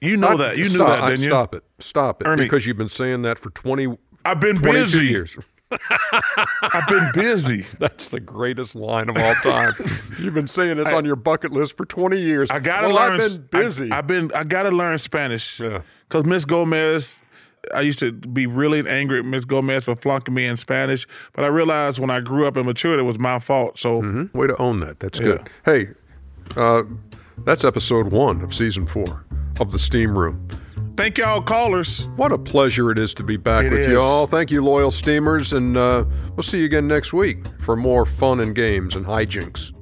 You 0.01 0.17
know 0.17 0.29
Stop- 0.29 0.39
that. 0.39 0.57
You 0.59 0.65
knew 0.69 0.79
that, 0.79 1.07
didn't 1.09 1.23
you? 1.25 1.29
Stop 1.31 1.55
it. 1.55 1.65
Stop 1.81 2.23
it. 2.23 2.27
Ernie. 2.29 2.45
Because 2.45 2.67
you've 2.67 2.79
been 2.79 2.89
saying 2.89 3.23
that 3.23 3.39
for 3.39 3.51
20, 3.51 3.99
I've 4.25 4.41
been 4.41 4.61
busy. 4.61 5.07
years. 5.07 5.37
I've 5.71 6.87
been 6.89 7.11
busy. 7.15 7.65
That's 7.79 8.09
the 8.09 8.21
greatest 8.21 8.75
line 8.75 9.09
of 9.09 9.17
all 9.17 9.35
time. 9.37 9.73
You've 10.19 10.35
been 10.35 10.49
saying 10.49 10.79
it's 10.79 10.89
I- 10.89 10.97
on 10.97 11.05
your 11.05 11.17
bucket 11.17 11.53
list 11.53 11.77
for 11.77 11.85
20 11.87 12.19
years. 12.21 12.51
I 12.51 12.59
gotta 12.59 12.89
well, 12.89 12.97
learn. 12.97 13.21
I've 13.21 13.51
been 13.51 13.63
busy. 13.63 13.91
I, 13.93 13.97
have 13.97 14.07
been. 14.07 14.31
I 14.35 14.45
gotta 14.45 14.71
learn 14.71 14.99
Spanish. 14.99 15.61
Yeah. 15.61 15.83
Because 16.09 16.25
Miss 16.25 16.45
Gomez, 16.45 17.23
I 17.75 17.83
used 17.83 17.99
to 18.01 18.13
be 18.13 18.47
really 18.47 18.87
angry 18.89 19.19
at 19.21 19.25
Miss 19.25 19.45
Gomez 19.45 19.85
for 19.85 19.95
flunking 19.95 20.35
me 20.35 20.47
in 20.47 20.57
Spanish, 20.57 21.07
but 21.35 21.45
I 21.45 21.49
realized 21.49 21.99
when 21.99 22.11
I 22.11 22.21
grew 22.21 22.47
up 22.47 22.57
and 22.57 22.67
matured, 22.67 22.99
it 22.99 23.03
was 23.03 23.19
my 23.19 23.39
fault. 23.39 23.79
So 23.79 24.03
Mhm. 24.03 24.35
Way 24.35 24.49
to 24.49 24.57
own 24.61 24.79
that. 24.79 24.99
That's 25.01 25.21
good. 25.21 25.49
Hey, 25.65 25.89
uh, 26.57 26.83
that's 27.45 27.65
episode 27.65 28.09
one 28.09 28.41
of 28.43 28.53
season 28.55 28.87
four 28.87 29.25
of 29.61 29.71
the 29.73 29.79
Steam 29.79 30.17
Room. 30.19 30.49
Thank 31.01 31.17
y'all, 31.17 31.41
callers. 31.41 32.07
What 32.17 32.31
a 32.31 32.37
pleasure 32.37 32.91
it 32.91 32.99
is 32.99 33.15
to 33.15 33.23
be 33.23 33.39
back 33.39 33.65
It 33.65 33.73
with 33.73 33.91
y'all. 33.91 34.27
Thank 34.27 34.51
you, 34.51 34.63
loyal 34.63 34.91
steamers, 34.91 35.55
and 35.55 35.75
uh, 35.75 36.05
we'll 36.37 36.43
see 36.43 36.59
you 36.59 36.67
again 36.67 36.87
next 36.87 37.15
week 37.15 37.47
for 37.61 37.75
more 37.75 38.05
fun 38.05 38.41
and 38.41 38.55
games 38.55 38.97
and 38.97 39.07
hijinks. 39.07 39.73